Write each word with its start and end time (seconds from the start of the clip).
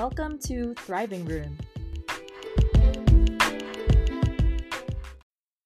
Welcome 0.00 0.38
to 0.46 0.72
Thriving 0.78 1.26
Room. 1.26 1.58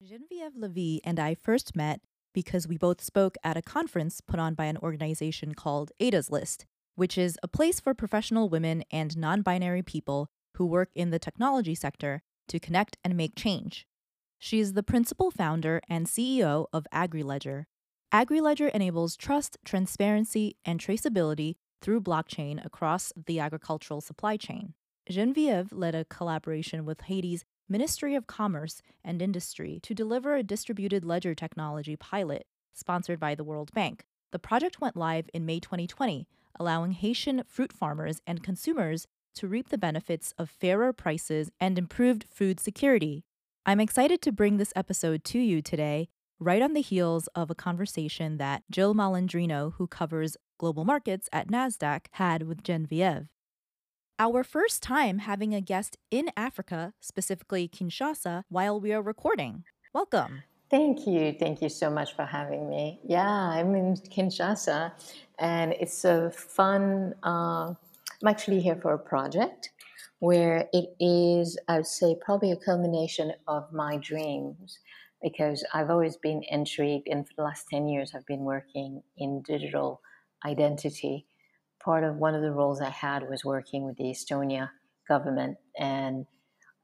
Genevieve 0.03 0.56
Levy 0.56 1.01
and 1.04 1.21
I 1.21 1.37
first 1.37 1.76
met 1.76 2.01
because 2.33 2.67
we 2.67 2.76
both 2.76 3.01
spoke 3.01 3.37
at 3.44 3.56
a 3.56 3.62
conference 3.62 4.21
put 4.21 4.40
on 4.40 4.54
by 4.54 4.65
an 4.65 4.76
organization 4.78 5.54
called 5.54 5.92
Ada's 6.01 6.33
List, 6.33 6.67
which 6.97 7.17
is 7.17 7.38
a 7.44 7.49
place 7.49 7.78
for 7.78 7.94
professional 7.94 8.49
women 8.49 8.83
and 8.90 9.17
non 9.17 9.42
binary 9.42 9.83
people 9.83 10.26
who 10.56 10.66
work 10.66 10.90
in 10.96 11.10
the 11.10 11.21
technology 11.21 11.76
sector 11.76 12.21
to 12.48 12.58
connect 12.58 12.98
and 13.04 13.16
make 13.16 13.37
change. 13.37 13.87
She 14.40 14.58
is 14.58 14.72
the 14.72 14.82
principal 14.82 15.30
founder 15.30 15.80
and 15.88 16.09
CEO 16.09 16.66
of 16.73 16.88
AgriLedger. 16.92 17.66
AgriLedger 18.12 18.73
enables 18.73 19.14
trust, 19.14 19.59
transparency, 19.64 20.56
and 20.64 20.80
traceability 20.80 21.55
through 21.80 22.01
blockchain 22.01 22.64
across 22.64 23.12
the 23.27 23.41
agricultural 23.41 24.01
supply 24.01 24.37
chain. 24.37 24.74
Genevieve 25.09 25.73
led 25.73 25.95
a 25.95 26.05
collaboration 26.06 26.84
with 26.84 27.02
Haiti's 27.02 27.45
Ministry 27.69 28.15
of 28.15 28.27
Commerce 28.27 28.82
and 29.05 29.20
Industry 29.20 29.80
to 29.82 29.95
deliver 29.95 30.34
a 30.34 30.42
distributed 30.42 31.05
ledger 31.05 31.34
technology 31.34 31.96
pilot 31.96 32.46
sponsored 32.73 33.20
by 33.20 33.34
the 33.34 33.45
World 33.45 33.73
Bank. 33.73 34.05
The 34.32 34.38
project 34.38 34.80
went 34.80 34.96
live 34.96 35.29
in 35.32 35.46
May 35.46 35.60
2020, 35.60 36.27
allowing 36.59 36.92
Haitian 36.92 37.45
fruit 37.46 37.73
farmers 37.73 38.20
and 38.27 38.43
consumers 38.43 39.06
to 39.37 39.48
reap 39.48 39.68
the 39.68 39.79
benefits 39.79 40.32
of 40.38 40.51
fairer 40.51 40.93
prices 40.93 41.51
and 41.60 41.79
improved 41.79 42.24
food 42.30 42.60
security. 42.60 43.24
I'm 43.66 43.80
excited 43.80 44.20
to 44.23 44.32
bring 44.32 44.56
this 44.56 44.73
episode 44.77 45.24
to 45.24 45.38
you 45.38 45.62
today, 45.62 46.09
right 46.38 46.62
on 46.62 46.74
the 46.74 46.80
heels 46.80 47.29
of 47.29 47.51
a 47.51 47.54
conversation 47.54 48.37
that 48.38 48.62
Jill 48.70 48.95
Malandrino, 48.95 49.74
who 49.74 49.87
covers 49.87 50.37
global 50.58 50.84
markets 50.84 51.28
at 51.32 51.48
NASDAQ, 51.48 52.06
had 52.12 52.44
with 52.44 52.62
Genevieve. 52.62 53.29
Our 54.18 54.45
first 54.45 54.82
time 54.82 55.18
having 55.18 55.54
a 55.54 55.60
guest 55.60 55.96
in 56.10 56.30
Africa, 56.37 56.95
specifically 57.01 57.68
Kinshasa, 57.68 58.42
while 58.48 58.80
we 58.80 58.92
are 58.92 59.02
recording. 59.02 59.64
Welcome. 59.92 60.45
Thank 60.70 61.06
you. 61.06 61.34
Thank 61.38 61.62
you 61.62 61.68
so 61.68 61.90
much 61.90 62.14
for 62.14 62.24
having 62.24 62.68
me. 62.68 63.01
Yeah, 63.04 63.29
I'm 63.29 63.74
in 63.74 63.95
Kinshasa, 63.95 64.92
and 65.39 65.73
it's 65.73 66.05
a 66.05 66.31
fun 66.31 67.14
uh, 67.23 67.75
I'm 68.25 68.29
actually 68.29 68.61
here 68.61 68.77
for 68.77 68.95
a 68.95 68.98
project 68.98 69.70
where 70.20 70.67
it 70.73 70.95
is, 70.98 71.59
I 71.69 71.77
would 71.77 71.86
say, 71.86 72.17
probably 72.25 72.53
a 72.53 72.57
culmination 72.57 73.33
of 73.47 73.70
my 73.70 73.98
dreams 73.98 74.79
because 75.23 75.62
I've 75.75 75.91
always 75.91 76.17
been 76.17 76.42
intrigued, 76.48 77.09
and 77.09 77.27
for 77.27 77.34
the 77.36 77.42
last 77.42 77.69
10 77.69 77.86
years, 77.86 78.12
I've 78.14 78.25
been 78.25 78.45
working 78.45 79.03
in 79.19 79.42
digital 79.42 80.01
identity. 80.45 81.27
Part 81.83 82.05
of 82.05 82.17
one 82.17 82.34
of 82.34 82.42
the 82.42 82.53
roles 82.53 82.81
I 82.81 82.91
had 82.91 83.28
was 83.28 83.45
working 83.45 83.84
with 83.84 83.97
the 83.97 84.05
Estonia 84.05 84.70
government, 85.09 85.59
and 85.78 86.27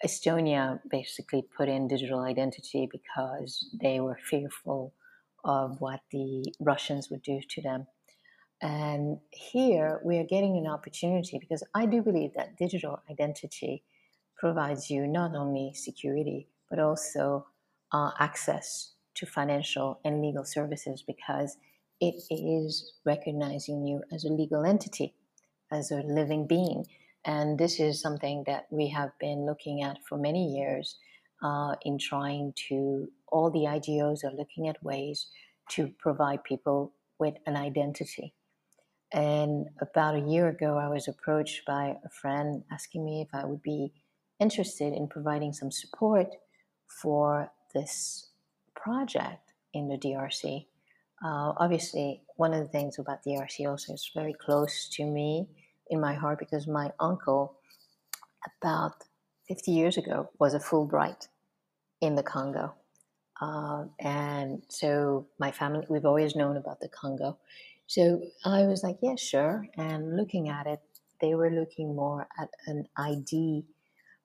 Estonia 0.04 0.80
basically 0.90 1.42
put 1.56 1.68
in 1.68 1.88
digital 1.88 2.20
identity 2.20 2.88
because 2.90 3.68
they 3.80 4.00
were 4.00 4.18
fearful 4.28 4.94
of 5.44 5.80
what 5.80 6.00
the 6.10 6.44
Russians 6.60 7.08
would 7.10 7.22
do 7.22 7.40
to 7.48 7.62
them. 7.62 7.86
And 8.62 9.18
here 9.30 10.00
we 10.04 10.18
are 10.18 10.24
getting 10.24 10.58
an 10.58 10.66
opportunity 10.66 11.38
because 11.38 11.62
I 11.74 11.86
do 11.86 12.02
believe 12.02 12.32
that 12.34 12.58
digital 12.58 13.00
identity 13.10 13.84
provides 14.36 14.90
you 14.90 15.06
not 15.06 15.34
only 15.34 15.72
security, 15.74 16.48
but 16.68 16.78
also 16.78 17.46
uh, 17.92 18.10
access 18.18 18.92
to 19.14 19.26
financial 19.26 20.00
and 20.04 20.22
legal 20.22 20.44
services 20.44 21.02
because 21.06 21.56
it 22.00 22.22
is 22.30 22.94
recognizing 23.04 23.86
you 23.86 24.02
as 24.12 24.24
a 24.24 24.32
legal 24.32 24.64
entity, 24.64 25.14
as 25.70 25.90
a 25.90 26.02
living 26.06 26.46
being. 26.46 26.86
And 27.24 27.58
this 27.58 27.78
is 27.78 28.00
something 28.00 28.44
that 28.46 28.66
we 28.70 28.88
have 28.88 29.10
been 29.20 29.44
looking 29.44 29.82
at 29.82 29.98
for 30.08 30.16
many 30.16 30.56
years 30.56 30.96
uh, 31.42 31.74
in 31.84 31.98
trying 31.98 32.54
to, 32.68 33.08
all 33.28 33.50
the 33.50 33.60
IGOs 33.60 34.24
are 34.24 34.34
looking 34.36 34.68
at 34.68 34.82
ways 34.82 35.26
to 35.70 35.92
provide 35.98 36.42
people 36.44 36.92
with 37.18 37.34
an 37.46 37.56
identity. 37.56 38.34
And 39.12 39.66
about 39.80 40.14
a 40.14 40.20
year 40.20 40.48
ago, 40.48 40.78
I 40.78 40.88
was 40.88 41.08
approached 41.08 41.66
by 41.66 41.96
a 42.04 42.08
friend 42.08 42.62
asking 42.70 43.04
me 43.04 43.20
if 43.20 43.28
I 43.34 43.44
would 43.44 43.62
be 43.62 43.92
interested 44.38 44.94
in 44.94 45.08
providing 45.08 45.52
some 45.52 45.70
support 45.70 46.28
for 46.86 47.52
this 47.74 48.30
project 48.74 49.52
in 49.74 49.88
the 49.88 49.98
DRC. 49.98 50.66
Uh, 51.22 51.52
obviously, 51.56 52.22
one 52.36 52.54
of 52.54 52.60
the 52.60 52.68
things 52.68 52.98
about 52.98 53.22
the 53.22 53.32
DRC 53.32 53.68
also 53.68 53.92
is 53.92 54.10
very 54.14 54.32
close 54.32 54.88
to 54.88 55.04
me 55.04 55.46
in 55.90 56.00
my 56.00 56.14
heart 56.14 56.38
because 56.38 56.66
my 56.66 56.90
uncle, 56.98 57.56
about 58.62 59.04
50 59.48 59.70
years 59.70 59.98
ago, 59.98 60.30
was 60.38 60.54
a 60.54 60.58
Fulbright 60.58 61.28
in 62.00 62.14
the 62.14 62.22
Congo. 62.22 62.74
Uh, 63.40 63.84
and 63.98 64.62
so 64.68 65.26
my 65.38 65.50
family, 65.50 65.86
we've 65.88 66.04
always 66.04 66.36
known 66.36 66.56
about 66.56 66.80
the 66.80 66.88
Congo. 66.88 67.38
So 67.86 68.22
I 68.44 68.62
was 68.62 68.82
like, 68.82 68.98
yeah, 69.02 69.16
sure. 69.16 69.66
And 69.76 70.16
looking 70.16 70.48
at 70.48 70.66
it, 70.66 70.80
they 71.20 71.34
were 71.34 71.50
looking 71.50 71.94
more 71.94 72.28
at 72.38 72.48
an 72.66 72.86
ID 72.96 73.64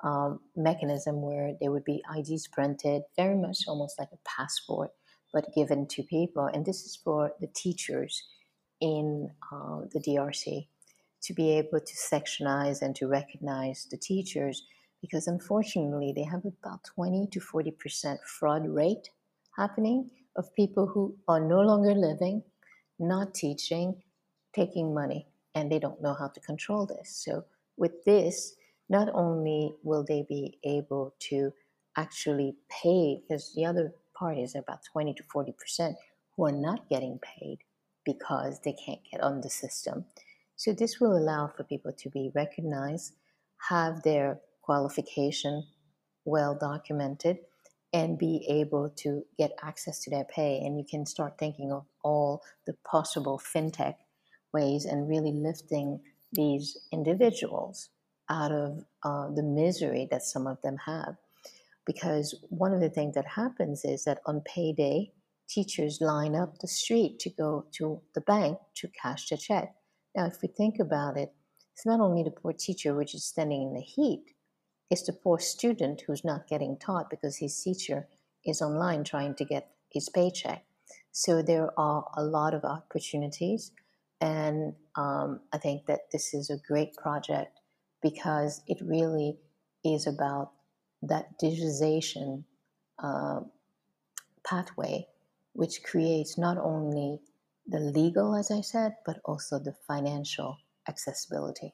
um, 0.03 0.39
mechanism 0.55 1.21
where 1.21 1.53
there 1.59 1.71
would 1.71 1.83
be 1.83 2.03
IDs 2.15 2.47
printed, 2.47 3.03
very 3.15 3.35
much 3.35 3.59
almost 3.67 3.97
like 3.97 4.09
a 4.13 4.17
passport, 4.23 4.91
but 5.33 5.53
given 5.55 5.87
to 5.87 6.03
people. 6.03 6.49
And 6.53 6.65
this 6.65 6.85
is 6.85 6.95
for 6.95 7.31
the 7.39 7.47
teachers 7.47 8.23
in 8.81 9.29
uh, 9.51 9.81
the 9.93 9.99
DRC 9.99 10.67
to 11.23 11.33
be 11.33 11.51
able 11.57 11.79
to 11.79 11.95
sectionize 11.95 12.81
and 12.81 12.95
to 12.95 13.07
recognize 13.07 13.87
the 13.89 13.97
teachers 13.97 14.63
because 15.01 15.27
unfortunately 15.27 16.13
they 16.15 16.23
have 16.23 16.45
about 16.45 16.83
20 16.95 17.27
to 17.31 17.39
40% 17.39 18.17
fraud 18.23 18.67
rate 18.67 19.09
happening 19.57 20.09
of 20.35 20.53
people 20.55 20.87
who 20.87 21.15
are 21.27 21.39
no 21.39 21.61
longer 21.61 21.93
living 21.93 22.43
not 22.99 23.33
teaching, 23.33 24.01
taking 24.53 24.93
money, 24.93 25.27
and 25.53 25.71
they 25.71 25.79
don't 25.79 26.01
know 26.01 26.13
how 26.13 26.27
to 26.27 26.39
control 26.41 26.85
this. 26.85 27.21
So, 27.23 27.43
with 27.77 28.03
this, 28.05 28.55
not 28.89 29.09
only 29.13 29.73
will 29.83 30.03
they 30.07 30.25
be 30.27 30.57
able 30.63 31.13
to 31.19 31.51
actually 31.97 32.55
pay, 32.69 33.21
because 33.21 33.53
the 33.53 33.65
other 33.65 33.93
part 34.15 34.37
is 34.37 34.55
about 34.55 34.83
20 34.91 35.13
to 35.13 35.23
40% 35.23 35.95
who 36.35 36.45
are 36.45 36.51
not 36.51 36.89
getting 36.89 37.19
paid 37.19 37.59
because 38.05 38.59
they 38.63 38.73
can't 38.73 39.01
get 39.11 39.21
on 39.21 39.41
the 39.41 39.49
system. 39.49 40.05
So, 40.55 40.71
this 40.71 40.99
will 40.99 41.17
allow 41.17 41.51
for 41.55 41.63
people 41.63 41.91
to 41.91 42.09
be 42.09 42.31
recognized, 42.33 43.13
have 43.69 44.03
their 44.03 44.39
qualification 44.61 45.65
well 46.23 46.57
documented, 46.59 47.37
and 47.93 48.17
be 48.17 48.45
able 48.49 48.89
to 48.89 49.23
get 49.37 49.51
access 49.63 49.99
to 50.01 50.09
their 50.09 50.25
pay. 50.25 50.59
And 50.63 50.77
you 50.77 50.85
can 50.89 51.05
start 51.05 51.37
thinking 51.37 51.71
of 51.71 51.85
all 52.03 52.41
the 52.65 52.75
possible 52.89 53.39
fintech 53.39 53.95
ways 54.53 54.85
and 54.85 55.09
really 55.09 55.31
lifting 55.31 55.99
these 56.31 56.77
individuals 56.91 57.89
out 58.29 58.51
of 58.51 58.83
uh, 59.03 59.29
the 59.31 59.43
misery 59.43 60.07
that 60.11 60.23
some 60.23 60.47
of 60.47 60.61
them 60.61 60.77
have. 60.85 61.15
Because 61.85 62.35
one 62.49 62.73
of 62.73 62.81
the 62.81 62.89
things 62.89 63.15
that 63.15 63.27
happens 63.27 63.85
is 63.85 64.05
that 64.05 64.21
on 64.25 64.41
payday, 64.41 65.11
teachers 65.47 66.01
line 66.01 66.35
up 66.35 66.57
the 66.59 66.67
street 66.67 67.19
to 67.19 67.29
go 67.29 67.65
to 67.73 68.01
the 68.15 68.21
bank 68.21 68.57
to 68.75 68.87
cash 69.01 69.29
the 69.29 69.37
check. 69.37 69.75
Now, 70.15 70.25
if 70.25 70.41
we 70.41 70.47
think 70.47 70.79
about 70.79 71.17
it, 71.17 71.33
it's 71.73 71.85
not 71.85 71.99
only 71.99 72.23
the 72.23 72.31
poor 72.31 72.53
teacher 72.53 72.95
which 72.95 73.13
is 73.13 73.25
standing 73.25 73.61
in 73.61 73.73
the 73.73 73.81
heat, 73.81 74.23
it's 74.89 75.03
the 75.03 75.13
poor 75.13 75.39
student 75.39 76.01
who's 76.05 76.23
not 76.23 76.47
getting 76.47 76.77
taught 76.77 77.09
because 77.09 77.37
his 77.37 77.59
teacher 77.61 78.07
is 78.45 78.61
online 78.61 79.03
trying 79.03 79.35
to 79.35 79.45
get 79.45 79.71
his 79.91 80.09
paycheck. 80.09 80.63
So 81.11 81.41
there 81.41 81.77
are 81.79 82.05
a 82.15 82.23
lot 82.23 82.53
of 82.53 82.63
opportunities. 82.63 83.71
And 84.21 84.73
um, 84.95 85.41
I 85.51 85.57
think 85.57 85.85
that 85.87 86.11
this 86.11 86.33
is 86.33 86.49
a 86.49 86.57
great 86.67 86.93
project 86.95 87.59
because 88.01 88.61
it 88.67 88.77
really 88.81 89.37
is 89.83 90.07
about 90.07 90.51
that 91.01 91.39
digitization 91.41 92.43
uh, 92.99 93.41
pathway, 94.45 95.07
which 95.53 95.83
creates 95.83 96.37
not 96.37 96.57
only 96.57 97.19
the 97.67 97.79
legal, 97.79 98.35
as 98.35 98.51
I 98.51 98.61
said, 98.61 98.95
but 99.05 99.19
also 99.25 99.59
the 99.59 99.75
financial 99.87 100.57
accessibility 100.87 101.73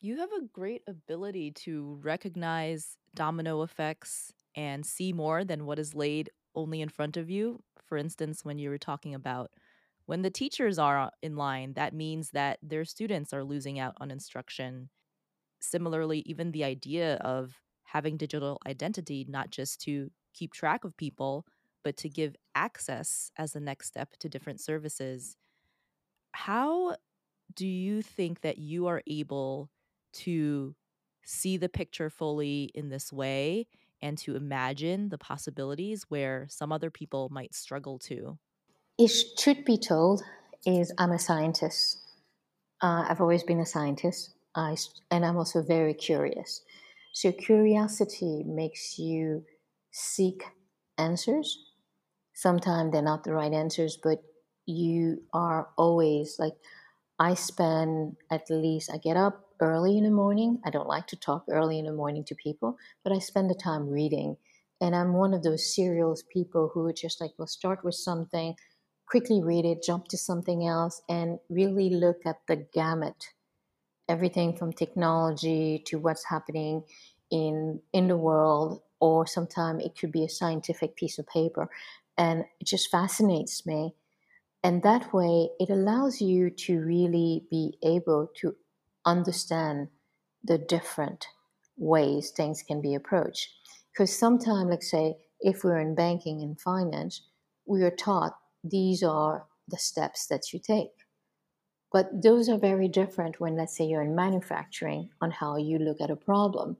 you 0.00 0.16
have 0.16 0.32
a 0.32 0.46
great 0.52 0.82
ability 0.86 1.50
to 1.50 1.98
recognize 2.02 2.96
domino 3.14 3.62
effects 3.62 4.32
and 4.56 4.84
see 4.84 5.12
more 5.12 5.44
than 5.44 5.66
what 5.66 5.78
is 5.78 5.94
laid 5.94 6.30
only 6.54 6.80
in 6.80 6.88
front 6.88 7.16
of 7.16 7.28
you. 7.28 7.62
For 7.84 7.98
instance, 7.98 8.44
when 8.44 8.58
you 8.58 8.70
were 8.70 8.78
talking 8.78 9.14
about 9.14 9.50
when 10.06 10.22
the 10.22 10.30
teachers 10.30 10.78
are 10.78 11.10
in 11.22 11.36
line, 11.36 11.74
that 11.74 11.94
means 11.94 12.30
that 12.30 12.58
their 12.62 12.84
students 12.84 13.32
are 13.32 13.44
losing 13.44 13.78
out 13.78 13.94
on 14.00 14.10
instruction. 14.10 14.88
Similarly, 15.60 16.22
even 16.26 16.50
the 16.50 16.64
idea 16.64 17.16
of 17.16 17.54
having 17.92 18.16
digital 18.16 18.60
identity, 18.66 19.26
not 19.28 19.50
just 19.50 19.80
to 19.82 20.10
keep 20.34 20.52
track 20.52 20.84
of 20.84 20.96
people, 20.96 21.46
but 21.82 21.96
to 21.98 22.08
give 22.08 22.36
access 22.54 23.30
as 23.36 23.52
the 23.52 23.60
next 23.60 23.88
step 23.88 24.16
to 24.18 24.28
different 24.28 24.60
services. 24.60 25.36
How 26.32 26.96
do 27.54 27.66
you 27.66 28.02
think 28.02 28.42
that 28.42 28.58
you 28.58 28.86
are 28.88 29.02
able 29.06 29.70
to 30.14 30.76
see 31.24 31.56
the 31.56 31.68
picture 31.68 32.10
fully 32.10 32.64
in 32.74 32.90
this 32.90 33.12
way 33.12 33.68
and 34.02 34.18
to 34.18 34.36
imagine 34.36 35.10
the 35.10 35.18
possibilities 35.18 36.04
where 36.10 36.48
some 36.50 36.72
other 36.72 36.90
people 36.90 37.28
might 37.30 37.54
struggle 37.54 37.98
to? 38.00 38.38
It 38.98 39.08
should 39.08 39.64
be 39.64 39.78
told 39.78 40.22
is 40.64 40.92
I'm 40.98 41.10
a 41.10 41.18
scientist. 41.18 41.98
Uh, 42.82 43.06
I've 43.08 43.20
always 43.20 43.42
been 43.44 43.60
a 43.60 43.66
scientist, 43.66 44.34
I, 44.54 44.76
and 45.10 45.24
I'm 45.26 45.36
also 45.38 45.62
very 45.62 45.94
curious. 45.94 46.62
So 47.12 47.32
curiosity 47.32 48.42
makes 48.44 48.98
you 48.98 49.44
seek 49.90 50.44
answers. 50.98 51.58
Sometimes 52.34 52.92
they're 52.92 53.02
not 53.02 53.24
the 53.24 53.34
right 53.34 53.52
answers, 53.52 53.96
but 53.96 54.22
you 54.66 55.24
are 55.32 55.72
always 55.78 56.38
like 56.38 56.54
I 57.18 57.34
spend 57.34 58.16
at 58.30 58.50
least 58.50 58.90
I 58.92 58.98
get 58.98 59.16
up 59.16 59.54
early 59.60 59.98
in 59.98 60.04
the 60.04 60.10
morning. 60.10 60.60
I 60.64 60.70
don't 60.70 60.88
like 60.88 61.06
to 61.08 61.16
talk 61.16 61.44
early 61.48 61.78
in 61.78 61.86
the 61.86 61.92
morning 61.92 62.24
to 62.26 62.34
people, 62.34 62.78
but 63.04 63.12
I 63.12 63.18
spend 63.20 63.50
the 63.50 63.54
time 63.54 63.88
reading. 63.90 64.38
And 64.80 64.96
I'm 64.96 65.14
one 65.14 65.34
of 65.34 65.42
those 65.42 65.74
serial 65.74 66.16
people 66.30 66.70
who 66.74 66.86
are 66.86 66.92
just 66.92 67.20
like 67.20 67.38
will 67.38 67.46
start 67.46 67.84
with 67.84 67.94
something, 67.96 68.56
quickly 69.06 69.42
read 69.42 69.66
it, 69.66 69.82
jump 69.82 70.08
to 70.08 70.18
something 70.18 70.66
else, 70.66 71.02
and 71.08 71.40
really 71.50 71.90
look 71.90 72.26
at 72.26 72.46
the 72.48 72.56
gamut. 72.56 73.30
Everything 74.10 74.56
from 74.56 74.72
technology 74.72 75.82
to 75.86 75.98
what's 75.98 76.24
happening 76.24 76.84
in 77.30 77.80
in 77.92 78.08
the 78.08 78.16
world, 78.16 78.82
or 79.00 79.26
sometimes 79.26 79.84
it 79.84 79.96
could 79.98 80.12
be 80.12 80.24
a 80.24 80.28
scientific 80.28 80.96
piece 80.96 81.18
of 81.18 81.26
paper. 81.28 81.70
And 82.18 82.44
it 82.60 82.66
just 82.66 82.90
fascinates 82.90 83.64
me. 83.66 83.94
And 84.62 84.82
that 84.82 85.12
way 85.12 85.50
it 85.58 85.70
allows 85.70 86.20
you 86.20 86.50
to 86.50 86.80
really 86.80 87.44
be 87.50 87.78
able 87.82 88.30
to 88.40 88.56
understand 89.04 89.88
the 90.44 90.58
different 90.58 91.28
ways 91.76 92.30
things 92.30 92.62
can 92.62 92.80
be 92.80 92.94
approached. 92.94 93.48
Because 93.92 94.16
sometimes, 94.16 94.70
let's 94.70 94.90
say, 94.90 95.16
if 95.40 95.64
we're 95.64 95.80
in 95.80 95.94
banking 95.94 96.42
and 96.42 96.60
finance, 96.60 97.22
we 97.66 97.82
are 97.82 97.96
taught 97.96 98.38
these 98.64 99.02
are 99.02 99.46
the 99.68 99.78
steps 99.78 100.26
that 100.28 100.52
you 100.52 100.58
take. 100.58 100.92
But 101.92 102.22
those 102.22 102.48
are 102.48 102.58
very 102.58 102.88
different 102.88 103.40
when, 103.40 103.56
let's 103.56 103.76
say, 103.76 103.84
you're 103.84 104.02
in 104.02 104.14
manufacturing 104.14 105.10
on 105.20 105.30
how 105.32 105.56
you 105.56 105.78
look 105.78 106.00
at 106.00 106.10
a 106.10 106.16
problem. 106.16 106.76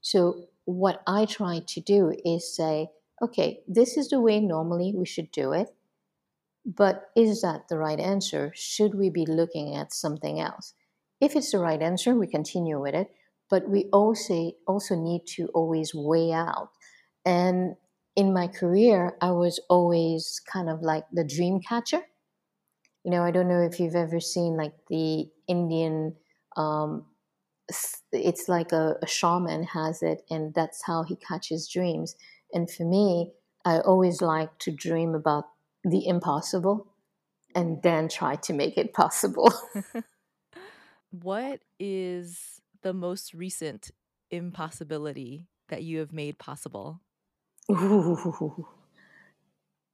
So, 0.00 0.48
what 0.64 1.02
I 1.06 1.24
try 1.24 1.60
to 1.66 1.80
do 1.80 2.14
is 2.24 2.54
say, 2.54 2.90
okay, 3.22 3.60
this 3.66 3.96
is 3.96 4.08
the 4.10 4.20
way 4.20 4.40
normally 4.40 4.92
we 4.94 5.06
should 5.06 5.30
do 5.30 5.52
it, 5.52 5.74
but 6.64 7.10
is 7.16 7.40
that 7.42 7.68
the 7.68 7.78
right 7.78 7.98
answer? 7.98 8.52
Should 8.54 8.94
we 8.94 9.10
be 9.10 9.26
looking 9.26 9.74
at 9.74 9.92
something 9.92 10.38
else? 10.40 10.74
If 11.20 11.34
it's 11.34 11.50
the 11.52 11.58
right 11.58 11.80
answer, 11.80 12.14
we 12.14 12.26
continue 12.26 12.80
with 12.80 12.94
it, 12.94 13.10
but 13.48 13.68
we 13.68 13.84
also 13.92 14.52
also 14.66 14.94
need 14.94 15.26
to 15.36 15.46
always 15.48 15.94
weigh 15.94 16.32
out. 16.32 16.70
And 17.24 17.76
in 18.14 18.32
my 18.32 18.48
career, 18.48 19.16
I 19.20 19.30
was 19.30 19.60
always 19.70 20.40
kind 20.40 20.68
of 20.68 20.82
like 20.82 21.04
the 21.12 21.24
dream 21.24 21.60
catcher. 21.60 22.02
You 23.08 23.12
know, 23.12 23.24
I 23.24 23.30
don't 23.30 23.48
know 23.48 23.62
if 23.62 23.80
you've 23.80 23.94
ever 23.96 24.20
seen 24.20 24.58
like 24.58 24.74
the 24.90 25.30
Indian. 25.46 26.14
Um, 26.58 27.06
it's 28.12 28.48
like 28.48 28.72
a, 28.72 28.96
a 29.02 29.06
shaman 29.06 29.62
has 29.64 30.02
it, 30.02 30.22
and 30.30 30.54
that's 30.54 30.84
how 30.84 31.04
he 31.04 31.16
catches 31.16 31.68
dreams. 31.68 32.16
And 32.52 32.70
for 32.70 32.84
me, 32.84 33.32
I 33.64 33.80
always 33.80 34.20
like 34.22 34.58
to 34.60 34.72
dream 34.72 35.14
about 35.14 35.46
the 35.84 36.06
impossible 36.06 36.92
and 37.54 37.82
then 37.82 38.08
try 38.08 38.36
to 38.36 38.54
make 38.54 38.78
it 38.78 38.94
possible. 38.94 39.52
What 41.10 41.62
is 41.78 42.60
the 42.82 42.92
most 42.92 43.34
recent 43.34 43.90
impossibility 44.30 45.48
that 45.68 45.82
you 45.82 45.98
have 46.00 46.12
made 46.12 46.38
possible? 46.38 47.02
Ooh. 47.70 48.66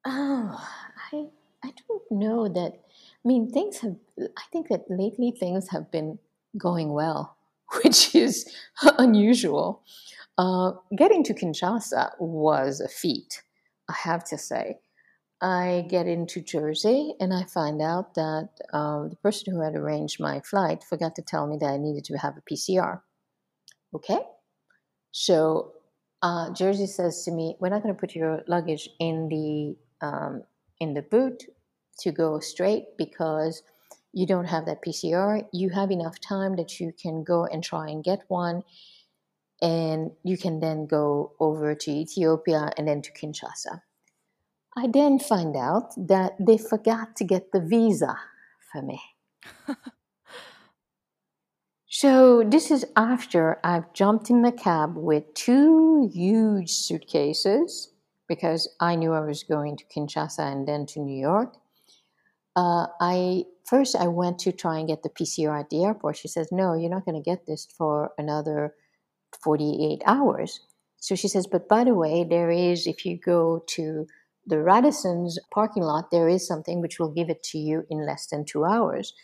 Oh, 0.07 0.69
I 1.13 1.29
I 1.63 1.73
don't 1.89 2.11
know 2.11 2.49
that. 2.49 2.83
I 3.25 3.29
mean, 3.29 3.51
things 3.51 3.79
have. 3.79 3.97
I 4.19 4.43
think 4.53 4.69
that 4.69 4.85
lately 4.89 5.31
things 5.31 5.71
have 5.71 5.91
been 5.91 6.19
going 6.59 6.93
well, 6.93 7.37
which 7.83 8.15
is 8.15 8.53
unusual. 8.99 9.83
Uh, 10.37 10.73
getting 10.97 11.23
to 11.25 11.35
Kinshasa 11.35 12.11
was 12.19 12.81
a 12.81 12.89
feat, 12.89 13.43
I 13.89 13.95
have 13.95 14.25
to 14.25 14.39
say. 14.39 14.79
I 15.41 15.85
get 15.89 16.07
into 16.07 16.41
Jersey 16.41 17.15
and 17.21 17.35
I 17.35 17.45
find 17.45 17.83
out 17.83 18.15
that 18.15 18.49
uh, 18.73 19.09
the 19.09 19.17
person 19.17 19.53
who 19.53 19.61
had 19.61 19.75
arranged 19.75 20.19
my 20.19 20.41
flight 20.41 20.83
forgot 20.83 21.15
to 21.17 21.23
tell 21.23 21.47
me 21.47 21.59
that 21.61 21.67
I 21.67 21.77
needed 21.77 22.05
to 22.07 22.17
have 22.17 22.37
a 22.37 22.43
PCR. 22.43 23.01
Okay? 23.95 24.21
So 25.13 25.73
uh, 26.23 26.53
Jersey 26.55 26.87
says 26.87 27.25
to 27.25 27.31
me, 27.31 27.57
"We're 27.61 27.69
not 27.69 27.83
going 27.83 27.95
to 27.95 28.01
put 28.01 28.15
your 28.15 28.43
luggage 28.49 28.89
in 28.99 29.29
the 29.29 29.77
um, 30.05 30.43
in 30.81 30.95
the 30.95 31.03
boot 31.03 31.45
to 32.01 32.13
go 32.13 32.41
straight 32.41 32.97
because 32.99 33.63
you 34.13 34.27
don't 34.27 34.47
have 34.47 34.67
that 34.67 34.83
PCR. 34.83 35.45
You 35.53 35.71
have 35.71 35.91
enough 35.91 36.21
time 36.21 36.57
that 36.57 36.79
you 36.81 36.93
can 37.01 37.25
go 37.25 37.47
and 37.47 37.63
try 37.63 37.89
and 37.89 38.03
get 38.03 38.23
one, 38.29 38.63
and 39.61 40.13
you 40.23 40.39
can 40.39 40.61
then 40.61 40.87
go 40.87 41.33
over 41.41 41.75
to 41.75 41.91
Ethiopia 41.91 42.71
and 42.77 42.87
then 42.87 43.03
to 43.03 43.13
Kinshasa." 43.13 43.81
I 44.77 44.89
then 44.89 45.19
find 45.19 45.57
out 45.57 45.95
that 45.97 46.33
they 46.41 46.59
forgot 46.59 47.15
to 47.17 47.25
get 47.25 47.53
the 47.53 47.61
visa 47.61 48.17
for 48.73 48.83
me. 48.83 49.01
so, 51.87 52.43
this 52.45 52.71
is 52.73 52.85
after 52.97 53.61
I've 53.63 53.93
jumped 53.93 54.31
in 54.31 54.43
the 54.43 54.51
cab 54.51 54.97
with 54.97 55.33
two 55.35 56.11
huge 56.13 56.71
suitcases 56.71 57.93
because 58.27 58.69
I 58.81 58.97
knew 58.97 59.13
I 59.13 59.21
was 59.21 59.45
going 59.45 59.77
to 59.77 59.85
Kinshasa 59.85 60.41
and 60.41 60.67
then 60.67 60.87
to 60.87 61.01
New 61.01 61.21
York. 61.21 61.55
Uh, 62.57 62.87
I 63.01 63.45
first 63.65 63.97
I 63.97 64.09
went 64.09 64.39
to 64.41 64.53
try 64.53 64.79
and 64.79 64.89
get 64.89 65.03
the 65.03 65.11
PCR 65.11 65.59
at 65.61 65.71
the 65.71 65.85
airport. 65.85 66.17
She 66.17 66.29
says, 66.29 66.49
"No, 66.53 66.75
you're 66.75 66.91
not 66.91 67.05
going 67.05 67.21
to 67.21 67.31
get 67.31 67.47
this 67.47 67.67
for 67.77 68.13
another 68.19 68.75
48 69.43 70.03
hours." 70.07 70.61
So 70.99 71.15
she 71.15 71.29
says, 71.29 71.47
"But 71.47 71.69
by 71.69 71.85
the 71.85 71.95
way, 71.95 72.25
there 72.25 72.51
is 72.51 72.87
if 72.87 73.05
you 73.05 73.19
go 73.19 73.65
to 73.69 74.07
the 74.47 74.57
Radisson's 74.57 75.39
parking 75.53 75.83
lot, 75.83 76.11
there 76.11 76.29
is 76.29 76.47
something 76.47 76.81
which 76.81 76.99
will 76.99 77.13
give 77.13 77.31
it 77.31 77.43
to 77.45 77.59
you 77.59 77.85
in 77.91 78.07
less 78.07 78.27
than 78.27 78.45
two 78.45 78.65
hours. 78.65 79.15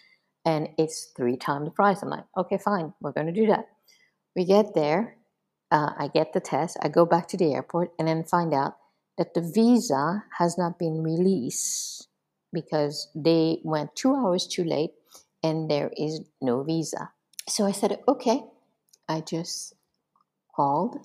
And 0.44 0.68
it's 0.78 1.12
three 1.16 1.36
times 1.36 1.66
the 1.66 1.70
price. 1.70 2.02
I'm 2.02 2.08
like, 2.08 2.24
okay, 2.36 2.58
fine, 2.58 2.94
we're 3.00 3.12
going 3.12 3.26
to 3.26 3.32
do 3.32 3.46
that. 3.48 3.66
We 4.34 4.44
get 4.44 4.74
there, 4.74 5.16
uh, 5.70 5.92
I 5.98 6.08
get 6.08 6.32
the 6.32 6.40
test, 6.40 6.78
I 6.82 6.88
go 6.88 7.04
back 7.04 7.28
to 7.28 7.36
the 7.36 7.52
airport, 7.52 7.92
and 7.98 8.08
then 8.08 8.24
find 8.24 8.54
out 8.54 8.76
that 9.18 9.34
the 9.34 9.42
visa 9.42 10.24
has 10.38 10.56
not 10.56 10.78
been 10.78 11.02
released 11.02 12.08
because 12.52 13.08
they 13.14 13.60
went 13.64 13.94
two 13.94 14.14
hours 14.14 14.46
too 14.46 14.64
late 14.64 14.90
and 15.42 15.70
there 15.70 15.90
is 15.96 16.20
no 16.40 16.62
visa. 16.62 17.10
So 17.48 17.66
I 17.66 17.72
said, 17.72 17.98
okay, 18.06 18.42
I 19.08 19.20
just 19.20 19.74
called 20.54 20.98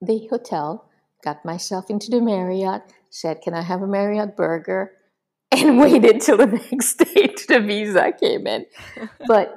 the 0.00 0.26
hotel, 0.30 0.88
got 1.22 1.44
myself 1.44 1.90
into 1.90 2.10
the 2.10 2.20
Marriott, 2.20 2.82
said, 3.10 3.42
Can 3.42 3.54
I 3.54 3.62
have 3.62 3.82
a 3.82 3.86
Marriott 3.86 4.36
burger? 4.36 4.92
And 5.52 5.78
waited 5.78 6.22
till 6.22 6.38
the 6.38 6.46
next 6.46 6.94
day 7.04 7.34
the 7.46 7.60
visa 7.60 8.12
came 8.18 8.46
in. 8.46 8.64
but 9.28 9.54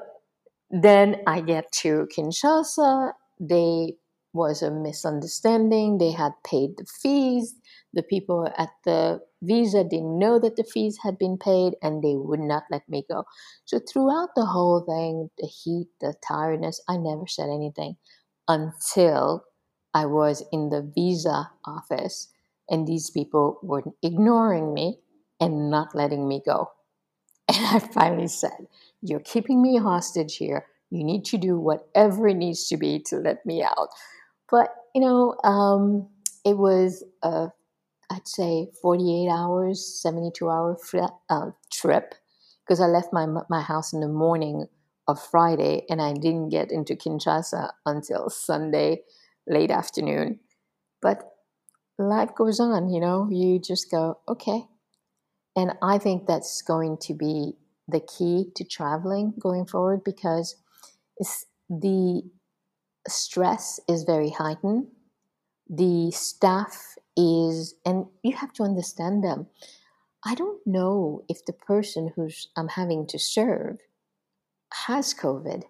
then 0.69 1.21
I 1.25 1.39
get 1.39 1.71
to 1.83 2.07
Kinshasa. 2.13 3.13
They 3.39 3.93
was 4.33 4.61
a 4.61 4.71
misunderstanding. 4.71 5.97
They 5.97 6.11
had 6.11 6.33
paid 6.43 6.71
the 6.77 6.85
fees. 6.85 7.55
The 7.93 8.03
people 8.03 8.51
at 8.57 8.71
the 8.83 9.21
visa 9.45 9.83
didn't 9.83 10.19
know 10.19 10.39
that 10.39 10.57
the 10.57 10.63
fees 10.65 10.99
had 11.03 11.17
been 11.17 11.37
paid 11.37 11.75
and 11.83 12.03
they 12.03 12.15
would 12.15 12.41
not 12.41 12.63
let 12.71 12.87
me 12.89 13.05
go. 13.09 13.25
So 13.65 13.79
throughout 13.79 14.29
the 14.35 14.45
whole 14.45 14.81
thing, 14.81 15.29
the 15.39 15.47
heat, 15.47 15.89
the 16.01 16.15
tiredness, 16.27 16.81
I 16.89 16.97
never 16.97 17.27
said 17.27 17.49
anything 17.49 17.97
until 18.47 19.45
I 19.93 20.07
was 20.07 20.43
in 20.51 20.69
the 20.69 20.81
visa 20.95 21.51
office 21.65 22.29
and 22.69 22.87
these 22.87 23.09
people 23.11 23.59
were 23.63 23.83
ignoring 24.03 24.73
me 24.73 24.99
and 25.39 25.69
not 25.71 25.95
letting 25.95 26.27
me 26.27 26.41
go. 26.45 26.71
And 27.49 27.65
I 27.65 27.79
finally 27.79 28.27
said, 28.27 28.67
You're 29.01 29.21
keeping 29.21 29.61
me 29.61 29.77
hostage 29.77 30.37
here. 30.37 30.67
You 30.91 31.03
need 31.03 31.25
to 31.25 31.37
do 31.37 31.59
whatever 31.59 32.27
it 32.27 32.35
needs 32.35 32.67
to 32.69 32.77
be 32.77 32.99
to 33.07 33.17
let 33.17 33.45
me 33.45 33.63
out. 33.63 33.89
But, 34.49 34.69
you 34.95 35.01
know, 35.01 35.35
um, 35.43 36.09
it 36.45 36.57
was, 36.57 37.03
a, 37.23 37.49
I'd 38.15 38.27
say, 38.27 38.69
48 38.81 39.29
hours, 39.29 40.01
72 40.01 40.49
hour 40.49 40.77
uh, 41.29 41.51
trip 41.69 42.15
because 42.63 42.79
I 42.79 42.85
left 42.85 43.11
my, 43.11 43.27
my 43.49 43.61
house 43.61 43.91
in 43.91 43.99
the 43.99 44.07
morning 44.07 44.67
of 45.07 45.21
Friday 45.21 45.85
and 45.89 46.01
I 46.01 46.13
didn't 46.13 46.49
get 46.49 46.71
into 46.71 46.95
Kinshasa 46.95 47.71
until 47.85 48.29
Sunday 48.29 49.03
late 49.47 49.69
afternoon. 49.69 50.39
But 51.01 51.29
life 51.99 52.33
goes 52.35 52.59
on, 52.61 52.89
you 52.89 53.01
know, 53.01 53.27
you 53.29 53.59
just 53.59 53.91
go, 53.91 54.19
okay. 54.29 54.63
And 55.55 55.73
I 55.81 55.97
think 55.97 56.25
that's 56.25 56.61
going 56.61 56.97
to 57.01 57.13
be 57.13 57.53
the 57.87 57.99
key 57.99 58.51
to 58.55 58.63
traveling 58.63 59.33
going 59.39 59.65
forward 59.65 60.03
because 60.05 60.55
the 61.69 62.23
stress 63.07 63.79
is 63.89 64.03
very 64.03 64.29
heightened. 64.29 64.87
The 65.69 66.11
staff 66.11 66.95
is, 67.17 67.75
and 67.85 68.05
you 68.23 68.35
have 68.35 68.53
to 68.53 68.63
understand 68.63 69.23
them. 69.23 69.47
I 70.23 70.35
don't 70.35 70.65
know 70.65 71.23
if 71.29 71.45
the 71.45 71.53
person 71.53 72.11
who's 72.15 72.47
I'm 72.55 72.67
having 72.67 73.07
to 73.07 73.19
serve 73.19 73.77
has 74.85 75.13
COVID, 75.13 75.63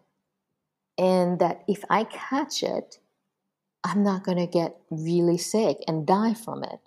and 0.97 1.39
that 1.39 1.63
if 1.67 1.83
I 1.89 2.05
catch 2.05 2.63
it, 2.63 2.99
I'm 3.83 4.03
not 4.03 4.23
going 4.23 4.37
to 4.37 4.47
get 4.47 4.77
really 4.89 5.37
sick 5.37 5.77
and 5.87 6.07
die 6.07 6.33
from 6.33 6.63
it. 6.63 6.79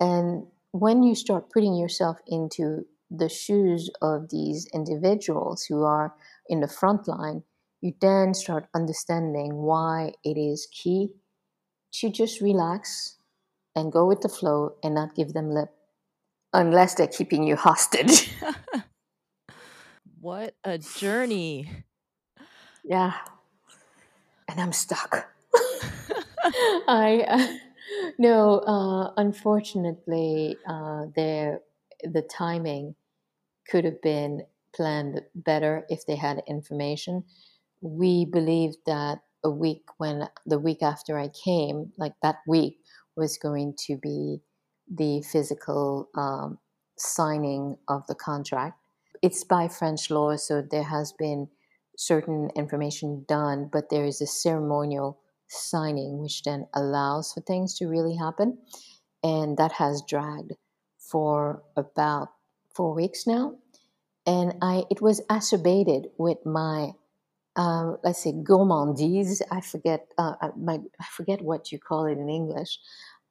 And 0.00 0.46
when 0.72 1.02
you 1.02 1.14
start 1.14 1.52
putting 1.52 1.76
yourself 1.76 2.18
into 2.26 2.86
the 3.10 3.28
shoes 3.28 3.90
of 4.00 4.30
these 4.30 4.66
individuals 4.72 5.64
who 5.64 5.82
are 5.82 6.14
in 6.48 6.60
the 6.60 6.68
front 6.68 7.06
line, 7.06 7.42
you 7.82 7.92
then 8.00 8.32
start 8.32 8.68
understanding 8.74 9.56
why 9.56 10.14
it 10.24 10.38
is 10.38 10.66
key 10.72 11.10
to 11.92 12.10
just 12.10 12.40
relax 12.40 13.16
and 13.74 13.92
go 13.92 14.06
with 14.06 14.20
the 14.20 14.28
flow 14.28 14.74
and 14.82 14.94
not 14.94 15.14
give 15.14 15.32
them 15.32 15.50
lip 15.50 15.70
unless 16.52 16.94
they're 16.94 17.06
keeping 17.06 17.44
you 17.44 17.56
hostage. 17.56 18.30
what 20.20 20.54
a 20.64 20.78
journey. 20.78 21.68
Yeah. 22.84 23.12
And 24.48 24.60
I'm 24.60 24.72
stuck. 24.72 25.28
I 26.88 27.24
uh, 27.28 27.56
no, 28.18 28.58
uh, 28.60 29.12
unfortunately, 29.16 30.56
uh, 30.66 31.06
there 31.14 31.60
the 32.02 32.22
timing 32.22 32.94
could 33.68 33.84
have 33.84 34.02
been 34.02 34.42
planned 34.74 35.22
better 35.34 35.84
if 35.88 36.06
they 36.06 36.16
had 36.16 36.42
information. 36.48 37.24
We 37.80 38.24
believed 38.24 38.78
that 38.86 39.20
a 39.44 39.50
week 39.50 39.84
when 39.98 40.28
the 40.46 40.58
week 40.58 40.82
after 40.82 41.18
I 41.18 41.28
came, 41.28 41.92
like 41.98 42.14
that 42.22 42.36
week, 42.46 42.78
was 43.16 43.38
going 43.38 43.74
to 43.86 43.96
be 43.96 44.40
the 44.88 45.22
physical 45.22 46.08
um, 46.16 46.58
signing 46.98 47.76
of 47.88 48.06
the 48.06 48.14
contract. 48.14 48.78
It's 49.22 49.44
by 49.44 49.68
French 49.68 50.10
law, 50.10 50.36
so 50.36 50.62
there 50.62 50.82
has 50.82 51.12
been 51.12 51.48
certain 51.96 52.50
information 52.56 53.24
done, 53.28 53.68
but 53.72 53.90
there 53.90 54.04
is 54.04 54.20
a 54.20 54.26
ceremonial 54.26 55.20
signing, 55.48 56.18
which 56.18 56.42
then 56.42 56.66
allows 56.74 57.32
for 57.32 57.40
things 57.42 57.76
to 57.78 57.86
really 57.86 58.16
happen. 58.16 58.58
And 59.22 59.56
that 59.58 59.72
has 59.72 60.02
dragged 60.08 60.52
for 60.98 61.62
about 61.76 62.28
four 62.74 62.94
weeks 62.94 63.26
now. 63.26 63.56
And 64.26 64.54
I, 64.62 64.84
it 64.90 65.00
was 65.00 65.20
acerbated 65.28 66.06
with 66.16 66.38
my, 66.46 66.92
uh, 67.56 67.92
let's 68.04 68.22
say, 68.22 68.32
gourmandise. 68.32 69.42
I 69.50 69.60
forget, 69.60 70.06
uh, 70.18 70.34
uh, 70.40 70.50
my, 70.56 70.78
I 71.00 71.04
forget 71.10 71.42
what 71.42 71.72
you 71.72 71.78
call 71.78 72.06
it 72.06 72.18
in 72.18 72.28
English. 72.28 72.78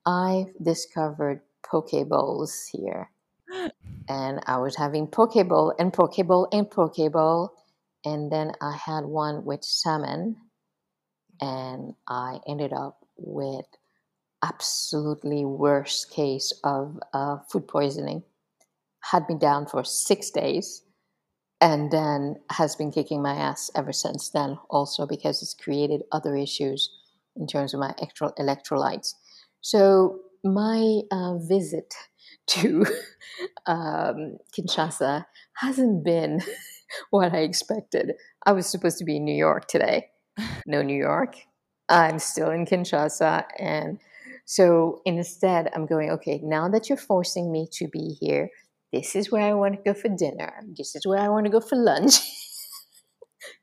I 0.06 0.46
discovered 0.62 1.42
poke 1.64 2.08
bowls 2.08 2.70
here, 2.72 3.12
and 4.10 4.42
I 4.48 4.58
was 4.58 4.76
having 4.76 5.08
poke 5.08 5.48
bowl 5.48 5.74
and 5.80 5.94
poke 5.94 6.18
bowl 6.26 6.48
and 6.52 6.70
poke 6.70 7.12
bowl, 7.12 7.54
and 8.06 8.32
then 8.32 8.54
I 8.62 8.76
had 8.76 9.06
one 9.06 9.46
with 9.46 9.64
salmon 9.64 10.38
and 11.42 11.96
I 12.08 12.40
ended 12.48 12.72
up 12.72 13.00
with 13.18 13.66
absolutely 14.44 15.44
worst 15.44 16.12
case 16.12 16.54
of 16.64 17.00
uh, 17.14 17.40
food 17.50 17.68
poisoning. 17.68 18.24
Had 19.02 19.28
been 19.28 19.40
down 19.40 19.66
for 19.66 19.84
six 19.84 20.30
days, 20.30 20.84
and 21.62 21.92
then 21.92 22.36
has 22.50 22.76
been 22.76 22.92
kicking 22.92 23.22
my 23.22 23.34
ass 23.34 23.72
ever 23.76 23.94
since 23.94 24.30
then. 24.30 24.58
Also 24.70 25.06
because 25.06 25.42
it's 25.42 25.54
created 25.54 26.02
other 26.12 26.36
issues 26.36 26.90
in 27.36 27.48
terms 27.48 27.74
of 27.74 27.80
my 27.80 27.94
electrolytes. 28.40 29.14
So 29.62 30.20
my 30.44 31.02
uh, 31.12 31.38
visit 31.38 31.94
to 32.48 32.86
um, 33.68 34.38
Kinshasa 34.58 35.26
hasn't 35.54 36.04
been 36.04 36.42
what 37.12 37.34
I 37.34 37.40
expected. 37.40 38.14
I 38.46 38.52
was 38.52 38.68
supposed 38.68 38.98
to 38.98 39.06
be 39.06 39.18
in 39.18 39.24
New 39.26 39.36
York 39.36 39.68
today 39.68 40.08
no 40.66 40.82
New 40.82 40.98
York. 40.98 41.36
I'm 41.90 42.20
still 42.20 42.52
in 42.52 42.66
Kinshasa. 42.66 43.46
And 43.60 44.00
so 44.46 45.02
instead, 45.06 45.70
I'm 45.76 45.86
going, 45.86 46.10
okay, 46.12 46.40
now 46.44 46.70
that 46.70 46.90
you're 46.90 46.98
forcing 46.98 47.52
me 47.52 47.68
to 47.74 47.88
be 47.88 48.16
here, 48.20 48.50
this 48.92 49.16
is 49.16 49.32
where 49.32 49.44
I 49.44 49.54
want 49.54 49.76
to 49.76 49.82
go 49.84 49.94
for 49.98 50.10
dinner. 50.10 50.54
This 50.78 50.96
is 50.96 51.06
where 51.06 51.20
I 51.20 51.30
want 51.30 51.46
to 51.46 51.52
go 51.52 51.60
for 51.60 51.76
lunch. 51.76 52.16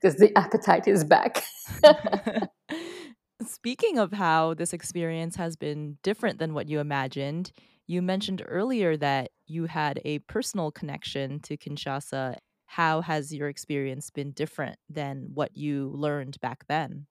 Because 0.00 0.16
the 0.16 0.36
appetite 0.36 0.88
is 0.88 1.04
back. 1.04 1.44
Speaking 3.46 3.98
of 3.98 4.12
how 4.12 4.54
this 4.54 4.72
experience 4.72 5.36
has 5.36 5.54
been 5.54 5.98
different 6.02 6.40
than 6.40 6.52
what 6.52 6.68
you 6.68 6.80
imagined, 6.80 7.52
you 7.86 8.02
mentioned 8.02 8.42
earlier 8.46 8.96
that 8.96 9.30
you 9.46 9.66
had 9.66 10.00
a 10.04 10.18
personal 10.20 10.72
connection 10.72 11.38
to 11.40 11.56
Kinshasa 11.56 12.38
how 12.68 13.00
has 13.00 13.34
your 13.34 13.48
experience 13.48 14.10
been 14.10 14.32
different 14.32 14.78
than 14.90 15.30
what 15.32 15.56
you 15.56 15.90
learned 15.94 16.38
back 16.40 16.66
then? 16.68 17.06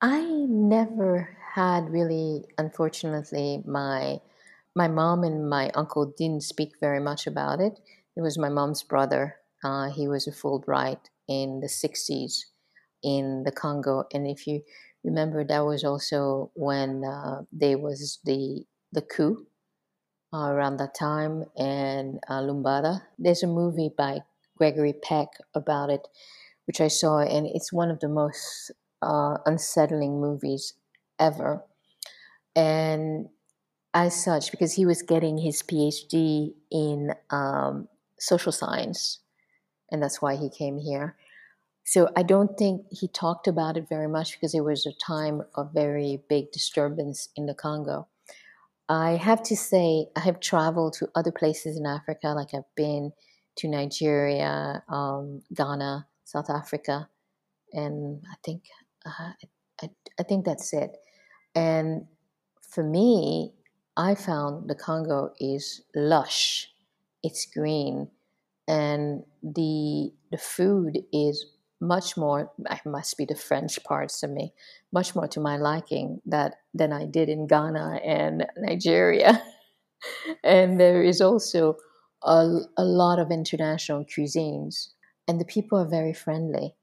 I 0.00 0.22
never 0.48 1.36
had 1.52 1.90
really, 1.90 2.44
unfortunately, 2.56 3.62
my 3.66 4.20
my 4.74 4.88
mom 4.88 5.22
and 5.24 5.48
my 5.48 5.70
uncle 5.74 6.06
didn't 6.06 6.42
speak 6.42 6.72
very 6.80 7.00
much 7.00 7.26
about 7.26 7.60
it. 7.60 7.80
It 8.16 8.20
was 8.22 8.38
my 8.38 8.48
mom's 8.48 8.82
brother. 8.82 9.36
Uh, 9.62 9.90
he 9.90 10.08
was 10.08 10.26
a 10.26 10.32
Fulbright 10.32 11.00
in 11.28 11.60
the 11.60 11.68
60s 11.68 12.46
in 13.02 13.44
the 13.44 13.52
Congo. 13.52 14.04
And 14.12 14.26
if 14.26 14.46
you 14.46 14.62
remember, 15.04 15.44
that 15.44 15.60
was 15.64 15.84
also 15.84 16.50
when 16.54 17.04
uh, 17.04 17.42
there 17.52 17.78
was 17.78 18.18
the, 18.24 18.66
the 18.92 19.02
coup 19.02 19.46
uh, 20.32 20.48
around 20.50 20.76
that 20.78 20.94
time, 20.94 21.44
and 21.56 22.18
uh, 22.28 22.40
Lumumba. 22.40 23.02
There's 23.18 23.42
a 23.42 23.46
movie 23.46 23.90
by 23.96 24.20
Gregory 24.56 24.92
Peck 24.92 25.28
about 25.54 25.90
it, 25.90 26.06
which 26.66 26.80
I 26.80 26.88
saw, 26.88 27.20
and 27.20 27.46
it's 27.46 27.72
one 27.72 27.90
of 27.90 28.00
the 28.00 28.08
most 28.08 28.72
uh, 29.02 29.38
unsettling 29.46 30.20
movies 30.20 30.74
ever. 31.18 31.64
And 32.56 33.28
as 33.94 34.22
such, 34.22 34.50
because 34.50 34.74
he 34.74 34.84
was 34.84 35.02
getting 35.02 35.38
his 35.38 35.62
PhD 35.62 36.54
in 36.70 37.14
um, 37.30 37.88
social 38.18 38.52
science, 38.52 39.20
and 39.90 40.02
that's 40.02 40.20
why 40.20 40.36
he 40.36 40.50
came 40.50 40.78
here. 40.78 41.16
So 41.84 42.10
I 42.16 42.22
don't 42.22 42.58
think 42.58 42.86
he 42.90 43.08
talked 43.08 43.46
about 43.46 43.76
it 43.76 43.88
very 43.88 44.08
much 44.08 44.32
because 44.32 44.54
it 44.54 44.64
was 44.64 44.86
a 44.86 44.92
time 45.04 45.42
of 45.54 45.72
very 45.72 46.22
big 46.28 46.50
disturbance 46.50 47.28
in 47.36 47.46
the 47.46 47.54
Congo. 47.54 48.08
I 48.88 49.12
have 49.12 49.42
to 49.44 49.56
say, 49.56 50.06
I 50.16 50.20
have 50.20 50.40
traveled 50.40 50.94
to 50.94 51.08
other 51.14 51.32
places 51.32 51.76
in 51.76 51.86
Africa, 51.86 52.28
like 52.28 52.52
I've 52.54 52.74
been 52.74 53.12
to 53.56 53.68
Nigeria, 53.68 54.82
um, 54.88 55.42
Ghana, 55.54 56.06
South 56.24 56.50
Africa, 56.50 57.08
and 57.72 58.22
I 58.30 58.34
think 58.44 58.64
uh, 59.06 59.32
I, 59.82 59.90
I 60.18 60.22
think 60.22 60.44
that's 60.44 60.72
it. 60.72 60.96
And 61.54 62.06
for 62.70 62.82
me, 62.82 63.52
I 63.96 64.14
found 64.14 64.68
the 64.68 64.74
Congo 64.74 65.32
is 65.38 65.82
lush, 65.94 66.68
it's 67.22 67.46
green, 67.46 68.08
and 68.66 69.22
the 69.42 70.12
the 70.30 70.38
food 70.38 71.04
is 71.12 71.46
much 71.80 72.16
more 72.16 72.50
I 72.68 72.80
must 72.84 73.16
be 73.16 73.24
the 73.24 73.34
French 73.34 73.82
parts 73.84 74.22
of 74.22 74.30
me, 74.30 74.52
much 74.92 75.14
more 75.14 75.28
to 75.28 75.40
my 75.40 75.56
liking 75.56 76.20
that 76.26 76.56
than 76.72 76.92
I 76.92 77.04
did 77.06 77.28
in 77.28 77.46
Ghana 77.46 78.00
and 78.04 78.46
Nigeria. 78.56 79.42
and 80.44 80.80
there 80.80 81.02
is 81.02 81.20
also 81.20 81.76
a, 82.22 82.58
a 82.76 82.84
lot 82.84 83.18
of 83.18 83.30
international 83.30 84.04
cuisines, 84.04 84.88
and 85.28 85.40
the 85.40 85.44
people 85.44 85.78
are 85.78 85.88
very 85.88 86.14
friendly. 86.14 86.74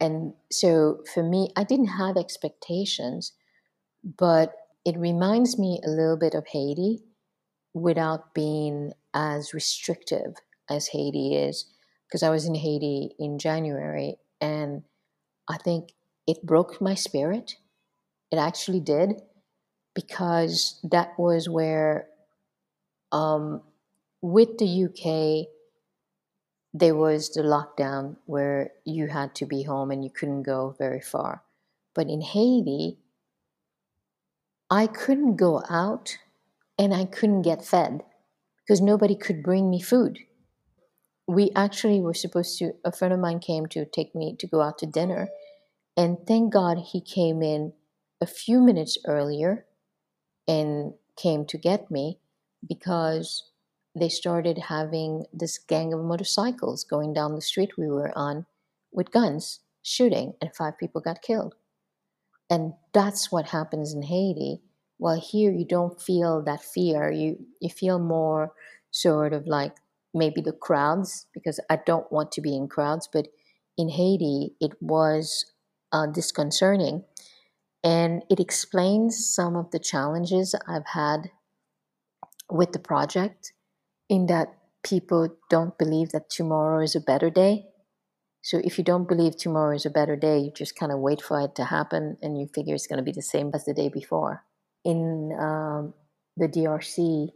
And 0.00 0.34
so 0.50 1.02
for 1.12 1.22
me, 1.22 1.50
I 1.56 1.64
didn't 1.64 1.86
have 1.98 2.16
expectations, 2.16 3.32
but 4.02 4.54
it 4.84 4.96
reminds 4.98 5.58
me 5.58 5.80
a 5.84 5.90
little 5.90 6.16
bit 6.16 6.34
of 6.34 6.46
Haiti 6.48 7.02
without 7.72 8.34
being 8.34 8.92
as 9.12 9.54
restrictive 9.54 10.34
as 10.68 10.88
Haiti 10.88 11.34
is 11.34 11.66
because 12.06 12.22
I 12.22 12.30
was 12.30 12.46
in 12.46 12.54
Haiti 12.54 13.14
in 13.18 13.38
January 13.38 14.18
and 14.40 14.82
I 15.48 15.58
think 15.58 15.92
it 16.26 16.44
broke 16.44 16.80
my 16.80 16.94
spirit. 16.94 17.56
It 18.30 18.36
actually 18.36 18.80
did 18.80 19.22
because 19.94 20.80
that 20.82 21.18
was 21.18 21.48
where, 21.48 22.08
um, 23.12 23.62
with 24.20 24.58
the 24.58 24.84
UK, 24.84 25.48
there 26.72 26.94
was 26.94 27.30
the 27.30 27.42
lockdown 27.42 28.16
where 28.26 28.72
you 28.84 29.06
had 29.06 29.34
to 29.36 29.46
be 29.46 29.62
home 29.62 29.90
and 29.90 30.04
you 30.04 30.10
couldn't 30.10 30.42
go 30.42 30.74
very 30.78 31.00
far. 31.00 31.42
But 31.94 32.08
in 32.08 32.20
Haiti, 32.20 32.98
I 34.74 34.86
couldn't 34.88 35.36
go 35.36 35.62
out 35.70 36.18
and 36.78 36.94
I 36.94 37.04
couldn't 37.06 37.42
get 37.42 37.64
fed 37.64 38.02
because 38.62 38.80
nobody 38.80 39.16
could 39.16 39.42
bring 39.42 39.70
me 39.70 39.80
food 39.80 40.18
we 41.26 41.50
actually 41.56 42.00
were 42.00 42.14
supposed 42.14 42.58
to 42.58 42.72
a 42.84 42.92
friend 42.92 43.14
of 43.14 43.20
mine 43.20 43.38
came 43.38 43.66
to 43.66 43.84
take 43.86 44.14
me 44.14 44.36
to 44.38 44.46
go 44.46 44.60
out 44.60 44.78
to 44.78 44.86
dinner 44.86 45.28
And 45.96 46.18
thank 46.26 46.52
God 46.52 46.78
he 46.92 47.00
came 47.00 47.42
in 47.42 47.72
a 48.20 48.26
few 48.26 48.60
minutes 48.60 48.98
earlier 49.06 49.66
and 50.48 50.94
came 51.16 51.46
to 51.46 51.58
get 51.58 51.90
me 51.90 52.20
because 52.68 53.52
they 53.94 54.08
started 54.10 54.58
having 54.58 55.26
this 55.32 55.58
gang 55.58 55.94
of 55.94 56.00
motorcycles 56.00 56.84
going 56.84 57.14
down 57.14 57.34
the 57.34 57.42
street 57.42 57.78
we 57.78 57.88
were 57.88 58.12
on 58.16 58.46
with 58.92 59.12
guns 59.12 59.60
shooting, 59.82 60.34
and 60.42 60.56
five 60.56 60.78
people 60.78 61.00
got 61.00 61.22
killed. 61.22 61.54
And 62.50 62.74
that's 62.92 63.32
what 63.32 63.46
happens 63.46 63.94
in 63.94 64.02
Haiti. 64.02 64.60
While 64.98 65.20
here 65.20 65.50
you 65.50 65.66
don't 65.66 66.00
feel 66.00 66.42
that 66.44 66.62
fear, 66.62 67.10
you, 67.10 67.46
you 67.60 67.68
feel 67.68 67.98
more 67.98 68.52
sort 68.90 69.32
of 69.32 69.46
like 69.46 69.74
maybe 70.12 70.40
the 70.40 70.52
crowds, 70.52 71.26
because 71.34 71.58
I 71.68 71.78
don't 71.84 72.10
want 72.12 72.30
to 72.32 72.40
be 72.40 72.54
in 72.54 72.68
crowds, 72.68 73.08
but 73.12 73.26
in 73.76 73.88
Haiti 73.88 74.54
it 74.60 74.72
was 74.80 75.52
uh, 75.92 76.06
disconcerting. 76.06 77.04
And 77.82 78.22
it 78.30 78.40
explains 78.40 79.26
some 79.26 79.56
of 79.56 79.70
the 79.72 79.80
challenges 79.80 80.54
I've 80.68 80.86
had 80.86 81.30
with 82.50 82.72
the 82.72 82.78
project, 82.78 83.52
in 84.08 84.26
that 84.26 84.54
people 84.84 85.36
don't 85.50 85.76
believe 85.78 86.10
that 86.10 86.30
tomorrow 86.30 86.82
is 86.82 86.94
a 86.94 87.00
better 87.00 87.30
day. 87.30 87.66
So 88.44 88.60
if 88.62 88.76
you 88.76 88.84
don't 88.84 89.08
believe 89.08 89.38
tomorrow 89.38 89.74
is 89.74 89.86
a 89.86 89.90
better 89.90 90.16
day, 90.16 90.38
you 90.38 90.50
just 90.50 90.76
kind 90.76 90.92
of 90.92 90.98
wait 90.98 91.22
for 91.22 91.40
it 91.40 91.54
to 91.54 91.64
happen 91.64 92.18
and 92.22 92.38
you 92.38 92.46
figure 92.54 92.74
it's 92.74 92.86
going 92.86 92.98
to 92.98 93.02
be 93.02 93.10
the 93.10 93.22
same 93.22 93.50
as 93.54 93.64
the 93.64 93.72
day 93.72 93.88
before. 93.88 94.44
In 94.84 95.34
um, 95.40 95.94
the 96.36 96.46
DRC, 96.46 97.30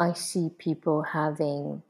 I 0.00 0.12
see 0.14 0.48
people 0.58 1.02
having 1.02 1.84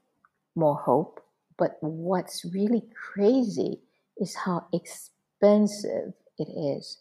more 0.54 0.74
hope. 0.76 1.24
But 1.56 1.78
what's 1.80 2.44
really 2.44 2.82
crazy 3.14 3.80
is 4.18 4.34
how 4.34 4.66
expensive 4.74 6.12
it 6.36 6.48
is. 6.50 6.98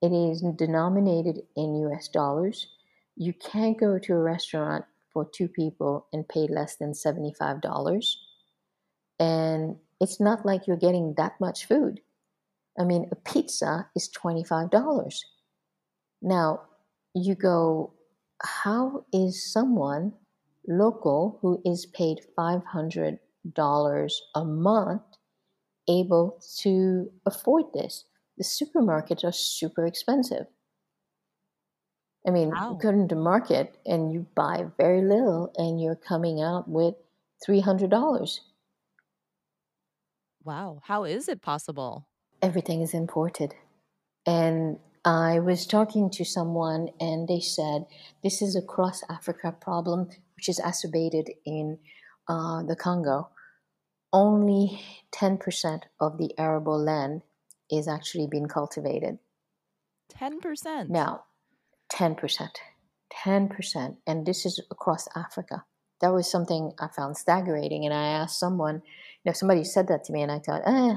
It 0.00 0.14
is 0.14 0.42
denominated 0.56 1.42
in 1.54 1.82
US 1.90 2.08
dollars. 2.08 2.66
You 3.14 3.34
can't 3.34 3.78
go 3.78 3.98
to 3.98 4.14
a 4.14 4.18
restaurant 4.18 4.86
for 5.12 5.28
two 5.28 5.48
people 5.48 6.06
and 6.14 6.26
pay 6.26 6.46
less 6.48 6.76
than 6.76 6.92
$75. 6.92 8.16
And 9.18 9.76
it's 10.00 10.20
not 10.20 10.44
like 10.44 10.66
you're 10.66 10.76
getting 10.76 11.14
that 11.16 11.32
much 11.40 11.66
food. 11.66 12.00
I 12.78 12.84
mean, 12.84 13.08
a 13.10 13.16
pizza 13.16 13.88
is 13.94 14.10
$25. 14.10 15.18
Now, 16.22 16.60
you 17.14 17.34
go, 17.34 17.94
how 18.42 19.04
is 19.12 19.50
someone 19.50 20.12
local 20.68 21.38
who 21.40 21.62
is 21.64 21.86
paid 21.86 22.20
$500 22.38 23.18
a 24.34 24.44
month 24.44 25.02
able 25.88 26.38
to 26.58 27.10
afford 27.24 27.64
this? 27.72 28.04
The 28.36 28.44
supermarkets 28.44 29.24
are 29.24 29.32
super 29.32 29.86
expensive. 29.86 30.46
I 32.26 32.30
mean, 32.30 32.50
wow. 32.50 32.72
you 32.72 32.78
go 32.82 32.88
into 32.88 33.14
the 33.14 33.20
market 33.20 33.78
and 33.86 34.12
you 34.12 34.26
buy 34.34 34.66
very 34.76 35.00
little 35.00 35.52
and 35.56 35.80
you're 35.80 35.94
coming 35.94 36.42
out 36.42 36.68
with 36.68 36.94
$300. 37.48 38.40
Wow. 40.46 40.78
How 40.84 41.02
is 41.02 41.28
it 41.28 41.42
possible? 41.42 42.06
Everything 42.40 42.80
is 42.80 42.94
imported. 42.94 43.54
And 44.24 44.78
I 45.04 45.40
was 45.40 45.66
talking 45.66 46.08
to 46.10 46.24
someone 46.24 46.90
and 47.00 47.26
they 47.26 47.40
said 47.40 47.86
this 48.22 48.40
is 48.40 48.54
a 48.54 48.62
cross 48.62 49.02
Africa 49.10 49.52
problem, 49.60 50.08
which 50.36 50.48
is 50.48 50.60
exacerbated 50.60 51.30
in 51.44 51.78
uh, 52.28 52.62
the 52.62 52.76
Congo. 52.76 53.30
Only 54.12 54.80
10% 55.12 55.82
of 56.00 56.16
the 56.16 56.32
arable 56.38 56.78
land 56.78 57.22
is 57.68 57.88
actually 57.88 58.28
being 58.30 58.46
cultivated. 58.46 59.18
10%? 60.14 60.88
Now, 60.88 61.24
10%. 61.92 62.48
10%. 63.12 63.96
And 64.06 64.24
this 64.24 64.46
is 64.46 64.60
across 64.70 65.08
Africa. 65.16 65.64
That 66.00 66.12
was 66.12 66.30
something 66.30 66.72
I 66.78 66.86
found 66.88 67.16
staggering. 67.16 67.84
And 67.84 67.92
I 67.92 68.06
asked 68.06 68.38
someone, 68.38 68.82
know, 69.26 69.32
somebody 69.32 69.64
said 69.64 69.88
that 69.88 70.04
to 70.04 70.12
me, 70.12 70.22
and 70.22 70.32
I 70.32 70.38
thought, 70.38 70.62
eh. 70.66 70.96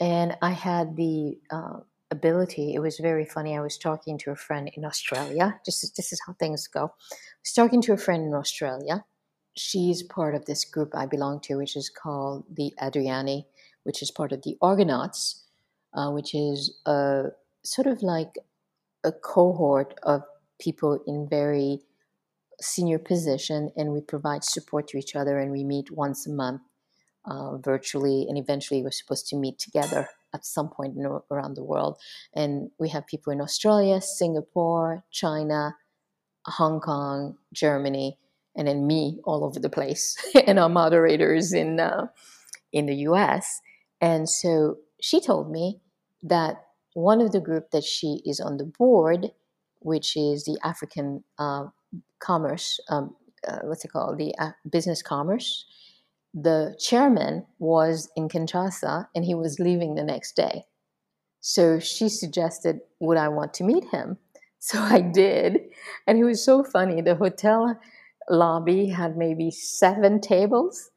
And 0.00 0.36
I 0.42 0.50
had 0.50 0.96
the 0.96 1.38
uh, 1.50 1.80
ability. 2.10 2.74
It 2.74 2.80
was 2.80 2.98
very 2.98 3.24
funny. 3.24 3.56
I 3.56 3.60
was 3.60 3.78
talking 3.78 4.18
to 4.18 4.30
a 4.30 4.36
friend 4.36 4.70
in 4.74 4.84
Australia. 4.84 5.60
Just 5.64 5.96
this 5.96 6.12
is 6.12 6.20
how 6.26 6.34
things 6.34 6.66
go. 6.66 6.84
I 6.84 7.16
was 7.44 7.52
talking 7.54 7.82
to 7.82 7.92
a 7.92 7.96
friend 7.96 8.24
in 8.24 8.34
Australia. 8.34 9.04
She's 9.56 10.02
part 10.02 10.34
of 10.34 10.46
this 10.46 10.64
group 10.64 10.94
I 10.94 11.06
belong 11.06 11.40
to, 11.42 11.56
which 11.56 11.76
is 11.76 11.90
called 11.90 12.44
the 12.52 12.72
Adriani, 12.80 13.44
which 13.84 14.02
is 14.02 14.10
part 14.10 14.32
of 14.32 14.42
the 14.42 14.56
Argonauts, 14.62 15.44
uh, 15.94 16.10
which 16.10 16.34
is 16.34 16.78
a 16.86 17.26
sort 17.64 17.86
of 17.86 18.02
like 18.02 18.34
a 19.04 19.12
cohort 19.12 19.94
of 20.02 20.22
people 20.60 21.00
in 21.06 21.28
very 21.28 21.80
senior 22.60 22.98
position, 22.98 23.70
and 23.76 23.92
we 23.92 24.00
provide 24.00 24.44
support 24.44 24.88
to 24.88 24.98
each 24.98 25.16
other, 25.16 25.38
and 25.38 25.50
we 25.50 25.64
meet 25.64 25.90
once 25.90 26.26
a 26.26 26.30
month 26.30 26.62
uh, 27.24 27.56
virtually, 27.58 28.26
and 28.28 28.36
eventually 28.38 28.82
we're 28.82 28.90
supposed 28.90 29.28
to 29.28 29.36
meet 29.36 29.58
together 29.58 30.08
at 30.34 30.44
some 30.44 30.68
point 30.68 30.96
in, 30.96 31.06
around 31.30 31.54
the 31.54 31.64
world. 31.64 31.98
And 32.34 32.70
we 32.78 32.88
have 32.90 33.06
people 33.06 33.32
in 33.32 33.40
Australia, 33.40 34.00
Singapore, 34.00 35.04
China, 35.10 35.76
Hong 36.46 36.80
Kong, 36.80 37.36
Germany, 37.52 38.18
and 38.56 38.68
then 38.68 38.86
me 38.86 39.20
all 39.24 39.44
over 39.44 39.60
the 39.60 39.70
place, 39.70 40.16
and 40.46 40.58
our 40.58 40.68
moderators 40.68 41.52
in 41.52 41.80
uh, 41.80 42.06
in 42.72 42.86
the 42.86 42.96
U.S. 43.08 43.60
And 44.00 44.28
so 44.28 44.78
she 45.00 45.20
told 45.20 45.50
me 45.50 45.80
that 46.22 46.64
one 46.94 47.20
of 47.20 47.32
the 47.32 47.40
group 47.40 47.70
that 47.70 47.84
she 47.84 48.20
is 48.26 48.40
on 48.40 48.56
the 48.56 48.64
board, 48.64 49.30
which 49.80 50.16
is 50.16 50.44
the 50.44 50.58
African 50.62 51.24
uh, 51.38 51.66
Commerce, 52.18 52.80
um, 52.88 53.16
uh, 53.46 53.58
what's 53.62 53.84
it 53.84 53.92
called, 53.92 54.18
the 54.18 54.34
uh, 54.38 54.52
Business 54.68 55.02
Commerce 55.02 55.64
the 56.34 56.76
chairman 56.78 57.46
was 57.58 58.10
in 58.16 58.28
Kinshasa 58.28 59.08
and 59.14 59.24
he 59.24 59.34
was 59.34 59.58
leaving 59.58 59.94
the 59.94 60.04
next 60.04 60.34
day. 60.34 60.64
So 61.40 61.78
she 61.78 62.08
suggested, 62.08 62.80
Would 63.00 63.18
I 63.18 63.28
want 63.28 63.54
to 63.54 63.64
meet 63.64 63.84
him? 63.90 64.18
So 64.64 64.78
I 64.78 65.00
did. 65.00 65.58
And 66.06 66.20
it 66.20 66.24
was 66.24 66.44
so 66.44 66.62
funny. 66.62 67.00
The 67.02 67.16
hotel 67.16 67.80
lobby 68.30 68.90
had 68.90 69.16
maybe 69.16 69.50
seven 69.50 70.20
tables, 70.20 70.90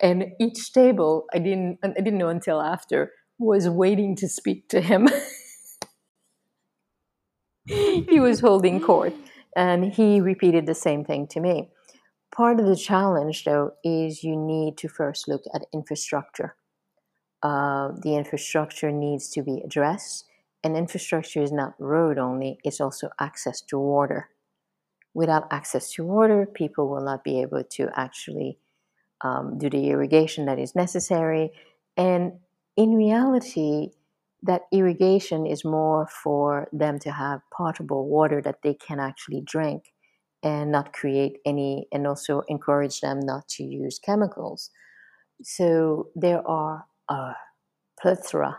and 0.00 0.24
each 0.40 0.72
table, 0.72 1.26
I 1.34 1.38
didn't, 1.38 1.80
I 1.84 1.88
didn't 1.88 2.16
know 2.16 2.30
until 2.30 2.62
after, 2.62 3.12
was 3.38 3.68
waiting 3.68 4.16
to 4.16 4.26
speak 4.26 4.70
to 4.70 4.80
him. 4.80 5.06
he 7.66 8.20
was 8.20 8.40
holding 8.40 8.80
court, 8.80 9.12
and 9.54 9.92
he 9.92 10.22
repeated 10.22 10.64
the 10.64 10.74
same 10.74 11.04
thing 11.04 11.26
to 11.28 11.40
me. 11.40 11.68
Part 12.40 12.58
of 12.58 12.64
the 12.64 12.74
challenge, 12.74 13.44
though, 13.44 13.72
is 13.84 14.24
you 14.24 14.34
need 14.34 14.78
to 14.78 14.88
first 14.88 15.28
look 15.28 15.42
at 15.52 15.66
infrastructure. 15.74 16.56
Uh, 17.42 17.90
the 18.02 18.16
infrastructure 18.16 18.90
needs 18.90 19.28
to 19.32 19.42
be 19.42 19.60
addressed, 19.62 20.24
and 20.64 20.74
infrastructure 20.74 21.42
is 21.42 21.52
not 21.52 21.74
road 21.78 22.16
only, 22.16 22.58
it's 22.64 22.80
also 22.80 23.10
access 23.20 23.60
to 23.68 23.78
water. 23.78 24.30
Without 25.12 25.48
access 25.50 25.92
to 25.92 26.04
water, 26.06 26.46
people 26.46 26.88
will 26.88 27.04
not 27.04 27.24
be 27.24 27.42
able 27.42 27.62
to 27.72 27.90
actually 27.94 28.56
um, 29.20 29.58
do 29.58 29.68
the 29.68 29.90
irrigation 29.90 30.46
that 30.46 30.58
is 30.58 30.74
necessary. 30.74 31.52
And 31.98 32.38
in 32.74 32.94
reality, 32.94 33.90
that 34.44 34.62
irrigation 34.72 35.44
is 35.44 35.62
more 35.62 36.06
for 36.06 36.68
them 36.72 36.98
to 37.00 37.10
have 37.10 37.42
potable 37.52 38.08
water 38.08 38.40
that 38.40 38.62
they 38.62 38.72
can 38.72 38.98
actually 38.98 39.42
drink 39.42 39.92
and 40.42 40.72
not 40.72 40.92
create 40.92 41.38
any, 41.44 41.86
and 41.92 42.06
also 42.06 42.42
encourage 42.48 43.00
them 43.00 43.20
not 43.20 43.48
to 43.48 43.64
use 43.64 43.98
chemicals. 43.98 44.70
So 45.42 46.08
there 46.14 46.46
are 46.46 46.86
a 47.08 47.32
plethora 48.00 48.58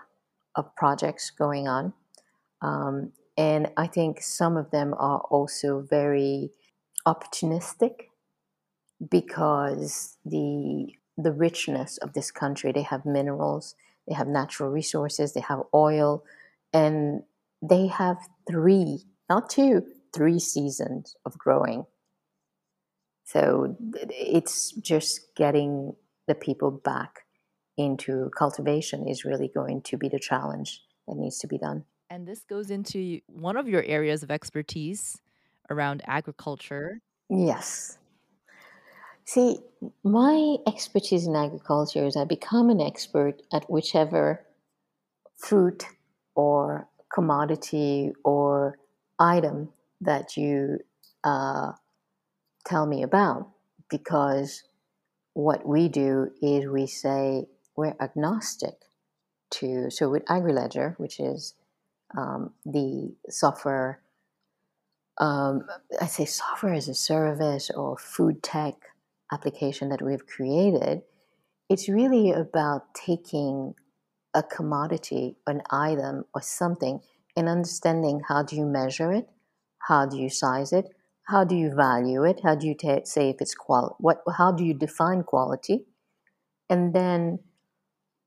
of 0.56 0.76
projects 0.76 1.32
going 1.32 1.68
on. 1.68 1.94
Um, 2.62 3.12
and 3.38 3.72
I 3.78 3.88
think 3.88 4.22
some 4.22 4.58
of 4.58 4.72
them 4.72 4.94
are 4.98 5.20
also 5.30 5.82
very 5.82 6.52
opportunistic 7.08 8.10
because 9.10 10.18
the 10.26 10.94
the 11.18 11.32
richness 11.32 11.98
of 11.98 12.14
this 12.14 12.30
country 12.32 12.72
they 12.72 12.84
have 12.84 13.06
minerals 13.06 13.76
they 14.08 14.14
have 14.14 14.28
natural 14.28 14.70
resources 14.70 15.34
they 15.34 15.42
have 15.42 15.64
oil 15.74 16.24
and 16.74 17.24
they 17.62 17.88
have 17.88 18.18
three 18.48 19.04
not 19.30 19.50
two 19.50 19.84
three 20.14 20.40
seasons 20.40 21.16
of 21.26 21.38
growing. 21.38 21.86
So 23.24 23.76
it's 24.10 24.72
just 24.74 25.36
getting 25.36 25.96
the 26.28 26.36
people 26.36 26.72
back 26.72 27.22
into 27.78 28.30
cultivation 28.38 29.08
is 29.08 29.26
really 29.26 29.48
going 29.48 29.82
to 29.84 29.98
be 29.98 30.10
the 30.10 30.20
challenge 30.20 30.82
that 31.08 31.16
needs 31.16 31.40
to 31.40 31.48
be 31.48 31.58
done. 31.58 31.86
And 32.10 32.28
this 32.28 32.44
goes 32.44 32.70
into 32.70 33.22
one 33.28 33.56
of 33.56 33.70
your 33.70 33.84
areas 33.84 34.22
of 34.22 34.32
expertise 34.32 35.22
around 35.70 36.02
agriculture. 36.06 37.00
Yes. 37.30 37.98
See, 39.24 39.60
my 40.04 40.58
expertise 40.68 41.26
in 41.26 41.36
agriculture 41.36 42.06
is 42.06 42.18
I 42.18 42.26
become 42.26 42.70
an 42.70 42.82
expert 42.82 43.42
at 43.54 43.70
whichever 43.70 44.46
fruit 45.38 45.86
or 46.36 46.90
commodity 47.14 48.12
or 48.26 48.78
item 49.18 49.70
that 50.02 50.36
you 50.38 50.80
uh, 51.24 51.72
tell 52.66 52.86
me 52.86 53.04
about 53.04 53.50
because 53.90 54.64
what 55.34 55.66
we 55.66 55.88
do 55.88 56.32
is 56.42 56.68
we 56.68 56.88
say 56.88 57.46
we're 57.76 57.96
agnostic 58.02 58.76
to 59.52 59.90
so 59.90 60.10
with 60.10 60.26
AgriLedger, 60.26 60.98
which 60.98 61.20
is 61.20 61.54
um, 62.18 62.54
the 62.66 63.14
software. 63.30 64.02
Um, 65.18 65.68
I 66.00 66.08
say 66.08 66.26
software 66.26 66.74
as 66.74 66.88
a 66.88 66.94
service 66.94 67.70
or 67.70 67.98
food 67.98 68.42
tech 68.42 68.76
application 69.32 69.90
that 69.90 70.02
we've 70.02 70.26
created. 70.26 71.04
It's 71.70 71.88
really 71.88 72.32
about 72.32 72.94
taking 72.94 73.76
a 74.34 74.44
commodity, 74.44 75.36
an 75.48 75.62
item, 75.70 76.26
or 76.34 76.42
something, 76.42 77.02
and 77.36 77.48
understanding 77.48 78.22
how 78.28 78.44
do 78.44 78.56
you 78.56 78.66
measure 78.66 79.12
it, 79.12 79.30
how 79.88 80.06
do 80.06 80.18
you 80.18 80.30
size 80.30 80.72
it, 80.74 80.86
how 81.28 81.44
do 81.44 81.56
you 81.56 81.74
value 81.74 82.24
it, 82.24 82.42
how 82.44 82.56
do 82.56 82.68
you 82.68 82.76
t- 82.76 83.02
say 83.06 83.30
if 83.30 83.38
it's 83.40 83.56
qual, 83.56 83.96
what, 84.00 84.22
how 84.38 84.52
do 84.52 84.64
you 84.64 84.74
define 84.74 85.24
quality, 85.24 85.86
and 86.70 86.94
then 86.94 87.40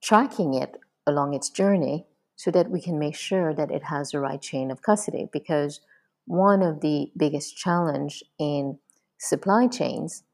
tracking 0.02 0.54
it 0.54 0.76
along 1.06 1.34
its 1.34 1.50
journey 1.50 2.06
so 2.36 2.50
that 2.50 2.70
we 2.70 2.80
can 2.80 2.98
make 2.98 3.14
sure 3.14 3.54
that 3.54 3.70
it 3.70 3.84
has 3.84 4.10
the 4.10 4.20
right 4.20 4.40
chain 4.40 4.70
of 4.70 4.82
custody. 4.82 5.26
Because 5.32 5.80
one 6.26 6.62
of 6.62 6.80
the 6.80 7.10
biggest 7.16 7.56
challenge 7.56 8.22
in 8.38 8.78
supply 9.18 9.66
chains 9.66 10.24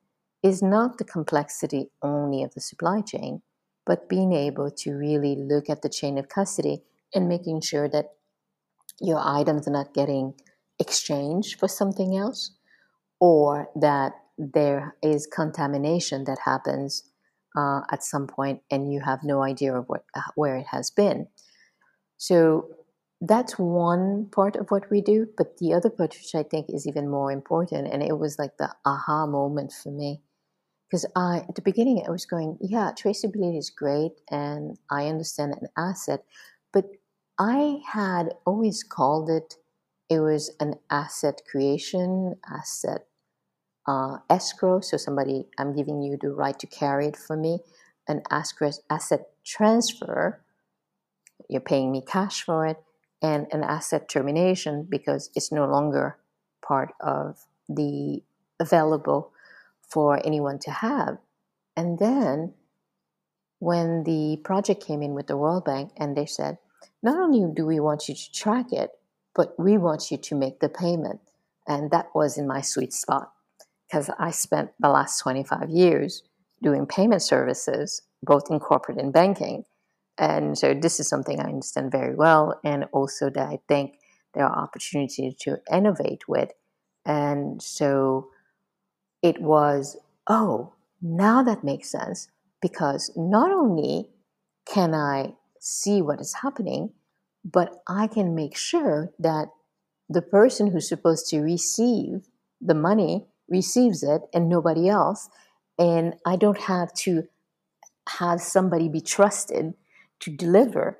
is 0.42 0.62
not 0.62 0.98
the 0.98 1.04
complexity 1.04 1.90
only 2.02 2.42
of 2.42 2.54
the 2.54 2.60
supply 2.60 3.00
chain, 3.02 3.42
but 3.84 4.08
being 4.08 4.32
able 4.32 4.70
to 4.70 4.92
really 4.92 5.36
look 5.36 5.68
at 5.68 5.82
the 5.82 5.88
chain 5.88 6.16
of 6.18 6.28
custody 6.28 6.82
and 7.14 7.28
making 7.28 7.60
sure 7.60 7.88
that 7.88 8.06
your 9.00 9.20
items 9.22 9.68
are 9.68 9.72
not 9.72 9.94
getting 9.94 10.34
exchanged 10.80 11.60
for 11.60 11.68
something 11.68 12.16
else 12.16 12.52
or 13.20 13.68
that 13.76 14.12
there 14.38 14.96
is 15.02 15.26
contamination 15.26 16.24
that 16.24 16.38
happens 16.44 17.04
uh, 17.56 17.82
at 17.90 18.02
some 18.02 18.26
point 18.26 18.62
and 18.70 18.92
you 18.92 19.00
have 19.00 19.22
no 19.22 19.42
idea 19.42 19.74
of 19.74 19.84
what, 19.86 20.04
uh, 20.16 20.22
where 20.34 20.56
it 20.56 20.66
has 20.66 20.90
been. 20.90 21.26
So 22.16 22.68
that's 23.20 23.58
one 23.58 24.28
part 24.32 24.56
of 24.56 24.70
what 24.70 24.90
we 24.90 25.00
do. 25.00 25.26
But 25.36 25.58
the 25.58 25.74
other 25.74 25.90
part, 25.90 26.14
which 26.14 26.34
I 26.34 26.42
think 26.42 26.66
is 26.70 26.86
even 26.86 27.08
more 27.08 27.30
important, 27.30 27.88
and 27.92 28.02
it 28.02 28.18
was 28.18 28.38
like 28.38 28.56
the 28.56 28.74
aha 28.86 29.26
moment 29.26 29.72
for 29.72 29.90
me, 29.90 30.22
because 30.88 31.04
I 31.14 31.44
at 31.48 31.54
the 31.54 31.62
beginning 31.62 32.02
I 32.06 32.10
was 32.10 32.24
going, 32.24 32.56
yeah, 32.60 32.92
traceability 32.92 33.58
is 33.58 33.70
great, 33.70 34.12
and 34.30 34.78
I 34.90 35.06
understand 35.06 35.54
an 35.54 35.68
asset, 35.76 36.24
but 36.72 36.86
I 37.38 37.80
had 37.86 38.34
always 38.46 38.82
called 38.82 39.28
it 39.28 39.56
it 40.10 40.18
was 40.18 40.50
an 40.58 40.74
asset 40.90 41.42
creation, 41.48 42.34
asset 42.44 43.06
uh, 43.86 44.18
escrow. 44.28 44.80
So 44.80 44.96
somebody, 44.96 45.46
I'm 45.56 45.74
giving 45.74 46.02
you 46.02 46.18
the 46.20 46.30
right 46.30 46.58
to 46.58 46.66
carry 46.66 47.06
it 47.06 47.16
for 47.16 47.36
me. 47.36 47.60
An 48.08 48.22
asset 48.30 49.28
transfer, 49.44 50.42
you're 51.48 51.60
paying 51.60 51.92
me 51.92 52.02
cash 52.04 52.42
for 52.42 52.66
it, 52.66 52.78
and 53.22 53.46
an 53.52 53.62
asset 53.62 54.08
termination 54.08 54.86
because 54.88 55.30
it's 55.36 55.52
no 55.52 55.64
longer 55.66 56.18
part 56.66 56.92
of 57.00 57.46
the 57.68 58.22
available 58.58 59.32
for 59.88 60.20
anyone 60.26 60.58
to 60.58 60.70
have. 60.72 61.18
And 61.76 62.00
then 62.00 62.54
when 63.60 64.02
the 64.04 64.40
project 64.42 64.84
came 64.84 65.02
in 65.02 65.14
with 65.14 65.28
the 65.28 65.36
World 65.36 65.64
Bank 65.64 65.92
and 65.96 66.16
they 66.16 66.26
said, 66.26 66.58
not 67.02 67.16
only 67.16 67.52
do 67.54 67.64
we 67.64 67.78
want 67.78 68.08
you 68.08 68.14
to 68.14 68.32
track 68.32 68.72
it, 68.72 68.90
but 69.34 69.58
we 69.58 69.78
want 69.78 70.10
you 70.10 70.16
to 70.16 70.34
make 70.34 70.60
the 70.60 70.68
payment. 70.68 71.20
And 71.66 71.90
that 71.90 72.06
was 72.14 72.36
in 72.38 72.46
my 72.46 72.60
sweet 72.60 72.92
spot 72.92 73.32
because 73.86 74.10
I 74.18 74.30
spent 74.30 74.70
the 74.78 74.88
last 74.88 75.18
25 75.20 75.70
years 75.70 76.22
doing 76.62 76.86
payment 76.86 77.22
services, 77.22 78.02
both 78.22 78.50
in 78.50 78.60
corporate 78.60 78.98
and 78.98 79.12
banking. 79.12 79.64
And 80.18 80.56
so 80.58 80.74
this 80.74 81.00
is 81.00 81.08
something 81.08 81.40
I 81.40 81.44
understand 81.44 81.90
very 81.90 82.14
well, 82.14 82.60
and 82.62 82.84
also 82.92 83.30
that 83.30 83.48
I 83.48 83.58
think 83.68 83.94
there 84.34 84.44
are 84.44 84.62
opportunities 84.62 85.34
to 85.40 85.58
innovate 85.72 86.28
with. 86.28 86.50
And 87.06 87.62
so 87.62 88.28
it 89.22 89.40
was, 89.40 89.96
oh, 90.26 90.74
now 91.00 91.42
that 91.42 91.64
makes 91.64 91.90
sense 91.90 92.28
because 92.60 93.10
not 93.16 93.50
only 93.50 94.08
can 94.66 94.94
I 94.94 95.34
see 95.58 96.02
what 96.02 96.20
is 96.20 96.34
happening, 96.34 96.90
but 97.44 97.82
I 97.88 98.06
can 98.06 98.34
make 98.34 98.56
sure 98.56 99.12
that 99.18 99.48
the 100.08 100.22
person 100.22 100.68
who's 100.68 100.88
supposed 100.88 101.28
to 101.30 101.40
receive 101.40 102.28
the 102.60 102.74
money 102.74 103.26
receives 103.48 104.02
it 104.02 104.22
and 104.34 104.48
nobody 104.48 104.88
else. 104.88 105.28
And 105.78 106.14
I 106.26 106.36
don't 106.36 106.60
have 106.62 106.92
to 107.04 107.24
have 108.18 108.40
somebody 108.40 108.88
be 108.88 109.00
trusted 109.00 109.74
to 110.20 110.30
deliver. 110.30 110.98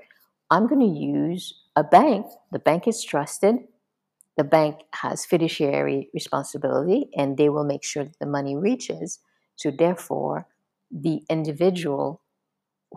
I'm 0.51 0.67
going 0.67 0.81
to 0.81 1.01
use 1.01 1.55
a 1.77 1.85
bank. 1.85 2.27
The 2.53 2.59
bank 2.59 2.89
is 2.89 3.05
trusted. 3.05 3.57
The 4.37 4.45
bank 4.45 4.77
has 4.95 5.27
fiduciary 5.27 6.09
responsibility 6.15 7.11
and 7.15 7.37
they 7.37 7.49
will 7.49 7.65
make 7.65 7.85
sure 7.85 8.05
that 8.05 8.19
the 8.21 8.27
money 8.27 8.57
reaches. 8.57 9.19
So, 9.57 9.71
therefore, 9.71 10.47
the 10.91 11.23
individual 11.29 12.23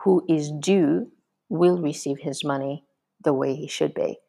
who 0.03 0.23
is 0.29 0.51
due 0.51 1.11
will 1.49 1.81
receive 1.81 2.19
his 2.19 2.43
money 2.43 2.85
the 3.23 3.33
way 3.33 3.55
he 3.55 3.67
should 3.67 3.93
be. 3.93 4.19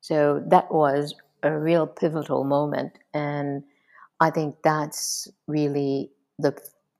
So 0.00 0.42
that 0.48 0.72
was 0.72 1.14
a 1.42 1.56
real 1.56 1.86
pivotal 1.86 2.44
moment. 2.44 2.98
And 3.12 3.64
I 4.20 4.30
think 4.30 4.56
that's 4.62 5.28
really 5.46 6.10
the, 6.38 6.56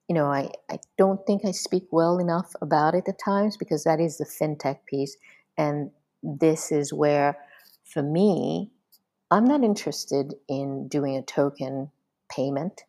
you 0.07 0.15
know, 0.15 0.25
I, 0.25 0.51
I 0.69 0.79
don't 0.97 1.25
think 1.25 1.45
I 1.45 1.51
speak 1.51 1.87
well 1.91 2.19
enough 2.19 2.53
about 2.61 2.95
it 2.95 3.07
at 3.07 3.19
times 3.23 3.57
because 3.57 3.83
that 3.83 3.99
is 3.99 4.17
the 4.17 4.25
fintech 4.25 4.79
piece. 4.87 5.17
And 5.57 5.91
this 6.23 6.71
is 6.71 6.93
where, 6.93 7.37
for 7.83 8.03
me, 8.03 8.71
I'm 9.31 9.45
not 9.45 9.63
interested 9.63 10.35
in 10.47 10.87
doing 10.87 11.15
a 11.15 11.23
token 11.23 11.91
payment. 12.29 12.83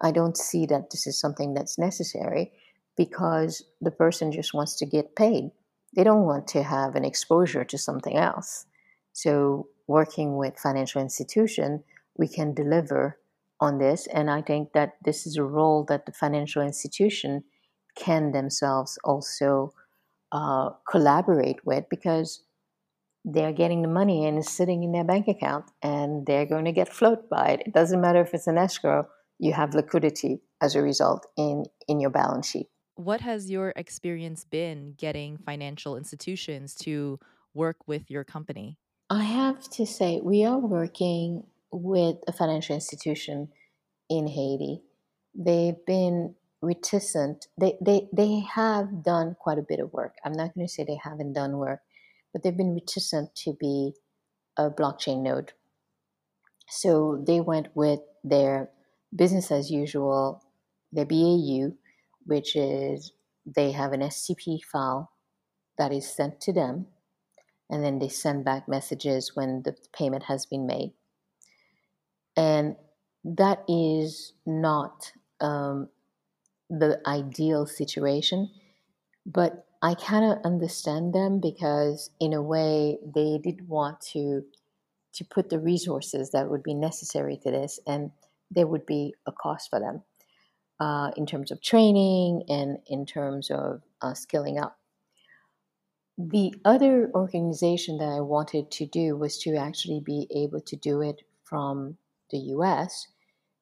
I 0.00 0.10
don't 0.10 0.36
see 0.36 0.66
that 0.66 0.90
this 0.90 1.06
is 1.06 1.18
something 1.18 1.54
that's 1.54 1.78
necessary 1.78 2.52
because 2.96 3.64
the 3.80 3.90
person 3.90 4.32
just 4.32 4.54
wants 4.54 4.76
to 4.78 4.86
get 4.86 5.16
paid 5.16 5.50
they 5.94 6.04
don't 6.04 6.24
want 6.24 6.46
to 6.48 6.62
have 6.62 6.94
an 6.94 7.04
exposure 7.04 7.64
to 7.64 7.78
something 7.78 8.16
else. 8.16 8.66
So, 9.12 9.68
working 9.86 10.36
with 10.36 10.58
financial 10.58 11.02
institution, 11.02 11.84
we 12.16 12.28
can 12.28 12.54
deliver 12.54 13.18
on 13.60 13.78
this, 13.78 14.06
and 14.06 14.30
I 14.30 14.42
think 14.42 14.72
that 14.72 14.96
this 15.04 15.26
is 15.26 15.36
a 15.36 15.44
role 15.44 15.84
that 15.84 16.06
the 16.06 16.12
financial 16.12 16.62
institution 16.62 17.44
can 17.96 18.32
themselves 18.32 18.98
also 19.04 19.72
uh, 20.32 20.70
collaborate 20.90 21.64
with 21.64 21.84
because 21.90 22.42
they're 23.24 23.52
getting 23.52 23.82
the 23.82 23.88
money 23.88 24.26
and 24.26 24.38
it's 24.38 24.50
sitting 24.50 24.82
in 24.82 24.92
their 24.92 25.04
bank 25.04 25.28
account 25.28 25.66
and 25.82 26.26
they're 26.26 26.46
going 26.46 26.64
to 26.64 26.72
get 26.72 26.92
float 26.92 27.28
by 27.30 27.48
it. 27.48 27.62
It 27.66 27.72
doesn't 27.72 28.00
matter 28.00 28.20
if 28.20 28.34
it's 28.34 28.46
an 28.46 28.58
escrow, 28.58 29.06
you 29.38 29.52
have 29.52 29.74
liquidity 29.74 30.40
as 30.60 30.74
a 30.74 30.82
result 30.82 31.26
in, 31.36 31.64
in 31.86 32.00
your 32.00 32.10
balance 32.10 32.48
sheet. 32.48 32.68
What 32.94 33.20
has 33.22 33.50
your 33.50 33.72
experience 33.74 34.44
been 34.44 34.94
getting 34.96 35.38
financial 35.38 35.96
institutions 35.96 36.74
to 36.76 37.18
work 37.54 37.76
with 37.86 38.10
your 38.10 38.24
company? 38.24 38.78
I 39.08 39.24
have 39.24 39.68
to 39.70 39.86
say, 39.86 40.20
we 40.22 40.44
are 40.44 40.58
working 40.58 41.44
with 41.70 42.16
a 42.28 42.32
financial 42.32 42.74
institution 42.74 43.48
in 44.08 44.26
Haiti. 44.26 44.82
They've 45.34 45.84
been 45.86 46.34
reticent. 46.60 47.46
They, 47.58 47.76
they, 47.80 48.08
they 48.12 48.40
have 48.40 49.02
done 49.02 49.36
quite 49.38 49.58
a 49.58 49.66
bit 49.66 49.80
of 49.80 49.92
work. 49.92 50.16
I'm 50.24 50.32
not 50.32 50.54
going 50.54 50.66
to 50.66 50.72
say 50.72 50.84
they 50.84 51.00
haven't 51.02 51.32
done 51.32 51.56
work, 51.56 51.80
but 52.32 52.42
they've 52.42 52.56
been 52.56 52.74
reticent 52.74 53.34
to 53.36 53.54
be 53.58 53.94
a 54.56 54.70
blockchain 54.70 55.22
node. 55.22 55.52
So 56.68 57.22
they 57.26 57.40
went 57.40 57.68
with 57.74 58.00
their 58.22 58.70
business 59.14 59.50
as 59.50 59.70
usual, 59.70 60.42
their 60.92 61.04
BAU, 61.04 61.72
which 62.26 62.56
is 62.56 63.12
they 63.44 63.72
have 63.72 63.92
an 63.92 64.00
SCP 64.00 64.62
file 64.64 65.10
that 65.78 65.92
is 65.92 66.08
sent 66.08 66.40
to 66.42 66.52
them, 66.52 66.86
and 67.70 67.84
then 67.84 67.98
they 67.98 68.08
send 68.08 68.44
back 68.44 68.68
messages 68.68 69.32
when 69.34 69.62
the 69.62 69.74
payment 69.92 70.24
has 70.24 70.46
been 70.46 70.66
made. 70.66 70.92
And 72.36 72.76
that 73.24 73.64
is 73.68 74.32
not 74.46 75.12
um, 75.40 75.88
the 76.70 77.00
ideal 77.06 77.66
situation, 77.66 78.50
but 79.26 79.66
I 79.82 79.94
kind 79.94 80.24
of 80.24 80.38
understand 80.44 81.12
them 81.12 81.40
because, 81.40 82.10
in 82.20 82.32
a 82.32 82.42
way, 82.42 82.98
they 83.04 83.38
did 83.42 83.68
want 83.68 84.00
to 84.12 84.44
to 85.14 85.24
put 85.24 85.50
the 85.50 85.58
resources 85.58 86.30
that 86.30 86.48
would 86.48 86.62
be 86.62 86.72
necessary 86.72 87.38
to 87.42 87.50
this, 87.50 87.78
and 87.86 88.12
there 88.50 88.66
would 88.66 88.86
be 88.86 89.14
a 89.26 89.32
cost 89.32 89.68
for 89.68 89.78
them 89.78 90.02
uh, 90.82 91.12
in 91.16 91.26
terms 91.26 91.52
of 91.52 91.62
training 91.62 92.42
and 92.48 92.78
in 92.88 93.06
terms 93.06 93.50
of 93.50 93.82
uh, 94.02 94.14
skilling 94.14 94.58
up. 94.58 94.74
the 96.18 96.54
other 96.64 97.10
organization 97.14 97.98
that 97.98 98.12
I 98.18 98.20
wanted 98.20 98.70
to 98.78 98.86
do 98.86 99.16
was 99.16 99.38
to 99.44 99.50
actually 99.56 100.00
be 100.00 100.20
able 100.42 100.60
to 100.70 100.76
do 100.76 100.94
it 101.10 101.18
from 101.44 101.96
the 102.32 102.38
US 102.56 103.06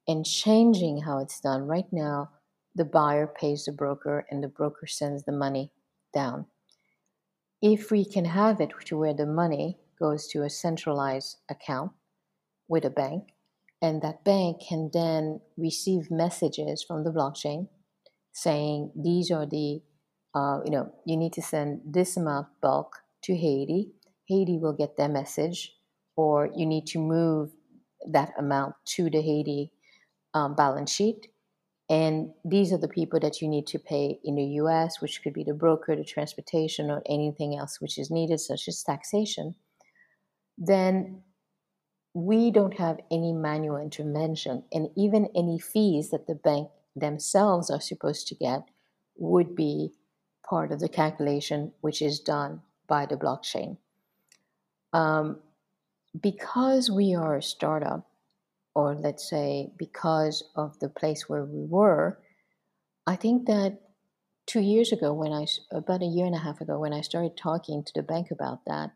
and 0.08 0.24
changing 0.24 1.02
how 1.02 1.18
it's 1.18 1.40
done. 1.40 1.62
Right 1.76 1.90
now, 1.92 2.30
the 2.74 2.84
buyer 2.98 3.26
pays 3.40 3.64
the 3.64 3.72
broker 3.72 4.26
and 4.30 4.42
the 4.42 4.54
broker 4.58 4.86
sends 4.86 5.24
the 5.24 5.40
money 5.46 5.70
down. 6.14 6.46
If 7.60 7.90
we 7.90 8.04
can 8.04 8.24
have 8.24 8.60
it 8.60 8.72
to 8.86 8.98
where 8.98 9.14
the 9.14 9.32
money 9.42 9.78
goes 9.98 10.26
to 10.28 10.42
a 10.42 10.50
centralized 10.50 11.36
account 11.54 11.92
with 12.68 12.84
a 12.84 12.96
bank, 13.02 13.22
and 13.82 14.02
that 14.02 14.24
bank 14.24 14.62
can 14.68 14.90
then 14.92 15.40
receive 15.56 16.10
messages 16.10 16.84
from 16.86 17.04
the 17.04 17.10
blockchain 17.10 17.68
saying 18.32 18.92
these 18.94 19.30
are 19.30 19.46
the 19.46 19.80
uh, 20.34 20.60
you 20.64 20.70
know 20.70 20.92
you 21.06 21.16
need 21.16 21.32
to 21.32 21.42
send 21.42 21.80
this 21.84 22.16
amount 22.16 22.46
bulk 22.60 22.96
to 23.22 23.34
haiti. 23.34 23.92
Haiti 24.28 24.58
will 24.58 24.72
get 24.72 24.96
their 24.96 25.08
message 25.08 25.72
or 26.16 26.48
you 26.54 26.66
need 26.66 26.86
to 26.86 26.98
move 26.98 27.50
that 28.06 28.32
amount 28.38 28.74
to 28.84 29.10
the 29.10 29.20
haiti 29.20 29.72
um, 30.34 30.54
balance 30.54 30.92
sheet. 30.92 31.28
And 31.88 32.30
these 32.44 32.72
are 32.72 32.78
the 32.78 32.86
people 32.86 33.18
that 33.18 33.42
you 33.42 33.48
need 33.48 33.66
to 33.68 33.78
pay 33.80 34.20
in 34.22 34.36
the 34.36 34.44
us 34.44 35.00
which 35.00 35.22
could 35.22 35.32
be 35.32 35.42
the 35.42 35.54
broker 35.54 35.96
the 35.96 36.04
transportation 36.04 36.90
or 36.90 37.02
anything 37.08 37.56
else 37.58 37.80
which 37.80 37.98
is 37.98 38.10
needed 38.10 38.38
such 38.38 38.68
as 38.68 38.82
taxation. 38.82 39.56
Then 40.56 41.22
we 42.14 42.50
don't 42.50 42.78
have 42.78 42.98
any 43.10 43.32
manual 43.32 43.76
intervention 43.76 44.64
and 44.72 44.88
even 44.96 45.28
any 45.34 45.58
fees 45.58 46.10
that 46.10 46.26
the 46.26 46.34
bank 46.34 46.68
themselves 46.96 47.70
are 47.70 47.80
supposed 47.80 48.26
to 48.28 48.34
get 48.34 48.64
would 49.16 49.54
be 49.54 49.92
part 50.48 50.72
of 50.72 50.80
the 50.80 50.88
calculation 50.88 51.72
which 51.80 52.02
is 52.02 52.18
done 52.18 52.60
by 52.88 53.06
the 53.06 53.16
blockchain. 53.16 53.76
Um, 54.92 55.38
because 56.20 56.90
we 56.90 57.14
are 57.14 57.36
a 57.36 57.42
startup, 57.42 58.08
or 58.74 58.96
let's 58.96 59.28
say 59.28 59.70
because 59.78 60.42
of 60.56 60.78
the 60.80 60.88
place 60.88 61.28
where 61.28 61.44
we 61.44 61.64
were, 61.64 62.18
I 63.06 63.14
think 63.14 63.46
that 63.46 63.80
two 64.46 64.60
years 64.60 64.90
ago, 64.90 65.12
when 65.12 65.32
I 65.32 65.46
about 65.70 66.02
a 66.02 66.06
year 66.06 66.26
and 66.26 66.34
a 66.34 66.38
half 66.38 66.60
ago, 66.60 66.80
when 66.80 66.92
I 66.92 67.02
started 67.02 67.36
talking 67.36 67.84
to 67.84 67.92
the 67.94 68.02
bank 68.02 68.32
about 68.32 68.64
that, 68.66 68.90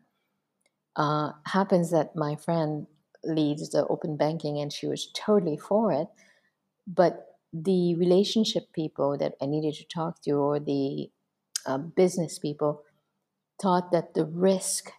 uh, 0.97 1.31
happens 1.45 1.91
that 1.91 2.15
my 2.15 2.35
friend 2.35 2.87
leads 3.27 3.69
the 3.69 3.85
open 3.87 4.17
banking 4.17 4.59
and 4.59 4.71
she 4.71 4.87
was 4.87 5.11
totally 5.13 5.57
for 5.57 5.91
it, 5.91 6.07
but 6.87 7.37
the 7.53 7.95
relationship 7.95 8.71
people 8.73 9.17
that 9.17 9.35
I 9.41 9.45
needed 9.45 9.75
to 9.75 9.85
talk 9.85 10.21
to 10.23 10.31
or 10.33 10.59
the 10.59 11.11
uh, 11.65 11.77
business 11.79 12.39
people 12.39 12.83
thought 13.61 13.91
that 13.91 14.13
the 14.13 14.25
risk 14.25 14.91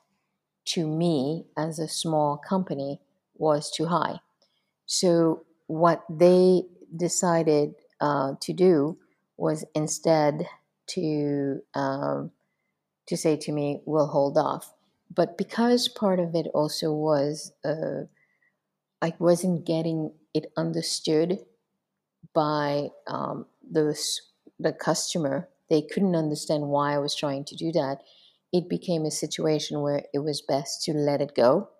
to 0.66 0.86
me 0.86 1.46
as 1.56 1.78
a 1.78 1.88
small 1.88 2.36
company 2.38 3.00
was 3.36 3.70
too 3.70 3.86
high. 3.86 4.20
So, 4.86 5.46
what 5.68 6.04
they 6.10 6.64
decided 6.96 7.74
uh, 8.00 8.34
to 8.40 8.52
do 8.52 8.98
was 9.36 9.64
instead 9.74 10.48
to 10.88 11.62
um, 11.74 12.32
to 13.06 13.16
say 13.16 13.36
to 13.36 13.52
me, 13.52 13.82
"We'll 13.86 14.08
hold 14.08 14.38
off." 14.38 14.74
But 15.14 15.38
because 15.38 15.88
part 15.88 16.20
of 16.20 16.34
it 16.34 16.46
also 16.54 16.92
was 16.92 17.52
uh, 17.64 18.04
I 19.02 19.14
wasn't 19.18 19.66
getting 19.66 20.12
it 20.34 20.52
understood 20.56 21.44
by 22.34 22.90
um, 23.06 23.46
the, 23.68 23.98
the 24.58 24.72
customer. 24.72 25.48
They 25.70 25.82
couldn't 25.82 26.16
understand 26.16 26.68
why 26.68 26.94
I 26.94 26.98
was 26.98 27.14
trying 27.14 27.44
to 27.46 27.56
do 27.56 27.72
that. 27.72 28.02
It 28.52 28.68
became 28.68 29.04
a 29.04 29.10
situation 29.10 29.80
where 29.82 30.04
it 30.14 30.20
was 30.20 30.42
best 30.42 30.82
to 30.84 30.92
let 30.92 31.20
it 31.20 31.34
go 31.34 31.70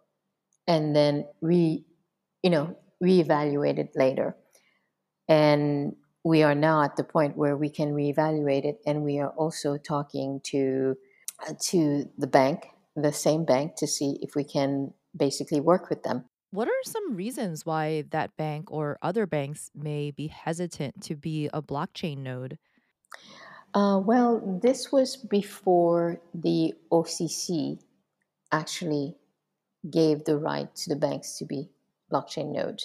and 0.66 0.96
then 0.96 1.26
re, 1.40 1.84
you 2.42 2.50
know, 2.50 2.76
reevaluate 3.02 3.78
it 3.78 3.92
later. 3.96 4.36
And 5.28 5.96
we 6.24 6.42
are 6.42 6.54
now 6.54 6.82
at 6.82 6.96
the 6.96 7.04
point 7.04 7.36
where 7.36 7.56
we 7.56 7.70
can 7.70 7.92
reevaluate 7.94 8.64
it, 8.64 8.80
and 8.86 9.04
we 9.04 9.18
are 9.18 9.30
also 9.30 9.76
talking 9.76 10.40
to 10.44 10.96
uh, 11.46 11.54
to 11.60 12.10
the 12.18 12.26
bank, 12.26 12.68
the 12.96 13.12
same 13.12 13.44
bank, 13.44 13.76
to 13.76 13.86
see 13.86 14.18
if 14.22 14.34
we 14.34 14.44
can 14.44 14.94
basically 15.16 15.60
work 15.60 15.88
with 15.90 16.02
them. 16.02 16.24
What 16.56 16.68
are 16.68 16.84
some 16.84 17.16
reasons 17.16 17.66
why 17.66 18.04
that 18.12 18.34
bank 18.38 18.72
or 18.72 18.96
other 19.02 19.26
banks 19.26 19.70
may 19.74 20.10
be 20.10 20.28
hesitant 20.28 21.02
to 21.02 21.14
be 21.14 21.50
a 21.52 21.60
blockchain 21.60 22.20
node? 22.20 22.56
Uh, 23.74 24.00
well, 24.02 24.40
this 24.62 24.90
was 24.90 25.18
before 25.18 26.18
the 26.32 26.72
OCC 26.90 27.78
actually 28.50 29.16
gave 29.90 30.24
the 30.24 30.38
right 30.38 30.74
to 30.76 30.88
the 30.88 30.96
banks 30.96 31.36
to 31.36 31.44
be 31.44 31.68
blockchain 32.10 32.54
node. 32.54 32.84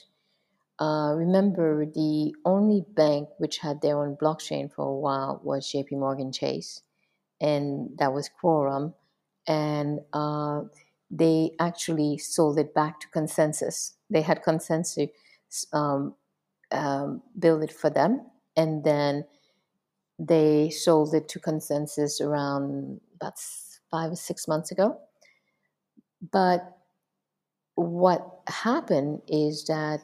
Uh, 0.78 1.14
remember, 1.16 1.86
the 1.86 2.36
only 2.44 2.84
bank 2.90 3.30
which 3.38 3.60
had 3.60 3.82
their 3.82 4.04
own 4.04 4.18
blockchain 4.18 4.70
for 4.70 4.86
a 4.86 5.00
while 5.00 5.40
was 5.46 5.72
JP 5.72 5.94
Morgan 5.94 6.34
Chase, 6.34 6.82
and 7.40 7.98
that 8.00 8.12
was 8.12 8.28
Quorum. 8.28 8.96
And 9.48 10.02
uh, 10.12 10.64
they 11.12 11.52
actually 11.60 12.18
sold 12.18 12.58
it 12.58 12.74
back 12.74 13.02
to 13.02 13.08
ConsenSys. 13.10 13.92
They 14.10 14.22
had 14.22 14.44
ConsenSys 14.44 15.10
um, 15.74 16.16
um, 16.72 17.22
build 17.38 17.64
it 17.64 17.74
for 17.74 17.90
them, 17.90 18.26
and 18.56 18.84
then 18.84 19.26
they 20.18 20.70
sold 20.70 21.14
it 21.14 21.28
to 21.30 21.40
ConsenSys 21.40 22.22
around 22.22 23.02
about 23.16 23.34
five 23.92 24.12
or 24.12 24.16
six 24.16 24.48
months 24.48 24.72
ago. 24.72 24.98
But 26.32 26.78
what 27.76 28.42
happened 28.48 29.22
is 29.28 29.66
that 29.66 30.02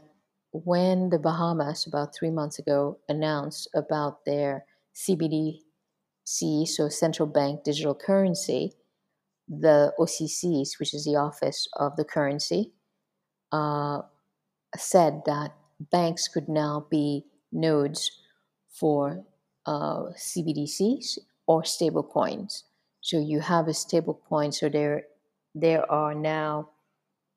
when 0.52 1.10
the 1.10 1.20
Bahamas 1.20 1.86
about 1.86 2.16
three 2.16 2.32
months 2.32 2.60
ago 2.60 2.98
announced 3.08 3.70
about 3.76 4.26
their 4.26 4.66
CBDC, 4.96 6.68
so 6.68 6.90
central 6.90 7.28
bank 7.28 7.64
digital 7.64 7.94
currency, 7.96 8.74
the 9.48 9.94
OCCs, 10.00 10.80
which 10.80 10.94
is 10.94 11.06
the 11.06 11.16
Office 11.16 11.68
of 11.74 11.96
the 11.96 12.04
Currency, 12.04 12.74
uh, 13.52 14.02
said 14.76 15.22
that 15.26 15.54
banks 15.80 16.28
could 16.28 16.50
now 16.50 16.88
be 16.90 17.26
nodes 17.52 18.12
for 18.70 19.24
uh, 19.66 20.12
CBDCs 20.18 21.20
or 21.46 21.64
stable 21.64 22.04
coins. 22.04 22.66
So 23.02 23.20
you 23.20 23.40
have 23.40 23.68
a 23.68 23.74
stable 23.74 24.22
coin. 24.28 24.52
So 24.52 24.70
there, 24.70 25.04
there 25.56 25.90
are 25.92 26.14
now 26.14 26.70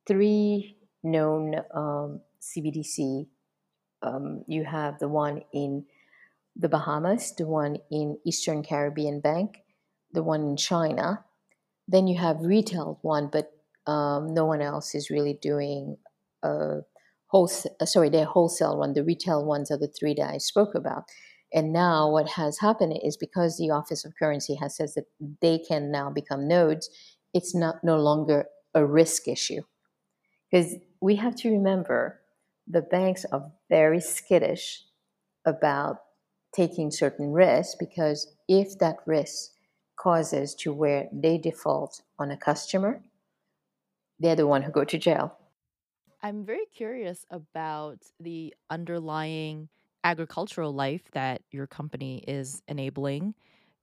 three 0.07 0.77
known 1.03 1.57
um, 1.73 2.21
CBDC. 2.41 3.27
Um, 4.03 4.45
you 4.49 4.65
have 4.65 4.99
the 4.99 5.09
one 5.09 5.43
in 5.53 5.85
the 6.57 6.69
Bahamas, 6.69 7.35
the 7.37 7.47
one 7.47 7.79
in 7.91 8.19
Eastern 8.25 8.63
Caribbean 8.63 9.21
Bank, 9.21 9.59
the 10.13 10.23
one 10.23 10.43
in 10.43 10.57
China, 10.57 11.25
then 11.91 12.07
you 12.07 12.19
have 12.19 12.41
retail 12.41 12.99
one, 13.03 13.29
but 13.31 13.53
um, 13.87 14.33
no 14.33 14.45
one 14.45 14.63
else 14.63 14.95
is 14.95 15.11
really 15.11 15.39
doing 15.43 15.97
a 16.43 16.81
wholesale. 17.27 17.75
Uh, 17.81 17.87
sorry, 17.87 18.09
their 18.09 18.25
wholesale 18.25 18.79
one. 18.79 18.93
The 18.93 19.05
retail 19.05 19.45
ones 19.45 19.71
are 19.71 19.79
the 19.79 19.89
three 19.89 20.15
that 20.15 20.31
I 20.31 20.39
spoke 20.39 20.75
about. 20.75 21.05
And 21.53 21.73
now 21.73 22.09
what 22.09 22.29
has 22.31 22.59
happened 22.61 23.01
is 23.03 23.17
because 23.17 23.57
the 23.57 23.71
Office 23.71 24.05
of 24.05 24.13
Currency 24.17 24.55
has 24.55 24.77
says 24.77 24.95
that 24.95 25.07
they 25.43 25.59
can 25.59 25.91
now 25.91 26.09
become 26.09 26.47
nodes, 26.47 26.89
it's 27.35 27.55
not 27.55 27.83
no 27.83 27.99
longer 27.99 28.47
a 28.73 28.87
risk 28.87 29.27
issue. 29.27 29.63
Because 30.51 30.77
we 31.01 31.17
have 31.17 31.35
to 31.37 31.51
remember 31.51 32.21
the 32.69 32.83
banks 32.83 33.25
are 33.33 33.51
very 33.69 34.01
skittish 34.01 34.85
about 35.45 35.97
taking 36.55 36.91
certain 36.91 37.33
risks 37.33 37.75
because 37.79 38.33
if 38.49 38.79
that 38.79 38.97
risk 39.07 39.51
causes 40.01 40.55
to 40.55 40.73
where 40.73 41.09
they 41.13 41.37
default 41.37 42.01
on 42.19 42.31
a 42.31 42.37
customer, 42.37 43.03
they're 44.19 44.37
the 44.37 44.47
one 44.47 44.63
who 44.63 44.73
go 44.73 44.85
to 44.85 44.99
jail. 44.99 45.37
I'm 46.23 46.45
very 46.45 46.67
curious 46.75 47.27
about 47.31 47.99
the 48.19 48.55
underlying 48.71 49.69
agricultural 50.03 50.73
life 50.73 51.03
that 51.13 51.43
your 51.51 51.67
company 51.67 52.25
is 52.27 52.63
enabling. 52.67 53.35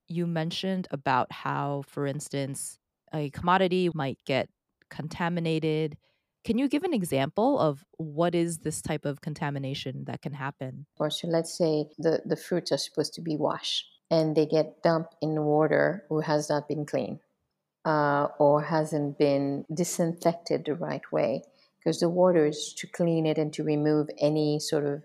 You 0.07 0.25
mentioned 0.25 0.87
about 0.89 1.31
how, 1.31 1.83
for 1.87 2.07
instance, 2.07 2.79
a 3.13 3.29
commodity 3.29 3.91
might 3.93 4.17
get 4.25 4.49
contaminated. 4.89 5.97
Can 6.43 6.57
you 6.57 6.67
give 6.67 6.83
an 6.83 6.93
example 6.93 7.59
of 7.59 7.83
what 7.97 8.33
is 8.33 8.59
this 8.59 8.81
type 8.81 9.05
of 9.05 9.21
contamination 9.21 10.05
that 10.05 10.21
can 10.21 10.33
happen? 10.33 10.87
Or 10.97 11.11
so 11.11 11.27
let's 11.27 11.55
say 11.55 11.85
the, 11.99 12.21
the 12.25 12.35
fruits 12.35 12.71
are 12.71 12.77
supposed 12.77 13.13
to 13.15 13.21
be 13.21 13.35
washed 13.35 13.85
and 14.09 14.35
they 14.35 14.45
get 14.45 14.81
dumped 14.83 15.15
in 15.21 15.43
water 15.43 16.05
who 16.09 16.21
has 16.21 16.49
not 16.49 16.67
been 16.67 16.85
clean 16.85 17.19
uh, 17.85 18.27
or 18.39 18.63
hasn't 18.63 19.17
been 19.17 19.65
disinfected 19.73 20.65
the 20.65 20.75
right 20.75 21.11
way 21.11 21.43
because 21.79 21.99
the 21.99 22.09
water 22.09 22.45
is 22.45 22.73
to 22.77 22.87
clean 22.87 23.25
it 23.25 23.37
and 23.37 23.53
to 23.53 23.63
remove 23.63 24.09
any 24.19 24.59
sort 24.59 24.85
of 24.85 25.03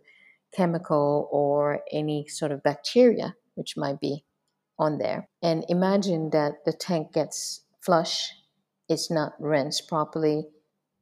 chemical 0.54 1.28
or 1.30 1.80
any 1.92 2.26
sort 2.26 2.52
of 2.52 2.62
bacteria 2.62 3.36
which 3.54 3.76
might 3.76 4.00
be 4.00 4.24
on 4.78 4.98
there. 4.98 5.28
And 5.42 5.64
imagine 5.68 6.30
that 6.30 6.64
the 6.64 6.72
tank 6.72 7.12
gets 7.12 7.62
flush, 7.80 8.32
it's 8.88 9.10
not 9.10 9.34
rinsed 9.40 9.88
properly, 9.88 10.48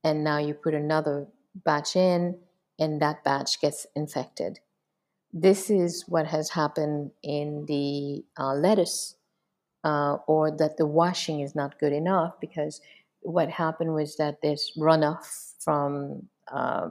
and 0.04 0.24
now 0.24 0.38
you 0.38 0.54
put 0.54 0.74
another 0.74 1.28
batch 1.54 1.96
in, 1.96 2.38
and 2.78 3.00
that 3.00 3.24
batch 3.24 3.60
gets 3.60 3.86
infected. 3.94 4.58
This 5.32 5.70
is 5.70 6.04
what 6.08 6.26
has 6.26 6.50
happened 6.50 7.12
in 7.22 7.66
the 7.66 8.24
uh, 8.38 8.54
lettuce, 8.54 9.16
uh, 9.84 10.18
or 10.26 10.50
that 10.50 10.76
the 10.76 10.86
washing 10.86 11.40
is 11.40 11.54
not 11.54 11.78
good 11.78 11.92
enough 11.92 12.34
because 12.40 12.80
what 13.20 13.48
happened 13.50 13.94
was 13.94 14.16
that 14.16 14.38
there's 14.42 14.72
runoff 14.76 15.54
from 15.60 16.28
uh, 16.50 16.88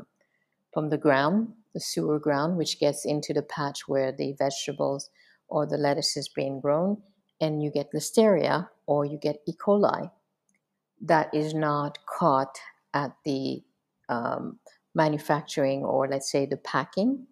from 0.74 0.90
the 0.90 0.98
ground, 0.98 1.54
the 1.74 1.80
sewer 1.80 2.20
ground, 2.20 2.58
which 2.58 2.80
gets 2.80 3.06
into 3.06 3.34
the 3.34 3.42
patch 3.42 3.88
where 3.88 4.12
the 4.12 4.34
vegetables 4.34 5.10
or 5.48 5.66
the 5.66 5.78
lettuce 5.78 6.16
is 6.16 6.30
being 6.30 6.62
grown, 6.62 7.02
and 7.42 7.62
you 7.64 7.72
get 7.72 7.92
listeria 7.94 8.70
or 8.86 9.06
you 9.06 9.18
get 9.18 9.42
E. 9.48 9.54
coli 9.54 10.12
that 11.02 11.34
is 11.34 11.54
not 11.54 11.98
caught 12.06 12.60
at 12.94 13.16
the 13.26 13.64
um, 14.10 14.60
manufacturing 14.96 15.84
or 15.84 16.08
let's 16.08 16.32
say 16.32 16.46
the 16.46 16.58
packing. 16.58 17.28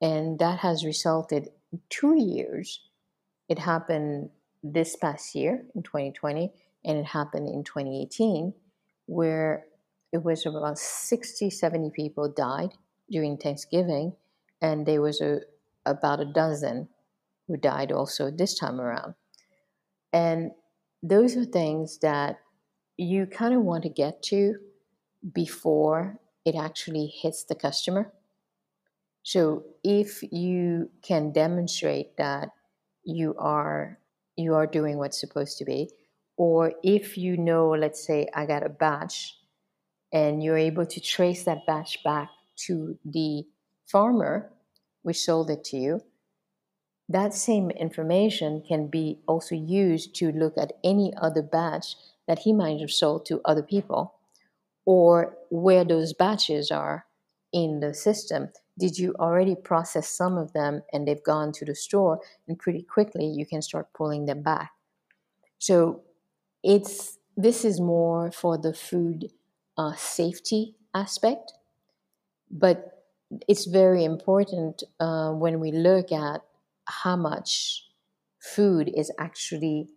And 0.00 0.38
that 0.38 0.58
has 0.60 0.84
resulted 0.84 1.50
two 1.90 2.16
years. 2.16 2.80
It 3.48 3.58
happened 3.58 4.30
this 4.62 4.96
past 4.96 5.34
year 5.34 5.64
in 5.74 5.82
2020, 5.82 6.52
and 6.84 6.98
it 6.98 7.06
happened 7.06 7.48
in 7.48 7.64
2018, 7.64 8.52
where 9.06 9.64
it 10.12 10.22
was 10.22 10.46
about 10.46 10.78
60, 10.78 11.50
70 11.50 11.90
people 11.90 12.28
died 12.28 12.70
during 13.10 13.36
Thanksgiving, 13.36 14.14
and 14.60 14.86
there 14.86 15.02
was 15.02 15.20
a, 15.20 15.40
about 15.86 16.20
a 16.20 16.32
dozen 16.32 16.88
who 17.46 17.56
died 17.56 17.92
also 17.92 18.30
this 18.30 18.58
time 18.58 18.80
around. 18.80 19.14
And 20.12 20.52
those 21.02 21.36
are 21.36 21.44
things 21.44 21.98
that 21.98 22.38
you 22.96 23.26
kind 23.26 23.54
of 23.54 23.62
want 23.62 23.84
to 23.84 23.88
get 23.88 24.22
to 24.24 24.56
before 25.32 26.18
it 26.44 26.54
actually 26.54 27.06
hits 27.06 27.44
the 27.44 27.54
customer. 27.54 28.12
So 29.22 29.64
if 29.84 30.22
you 30.32 30.90
can 31.02 31.32
demonstrate 31.32 32.16
that 32.16 32.50
you 33.04 33.34
are 33.38 33.98
you 34.36 34.54
are 34.54 34.66
doing 34.66 34.98
what's 34.98 35.18
supposed 35.18 35.58
to 35.58 35.64
be, 35.64 35.90
or 36.36 36.72
if 36.82 37.18
you 37.18 37.36
know, 37.36 37.70
let's 37.70 38.04
say 38.06 38.28
I 38.34 38.46
got 38.46 38.64
a 38.64 38.68
batch 38.68 39.36
and 40.12 40.42
you're 40.42 40.58
able 40.58 40.86
to 40.86 41.00
trace 41.00 41.44
that 41.44 41.66
batch 41.66 42.02
back 42.04 42.30
to 42.66 42.98
the 43.04 43.46
farmer 43.86 44.52
which 45.02 45.22
sold 45.22 45.50
it 45.50 45.64
to 45.64 45.76
you, 45.78 46.02
that 47.08 47.32
same 47.34 47.70
information 47.70 48.62
can 48.62 48.86
be 48.88 49.18
also 49.26 49.54
used 49.54 50.14
to 50.16 50.30
look 50.32 50.56
at 50.58 50.72
any 50.84 51.12
other 51.16 51.42
batch 51.42 51.96
that 52.26 52.40
he 52.40 52.52
might 52.52 52.80
have 52.80 52.90
sold 52.90 53.24
to 53.26 53.40
other 53.44 53.62
people 53.62 54.14
or 54.86 55.36
where 55.50 55.84
those 55.84 56.12
batches 56.14 56.70
are 56.70 57.06
in 57.52 57.80
the 57.80 57.94
system. 57.94 58.50
Did 58.78 58.98
you 58.98 59.14
already 59.18 59.56
process 59.56 60.08
some 60.08 60.38
of 60.38 60.52
them 60.52 60.82
and 60.92 61.06
they've 61.06 61.22
gone 61.22 61.52
to 61.52 61.64
the 61.64 61.74
store 61.74 62.20
and 62.46 62.58
pretty 62.58 62.82
quickly 62.82 63.26
you 63.26 63.44
can 63.44 63.60
start 63.62 63.92
pulling 63.92 64.26
them 64.26 64.42
back. 64.42 64.72
So 65.58 66.02
it's 66.62 67.18
this 67.36 67.64
is 67.64 67.80
more 67.80 68.30
for 68.30 68.58
the 68.58 68.74
food 68.74 69.30
uh, 69.76 69.94
safety 69.94 70.76
aspect, 70.94 71.52
but 72.50 73.04
it's 73.46 73.66
very 73.66 74.04
important 74.04 74.82
uh, 75.00 75.30
when 75.32 75.60
we 75.60 75.70
look 75.72 76.10
at 76.12 76.42
how 76.86 77.16
much 77.16 77.84
food 78.40 78.90
is 78.96 79.12
actually 79.18 79.88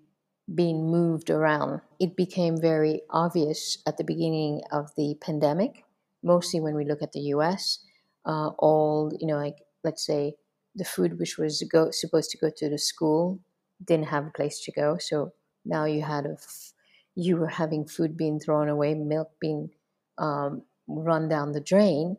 being 0.53 0.89
moved 0.91 1.29
around. 1.29 1.81
It 1.99 2.15
became 2.15 2.59
very 2.59 3.01
obvious 3.09 3.77
at 3.87 3.97
the 3.97 4.03
beginning 4.03 4.61
of 4.71 4.91
the 4.97 5.15
pandemic, 5.21 5.85
mostly 6.23 6.59
when 6.59 6.75
we 6.75 6.85
look 6.85 7.01
at 7.01 7.13
the 7.13 7.21
US. 7.35 7.79
Uh, 8.25 8.49
all, 8.59 9.11
you 9.19 9.27
know, 9.27 9.37
like 9.37 9.57
let's 9.83 10.05
say 10.05 10.35
the 10.75 10.85
food 10.85 11.19
which 11.19 11.37
was 11.37 11.63
go, 11.71 11.91
supposed 11.91 12.29
to 12.31 12.37
go 12.37 12.49
to 12.55 12.69
the 12.69 12.77
school 12.77 13.39
didn't 13.83 14.07
have 14.07 14.27
a 14.27 14.31
place 14.31 14.59
to 14.61 14.71
go. 14.71 14.97
So 14.99 15.33
now 15.65 15.85
you 15.85 16.01
had 16.01 16.25
a, 16.25 16.33
f- 16.33 16.73
you 17.15 17.37
were 17.37 17.47
having 17.47 17.87
food 17.87 18.15
being 18.15 18.39
thrown 18.39 18.69
away, 18.69 18.93
milk 18.93 19.31
being 19.39 19.69
um, 20.17 20.63
run 20.87 21.27
down 21.29 21.51
the 21.51 21.61
drain. 21.61 22.17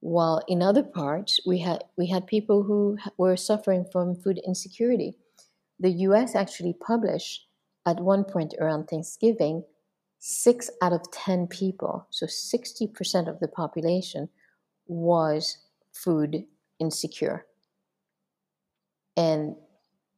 While 0.00 0.42
in 0.46 0.62
other 0.62 0.84
parts, 0.84 1.40
we 1.46 1.58
had 1.58 1.84
we 1.96 2.06
had 2.06 2.26
people 2.26 2.62
who 2.62 2.98
were 3.16 3.36
suffering 3.36 3.84
from 3.90 4.14
food 4.14 4.40
insecurity. 4.46 5.16
The 5.80 5.90
U.S. 6.06 6.36
actually 6.36 6.74
published 6.74 7.46
at 7.86 8.00
one 8.00 8.24
point 8.24 8.54
around 8.60 8.86
Thanksgiving, 8.86 9.64
six 10.18 10.70
out 10.82 10.92
of 10.92 11.10
10 11.10 11.46
people, 11.48 12.06
so 12.10 12.26
60% 12.26 13.28
of 13.28 13.40
the 13.40 13.48
population, 13.48 14.28
was 14.88 15.58
food 15.92 16.44
insecure. 16.80 17.46
And 19.16 19.56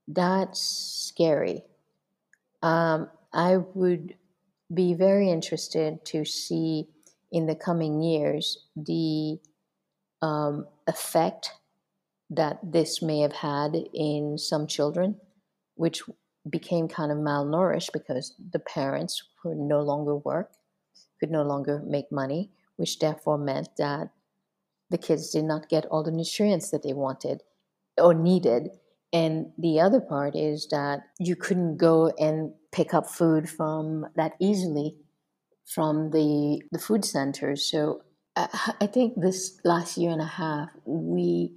that's 0.09 0.61
scary. 0.61 1.65
Um, 2.63 3.09
I 3.33 3.59
would 3.75 4.15
be 4.73 4.95
very 4.95 5.31
interested 5.31 6.05
to 6.07 6.25
see 6.25 6.89
in 7.33 7.47
the 7.47 7.55
coming 7.55 8.03
years 8.03 8.67
the 8.77 9.39
um, 10.23 10.67
effect 10.87 11.53
that 12.31 12.59
this 12.63 13.03
may 13.03 13.21
have 13.21 13.33
had 13.33 13.75
in 13.93 14.39
some 14.39 14.67
children, 14.67 15.17
which 15.75 16.03
became 16.49 16.89
kind 16.89 17.11
of 17.11 17.19
malnourished 17.19 17.93
because 17.93 18.35
the 18.53 18.59
parents 18.59 19.23
could 19.43 19.57
no 19.57 19.81
longer 19.81 20.17
work, 20.17 20.53
could 21.19 21.31
no 21.31 21.43
longer 21.43 21.83
make 21.87 22.11
money, 22.13 22.51
which 22.77 22.99
therefore 22.99 23.39
meant 23.39 23.69
that 23.79 24.11
the 24.91 24.99
kids 24.99 25.31
did 25.31 25.45
not 25.45 25.69
get 25.69 25.87
all 25.87 26.03
the 26.03 26.11
nutrients 26.11 26.71
that 26.71 26.83
they 26.83 26.93
wanted 26.93 27.43
or 27.97 28.15
needed. 28.15 28.69
And 29.13 29.53
the 29.59 29.81
other 29.81 30.01
part 30.01 30.37
is 30.37 30.69
that 30.71 31.01
you 31.19 31.37
couldn't 31.37 31.77
go 31.77 32.13
and 32.19 32.53
pick 32.73 32.95
up 32.95 33.09
food 33.09 33.49
from 33.49 34.07
that 34.17 34.33
easily 34.41 34.97
from 35.67 36.11
the 36.11 36.63
the 36.73 36.79
food 36.79 37.05
centers. 37.05 37.65
So 37.71 38.03
I, 38.37 38.75
I 38.81 38.87
think 38.87 39.15
this 39.17 39.61
last 39.65 39.97
year 39.97 40.11
and 40.11 40.21
a 40.21 40.27
half, 40.27 40.71
we 40.85 41.55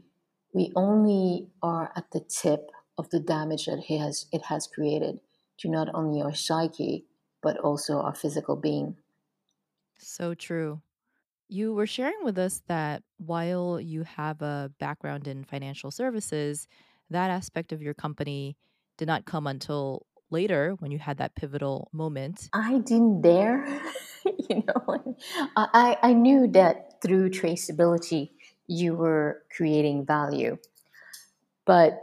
we 0.53 0.71
only 0.75 1.47
are 1.61 1.91
at 1.95 2.11
the 2.11 2.21
tip 2.21 2.69
of 2.97 3.09
the 3.09 3.19
damage 3.19 3.65
that 3.65 3.79
he 3.79 3.97
has 3.97 4.27
it 4.31 4.43
has 4.43 4.67
created 4.67 5.19
to 5.59 5.69
not 5.69 5.89
only 5.93 6.21
our 6.21 6.33
psyche 6.33 7.05
but 7.41 7.57
also 7.57 7.99
our 7.99 8.15
physical 8.15 8.55
being. 8.55 8.95
So 9.97 10.33
true. 10.33 10.81
You 11.53 11.75
were 11.75 11.85
sharing 11.85 12.23
with 12.23 12.39
us 12.39 12.63
that 12.67 13.03
while 13.17 13.79
you 13.79 14.01
have 14.05 14.41
a 14.41 14.71
background 14.79 15.27
in 15.27 15.43
financial 15.43 15.91
services, 15.91 16.67
that 17.11 17.29
aspect 17.29 17.71
of 17.71 17.79
your 17.79 17.93
company 17.93 18.57
did 18.97 19.07
not 19.07 19.25
come 19.25 19.45
until 19.45 20.07
later 20.31 20.73
when 20.79 20.89
you 20.89 20.97
had 20.97 21.17
that 21.19 21.35
pivotal 21.35 21.89
moment. 21.93 22.49
I 22.53 22.79
didn't 22.79 23.21
dare, 23.21 23.67
you 24.49 24.63
know. 24.65 25.15
I, 25.55 25.95
I 26.01 26.13
knew 26.13 26.47
that 26.53 26.99
through 27.03 27.29
traceability, 27.29 28.31
you 28.65 28.95
were 28.95 29.43
creating 29.55 30.07
value. 30.07 30.57
But 31.67 32.01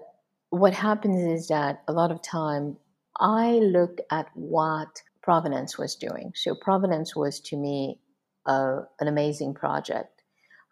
what 0.51 0.75
happens 0.75 1.41
is 1.41 1.49
that 1.49 1.83
a 1.89 1.93
lot 1.93 2.13
of 2.13 2.23
time 2.23 2.77
I 3.19 3.55
looked 3.55 4.01
at 4.13 4.29
what 4.35 5.03
Provenance 5.23 5.77
was 5.77 5.97
doing. 5.97 6.35
So 6.37 6.55
Provenance 6.55 7.17
was 7.17 7.41
to 7.41 7.57
me 7.57 7.99
an 9.01 9.09
amazing 9.09 9.55
project. 9.55 10.23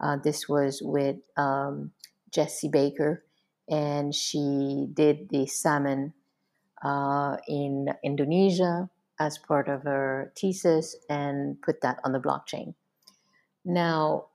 Uh, 0.00 0.16
this 0.22 0.48
was 0.48 0.80
with 0.82 1.16
um, 1.36 1.92
Jessi 2.30 2.70
Baker, 2.70 3.24
and 3.68 4.14
she 4.14 4.86
did 4.92 5.28
the 5.30 5.46
salmon 5.46 6.14
uh, 6.84 7.36
in 7.48 7.88
Indonesia 8.04 8.88
as 9.18 9.38
part 9.38 9.68
of 9.68 9.82
her 9.82 10.32
thesis 10.38 10.96
and 11.08 11.60
put 11.62 11.80
that 11.80 11.98
on 12.04 12.12
the 12.12 12.20
blockchain. 12.20 12.74
Now, 13.64 14.26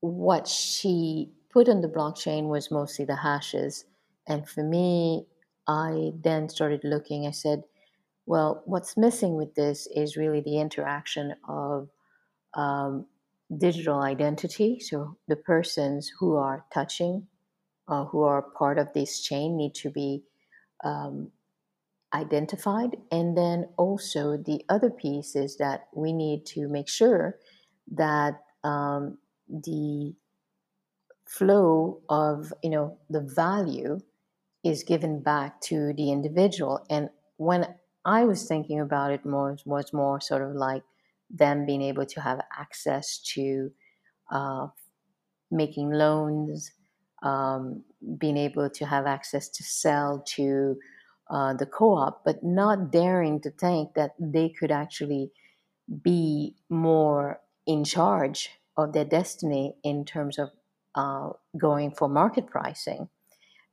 what 0.00 0.46
she 0.46 1.32
put 1.50 1.68
on 1.68 1.80
the 1.80 1.88
blockchain 1.88 2.48
was 2.48 2.70
mostly 2.70 3.04
the 3.04 3.16
hashes. 3.16 3.84
And 4.26 4.48
for 4.48 4.62
me, 4.62 5.26
I 5.66 6.12
then 6.22 6.48
started 6.48 6.82
looking, 6.84 7.26
I 7.26 7.32
said, 7.32 7.64
well, 8.26 8.62
what's 8.66 8.96
missing 8.96 9.34
with 9.36 9.54
this 9.54 9.88
is 9.94 10.16
really 10.16 10.40
the 10.40 10.60
interaction 10.60 11.34
of 11.48 11.88
um, 12.54 13.06
digital 13.56 14.00
identity. 14.00 14.80
So 14.80 15.16
the 15.26 15.36
persons 15.36 16.12
who 16.18 16.36
are 16.36 16.64
touching, 16.72 17.26
uh, 17.86 18.04
who 18.04 18.22
are 18.22 18.42
part 18.42 18.78
of 18.78 18.92
this 18.92 19.20
chain, 19.20 19.56
need 19.56 19.74
to 19.76 19.90
be 19.90 20.22
um, 20.84 21.30
identified. 22.14 22.96
And 23.10 23.36
then 23.36 23.68
also 23.76 24.36
the 24.36 24.64
other 24.68 24.90
piece 24.90 25.36
is 25.36 25.56
that 25.58 25.88
we 25.94 26.12
need 26.12 26.46
to 26.46 26.68
make 26.68 26.88
sure 26.88 27.36
that 27.92 28.40
um, 28.64 29.18
the 29.48 30.14
flow 31.26 32.00
of 32.08 32.52
you 32.62 32.70
know 32.70 32.98
the 33.10 33.20
value 33.20 34.00
is 34.64 34.82
given 34.82 35.20
back 35.20 35.60
to 35.60 35.92
the 35.94 36.10
individual. 36.10 36.84
And 36.90 37.10
when 37.36 37.74
I 38.04 38.24
was 38.24 38.46
thinking 38.46 38.80
about 38.80 39.12
it 39.12 39.24
more 39.24 39.56
was 39.64 39.92
more 39.92 40.20
sort 40.20 40.42
of 40.42 40.54
like 40.54 40.82
them 41.30 41.66
being 41.66 41.82
able 41.82 42.06
to 42.06 42.20
have 42.20 42.40
access 42.56 43.18
to 43.34 43.70
uh, 44.30 44.68
making 45.50 45.90
loans, 45.90 46.72
um, 47.22 47.84
being 48.18 48.36
able 48.36 48.70
to 48.70 48.86
have 48.86 49.06
access 49.06 49.48
to 49.48 49.62
sell 49.64 50.22
to 50.26 50.76
uh, 51.30 51.54
the 51.54 51.66
co-op, 51.66 52.24
but 52.24 52.42
not 52.42 52.90
daring 52.90 53.40
to 53.40 53.50
think 53.50 53.94
that 53.94 54.12
they 54.18 54.48
could 54.48 54.70
actually 54.70 55.32
be 56.02 56.56
more 56.68 57.40
in 57.66 57.84
charge 57.84 58.50
of 58.76 58.92
their 58.92 59.04
destiny 59.04 59.76
in 59.82 60.04
terms 60.04 60.38
of 60.38 60.50
uh, 60.94 61.30
going 61.56 61.90
for 61.90 62.08
market 62.08 62.46
pricing, 62.46 63.08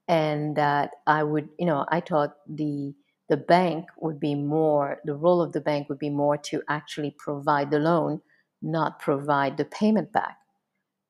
and 0.08 0.56
that 0.58 0.92
I 1.08 1.24
would, 1.24 1.50
you 1.60 1.66
know, 1.66 1.86
I 1.90 2.02
thought 2.02 2.38
the 2.48 2.96
the 3.28 3.38
bank 3.38 3.86
would 3.98 4.20
be 4.20 4.36
more 4.36 5.00
the 5.04 5.16
role 5.16 5.42
of 5.42 5.52
the 5.52 5.62
bank 5.62 5.90
would 5.90 6.00
be 6.00 6.10
more 6.10 6.38
to 6.38 6.62
actually 6.70 7.16
provide 7.18 7.72
the 7.72 7.80
loan, 7.80 8.22
not 8.62 9.00
provide 9.00 9.58
the 9.58 9.66
payment 9.66 10.12
back. 10.12 10.38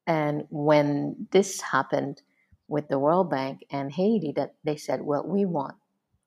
And 0.08 0.46
when 0.50 1.28
this 1.32 1.62
happened 1.62 2.22
with 2.68 2.88
the 2.88 3.00
World 3.00 3.30
Bank 3.30 3.66
and 3.72 3.92
Haiti, 3.92 4.34
that 4.36 4.56
they 4.64 4.76
said, 4.76 5.02
well, 5.02 5.26
we 5.26 5.46
want 5.46 5.76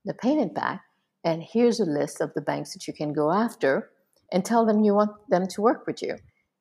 the 0.05 0.15
payment 0.15 0.55
back, 0.55 0.83
and 1.25 1.43
here's 1.43 1.81
a 1.81 1.85
list 1.85 2.21
of 2.21 2.33
the 2.35 2.41
banks 2.41 2.73
that 2.73 2.87
you 2.87 2.93
can 2.95 3.13
go 3.13 3.33
after 3.33 3.91
and 4.33 4.45
tell 4.45 4.65
them 4.65 4.85
you 4.85 4.95
want 4.95 5.11
them 5.29 5.47
to 5.49 5.63
work 5.63 5.87
with 5.87 6.03
you. 6.03 6.17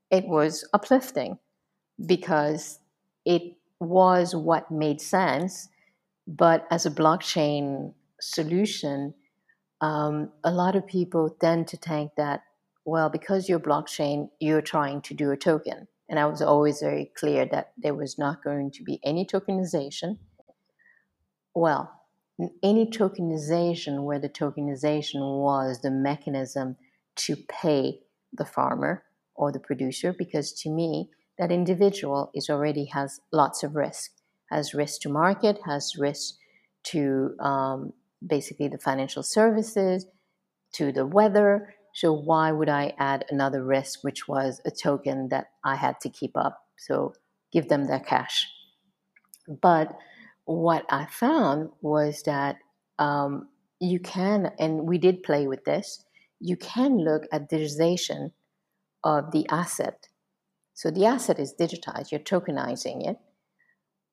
It 0.10 0.28
was 0.28 0.68
uplifting 0.74 1.38
because 2.06 2.80
it 3.26 3.42
was 3.80 4.36
what 4.36 4.72
made 4.72 5.02
sense. 5.02 5.70
But 6.28 6.66
as 6.72 6.86
a 6.86 6.92
blockchain 6.92 7.94
solution, 8.22 9.14
um, 9.82 10.32
a 10.44 10.52
lot 10.52 10.76
of 10.76 10.88
people 10.88 11.30
tend 11.40 11.68
to 11.68 11.78
think 11.78 12.12
that, 12.18 12.42
well, 12.86 13.10
because 13.10 13.48
you're 13.48 13.60
blockchain, 13.60 14.30
you're 14.40 14.62
trying 14.62 15.02
to 15.02 15.14
do 15.14 15.32
a 15.32 15.38
token. 15.38 15.88
And 16.10 16.20
I 16.20 16.26
was 16.26 16.42
always 16.42 16.80
very 16.80 17.12
clear 17.18 17.46
that 17.52 17.74
there 17.78 17.94
was 17.94 18.18
not 18.18 18.44
going 18.44 18.72
to 18.72 18.84
be 18.84 19.00
any 19.04 19.26
tokenization. 19.26 20.18
Well, 21.54 21.92
any 22.64 22.86
tokenization 22.90 24.04
where 24.04 24.20
the 24.20 24.30
tokenization 24.30 25.20
was 25.42 25.82
the 25.82 25.92
mechanism 25.92 26.78
to 27.18 27.36
pay 27.36 28.00
the 28.32 28.46
farmer 28.46 29.04
or 29.36 29.52
the 29.52 29.60
producer, 29.60 30.14
because 30.14 30.54
to 30.62 30.70
me, 30.70 31.10
that 31.38 31.52
individual 31.52 32.32
is 32.34 32.50
already 32.50 32.86
has 32.86 33.20
lots 33.32 33.64
of 33.64 33.76
risk, 33.76 34.12
has 34.50 34.74
risk 34.74 35.02
to 35.02 35.10
market, 35.10 35.60
has 35.66 35.96
risk 35.98 36.36
to 36.84 37.36
um, 37.40 37.94
basically 38.26 38.68
the 38.68 38.78
financial 38.78 39.24
services, 39.24 40.06
to 40.74 40.92
the 40.92 41.06
weather. 41.06 41.74
So 41.94 42.14
why 42.14 42.52
would 42.52 42.70
I 42.70 42.94
add 43.00 43.26
another 43.30 43.64
risk, 43.64 44.04
which 44.04 44.28
was 44.28 44.62
a 44.66 44.72
token 44.72 45.30
that 45.30 45.48
I 45.64 45.76
had 45.76 46.00
to 46.02 46.10
keep 46.10 46.36
up? 46.36 46.60
So 46.78 47.14
give 47.52 47.70
them 47.70 47.86
their 47.86 48.00
cash. 48.00 48.48
But 49.62 49.98
what 50.46 50.86
I 50.90 51.08
found 51.10 51.70
was 51.82 52.24
that 52.24 52.58
um, 53.00 53.50
you 53.80 54.00
can, 54.00 54.52
and 54.60 54.84
we 54.84 54.98
did 54.98 55.24
play 55.24 55.48
with 55.48 55.64
this, 55.66 56.04
you 56.40 56.56
can 56.58 57.00
look 57.00 57.24
at 57.32 57.50
digitization 57.50 58.32
of 59.04 59.32
the 59.32 59.48
asset. 59.50 60.08
So 60.74 60.92
the 60.92 61.06
asset 61.06 61.40
is 61.40 61.56
digitized, 61.60 62.12
you're 62.12 62.20
tokenizing 62.20 63.10
it. 63.10 63.18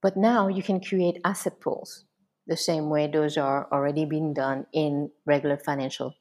But 0.00 0.16
now 0.16 0.48
you 0.48 0.62
can 0.62 0.80
create 0.80 1.20
asset 1.24 1.60
pools 1.60 2.04
the 2.46 2.56
same 2.56 2.90
way 2.90 3.06
those 3.06 3.36
are 3.36 3.68
already 3.72 4.04
being 4.04 4.34
done 4.34 4.66
in 4.72 5.10
regular 5.24 5.56
financial 5.56 6.14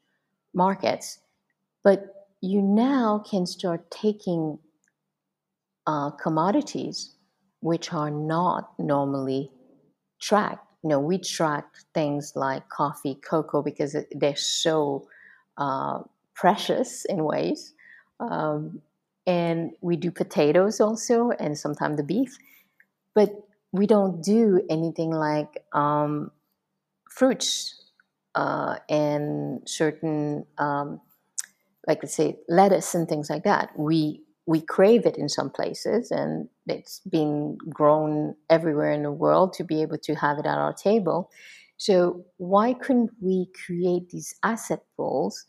markets. 0.54 1.20
But 1.84 2.28
you 2.42 2.62
now 2.62 3.24
can 3.30 3.46
start 3.46 3.90
taking 3.92 4.60
uh, 5.86 6.12
commodities 6.12 7.16
which 7.62 7.94
are 7.94 8.12
not 8.12 8.78
normally 8.78 9.50
tracked. 10.20 10.68
You 10.84 10.90
know, 10.90 11.00
we 11.00 11.18
track 11.18 11.66
things 11.94 12.34
like 12.36 12.68
coffee, 12.68 13.16
cocoa 13.16 13.62
because 13.62 13.96
they're 14.12 14.36
so 14.36 15.08
uh, 15.58 16.00
precious 16.34 17.06
in 17.06 17.24
ways. 17.24 17.74
Um, 18.20 18.82
and 19.26 19.72
we 19.80 19.96
do 19.96 20.12
potatoes 20.12 20.82
also, 20.82 21.32
and 21.40 21.58
sometimes 21.58 21.96
the 21.96 22.04
beef. 22.04 22.38
But 23.16 23.32
we 23.74 23.88
don't 23.88 24.24
do 24.24 24.62
anything 24.70 25.12
like 25.12 25.66
um, 25.74 26.32
fruits 27.10 27.84
uh, 28.36 28.78
and 28.90 29.68
certain, 29.68 30.46
um, 30.58 31.02
like 31.88 32.00
let's 32.04 32.16
say 32.16 32.38
lettuce 32.50 32.96
and 32.96 33.08
things 33.08 33.30
like 33.30 33.44
that. 33.44 33.72
We 33.78 34.22
we 34.46 34.62
crave 34.62 35.06
it 35.06 35.18
in 35.18 35.30
some 35.30 35.50
places, 35.50 36.12
and 36.12 36.50
it's 36.68 37.00
been 37.10 37.58
grown 37.70 38.36
everywhere 38.50 38.92
in 38.92 39.04
the 39.04 39.12
world 39.12 39.54
to 39.54 39.64
be 39.64 39.82
able 39.82 39.98
to 40.00 40.16
have 40.16 40.38
it 40.40 40.46
at 40.46 40.58
our 40.58 40.74
table. 40.74 41.32
So 41.78 42.26
why 42.38 42.74
couldn't 42.74 43.12
we 43.22 43.50
create 43.66 44.10
these 44.10 44.36
asset 44.44 44.82
pools 44.98 45.46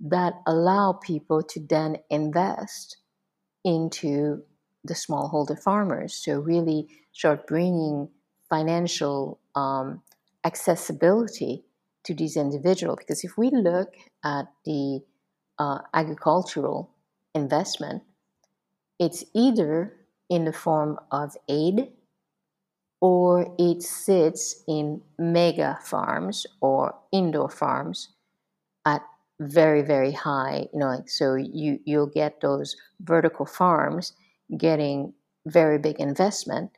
that 0.00 0.34
allow 0.46 0.94
people 0.94 1.42
to 1.42 1.60
then 1.60 1.98
invest 2.10 2.98
into 3.64 4.42
the 4.84 4.94
smallholder 4.94 5.60
farmers? 5.62 6.14
So 6.14 6.40
really 6.40 6.88
start 7.18 7.48
bringing 7.48 8.08
financial 8.48 9.40
um, 9.56 10.00
accessibility 10.44 11.64
to 12.04 12.14
these 12.14 12.36
individuals. 12.36 12.98
Because 12.98 13.24
if 13.24 13.36
we 13.36 13.50
look 13.50 13.94
at 14.24 14.46
the 14.64 15.00
uh, 15.58 15.78
agricultural 15.92 16.90
investment, 17.34 18.04
it's 19.00 19.24
either 19.34 19.94
in 20.30 20.44
the 20.44 20.52
form 20.52 20.96
of 21.10 21.36
aid 21.48 21.88
or 23.00 23.52
it 23.58 23.82
sits 23.82 24.62
in 24.68 25.00
mega 25.18 25.78
farms 25.82 26.46
or 26.60 26.94
indoor 27.12 27.48
farms 27.48 28.10
at 28.86 29.02
very 29.40 29.82
very 29.82 30.10
high 30.10 30.66
you 30.72 30.80
know 30.80 30.88
like 30.88 31.08
so 31.08 31.36
you 31.36 31.78
you'll 31.84 32.08
get 32.08 32.40
those 32.40 32.74
vertical 33.02 33.46
farms 33.46 34.14
getting 34.58 35.12
very 35.46 35.78
big 35.78 36.00
investment 36.00 36.72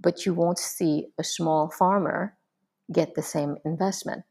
but 0.00 0.24
you 0.24 0.34
won't 0.34 0.58
see 0.58 1.08
a 1.18 1.24
small 1.24 1.70
farmer 1.70 2.36
get 2.92 3.14
the 3.14 3.22
same 3.22 3.56
investment. 3.64 4.22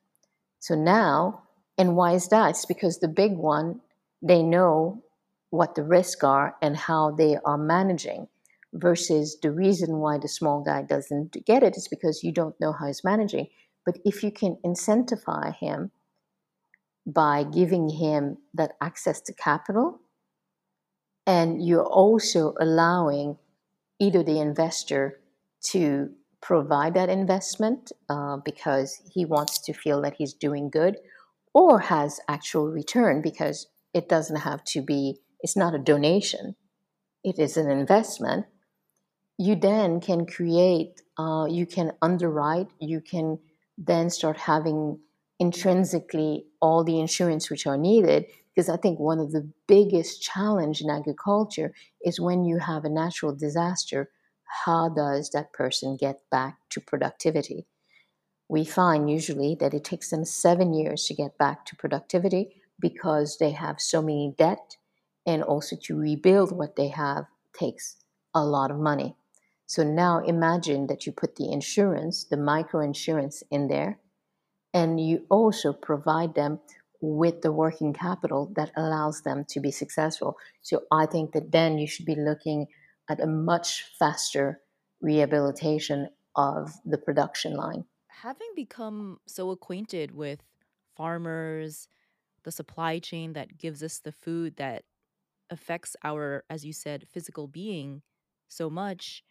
So 0.59 0.75
now, 0.75 1.43
and 1.77 1.95
why 1.95 2.13
is 2.13 2.27
that? 2.29 2.49
It's 2.51 2.65
because 2.65 2.99
the 2.99 3.07
big 3.07 3.37
one, 3.37 3.79
they 4.21 4.43
know 4.43 5.03
what 5.51 5.75
the 5.75 5.83
risks 5.83 6.23
are 6.23 6.55
and 6.61 6.75
how 6.75 7.11
they 7.11 7.37
are 7.45 7.57
managing 7.57 8.27
versus 8.73 9.37
the 9.41 9.51
reason 9.51 9.97
why 9.97 10.17
the 10.17 10.27
small 10.27 10.61
guy 10.61 10.81
doesn't 10.81 11.37
get 11.45 11.63
it 11.63 11.75
is 11.75 11.87
because 11.87 12.23
you 12.23 12.31
don't 12.31 12.59
know 12.59 12.73
how 12.73 12.87
he's 12.87 13.03
managing. 13.03 13.47
But 13.85 13.97
if 14.05 14.23
you 14.23 14.31
can 14.31 14.57
incentivize 14.65 15.55
him 15.55 15.91
by 17.05 17.43
giving 17.43 17.89
him 17.89 18.37
that 18.53 18.73
access 18.81 19.21
to 19.21 19.33
capital, 19.33 20.01
and 21.25 21.65
you're 21.65 21.85
also 21.85 22.53
allowing 22.59 23.37
either 23.99 24.23
the 24.23 24.39
investor 24.39 25.19
to 25.61 26.09
provide 26.41 26.93
that 26.93 27.09
investment 27.09 27.91
uh, 28.09 28.37
because 28.37 29.01
he 29.13 29.25
wants 29.25 29.59
to 29.59 29.73
feel 29.73 30.01
that 30.01 30.15
he's 30.17 30.33
doing 30.33 30.69
good 30.69 30.97
or 31.53 31.79
has 31.79 32.19
actual 32.27 32.67
return 32.67 33.21
because 33.21 33.67
it 33.93 34.07
doesn't 34.07 34.37
have 34.37 34.63
to 34.63 34.81
be, 34.81 35.17
it's 35.41 35.57
not 35.57 35.75
a 35.75 35.79
donation, 35.79 36.55
it 37.23 37.39
is 37.39 37.57
an 37.57 37.69
investment. 37.69 38.45
You 39.37 39.55
then 39.55 39.99
can 39.99 40.25
create, 40.25 41.01
uh, 41.17 41.45
you 41.49 41.65
can 41.65 41.93
underwrite, 42.01 42.67
you 42.79 43.01
can 43.01 43.39
then 43.77 44.09
start 44.09 44.37
having 44.37 44.99
intrinsically 45.39 46.45
all 46.61 46.83
the 46.83 46.99
insurance 46.99 47.49
which 47.49 47.65
are 47.65 47.77
needed 47.77 48.25
because 48.53 48.67
i 48.69 48.75
think 48.75 48.99
one 48.99 49.19
of 49.19 49.31
the 49.31 49.49
biggest 49.67 50.21
challenge 50.21 50.81
in 50.81 50.89
agriculture 50.89 51.73
is 52.03 52.19
when 52.19 52.43
you 52.43 52.59
have 52.59 52.83
a 52.83 52.89
natural 52.89 53.33
disaster 53.33 54.09
how 54.65 54.89
does 54.89 55.29
that 55.31 55.53
person 55.53 55.95
get 55.95 56.21
back 56.31 56.57
to 56.71 56.81
productivity? 56.81 57.67
We 58.47 58.65
find 58.65 59.09
usually 59.09 59.55
that 59.59 59.73
it 59.73 59.83
takes 59.83 60.09
them 60.09 60.25
seven 60.25 60.73
years 60.73 61.05
to 61.05 61.13
get 61.13 61.37
back 61.37 61.65
to 61.67 61.75
productivity 61.75 62.61
because 62.79 63.37
they 63.37 63.51
have 63.51 63.79
so 63.79 64.01
many 64.01 64.33
debt 64.37 64.77
and 65.25 65.43
also 65.43 65.75
to 65.83 65.97
rebuild 65.97 66.51
what 66.51 66.75
they 66.75 66.87
have 66.87 67.25
takes 67.57 67.97
a 68.33 68.43
lot 68.43 68.71
of 68.71 68.79
money. 68.79 69.15
So 69.67 69.83
now 69.83 70.23
imagine 70.25 70.87
that 70.87 71.05
you 71.05 71.11
put 71.11 71.35
the 71.35 71.51
insurance, 71.51 72.23
the 72.23 72.37
micro 72.37 72.81
insurance 72.81 73.43
in 73.51 73.67
there, 73.67 73.99
and 74.73 74.99
you 74.99 75.25
also 75.29 75.73
provide 75.73 76.33
them 76.33 76.59
with 77.01 77.41
the 77.41 77.51
working 77.51 77.93
capital 77.93 78.51
that 78.55 78.71
allows 78.75 79.21
them 79.21 79.45
to 79.49 79.59
be 79.59 79.71
successful. 79.71 80.37
So 80.63 80.81
I 80.91 81.05
think 81.05 81.33
that 81.33 81.51
then 81.51 81.77
you 81.77 81.87
should 81.87 82.05
be 82.05 82.15
looking 82.15 82.67
at 83.09 83.19
a 83.19 83.27
much 83.27 83.85
faster 83.97 84.61
rehabilitation 85.01 86.09
of 86.35 86.73
the 86.85 86.97
production 86.97 87.55
line. 87.55 87.85
having 88.09 88.49
become 88.55 89.19
so 89.27 89.49
acquainted 89.51 90.11
with 90.13 90.41
farmers, 90.95 91.87
the 92.43 92.51
supply 92.51 92.99
chain 92.99 93.33
that 93.33 93.57
gives 93.57 93.81
us 93.83 93.99
the 93.99 94.11
food 94.11 94.55
that 94.57 94.83
affects 95.49 95.95
our, 96.03 96.43
as 96.49 96.65
you 96.65 96.73
said, 96.73 97.07
physical 97.07 97.47
being 97.47 98.01
so 98.47 98.69
much, 98.69 99.23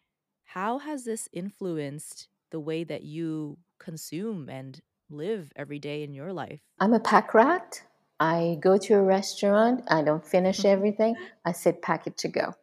how 0.45 0.79
has 0.79 1.05
this 1.05 1.29
influenced 1.33 2.29
the 2.51 2.61
way 2.61 2.85
that 2.85 3.03
you 3.03 3.59
consume 3.79 4.49
and 4.49 4.81
live 5.11 5.53
every 5.57 5.79
day 5.79 6.03
in 6.03 6.15
your 6.15 6.33
life? 6.33 6.61
I'm 6.81 6.95
a 6.95 7.01
pack 7.01 7.35
rat. 7.35 7.83
I 8.21 8.59
go 8.61 8.79
to 8.79 8.95
a 8.95 9.03
restaurant, 9.03 9.85
I 9.89 10.03
don't 10.03 10.27
finish 10.27 10.65
everything, 10.75 11.17
I 11.45 11.53
sit 11.53 11.83
pack 11.83 12.07
it 12.07 12.17
to 12.19 12.29
go. 12.29 12.55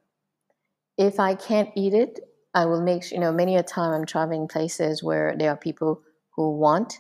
If 0.98 1.22
I 1.22 1.36
can't 1.36 1.72
eat 1.74 1.94
it, 1.94 2.20
I 2.54 2.66
will 2.66 2.82
make 2.82 3.04
sure, 3.04 3.16
you 3.16 3.22
know, 3.22 3.32
many 3.32 3.56
a 3.56 3.64
time 3.64 3.94
I'm 3.94 4.06
traveling 4.06 4.50
places 4.50 5.02
where 5.02 5.34
there 5.38 5.50
are 5.52 5.56
people 5.58 6.02
who 6.32 6.52
want, 6.58 7.00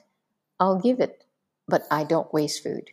I'll 0.59 0.79
give 0.79 0.99
it, 1.01 1.25
but 1.67 1.87
I 1.91 2.03
don't 2.05 2.33
waste 2.33 2.63
food. 2.63 2.91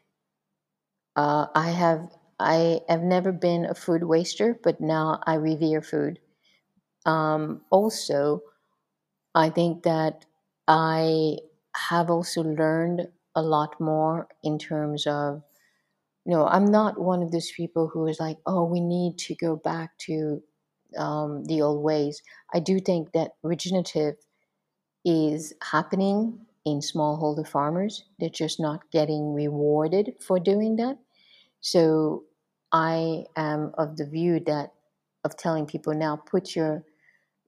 Uh, 1.16 1.46
I 1.54 1.70
have 1.70 2.10
I 2.38 2.80
have 2.88 3.02
never 3.02 3.32
been 3.32 3.64
a 3.64 3.74
food 3.74 4.04
waster, 4.04 4.58
but 4.62 4.80
now 4.80 5.20
I 5.26 5.34
revere 5.34 5.80
food. 5.82 6.18
Um, 7.06 7.62
also, 7.70 8.42
I 9.34 9.50
think 9.50 9.84
that 9.84 10.26
I 10.68 11.38
have 11.76 12.10
also 12.10 12.42
learned 12.42 13.08
a 13.36 13.42
lot 13.42 13.80
more 13.80 14.28
in 14.42 14.58
terms 14.58 15.06
of, 15.06 15.42
you 16.26 16.32
know, 16.32 16.46
I'm 16.46 16.66
not 16.66 17.00
one 17.00 17.22
of 17.22 17.32
those 17.32 17.52
people 17.52 17.88
who 17.88 18.06
is 18.08 18.20
like, 18.20 18.38
oh, 18.46 18.64
we 18.64 18.80
need 18.80 19.18
to 19.20 19.34
go 19.36 19.56
back 19.56 19.98
to 20.08 20.42
um, 20.96 21.44
the 21.44 21.62
old 21.62 21.82
ways. 21.82 22.22
I 22.54 22.60
do 22.60 22.78
think 22.80 23.12
that 23.12 23.32
regenerative 23.42 24.16
is 25.04 25.52
happening 25.62 26.46
in 26.64 26.78
smallholder 26.80 27.46
farmers. 27.46 28.04
They're 28.18 28.28
just 28.28 28.60
not 28.60 28.90
getting 28.92 29.34
rewarded 29.34 30.14
for 30.20 30.38
doing 30.38 30.76
that. 30.76 30.98
So 31.60 32.24
I 32.72 33.24
am 33.36 33.72
of 33.78 33.96
the 33.96 34.06
view 34.06 34.40
that 34.46 34.72
of 35.24 35.36
telling 35.36 35.66
people 35.66 35.94
now 35.94 36.16
put 36.16 36.56
your 36.56 36.84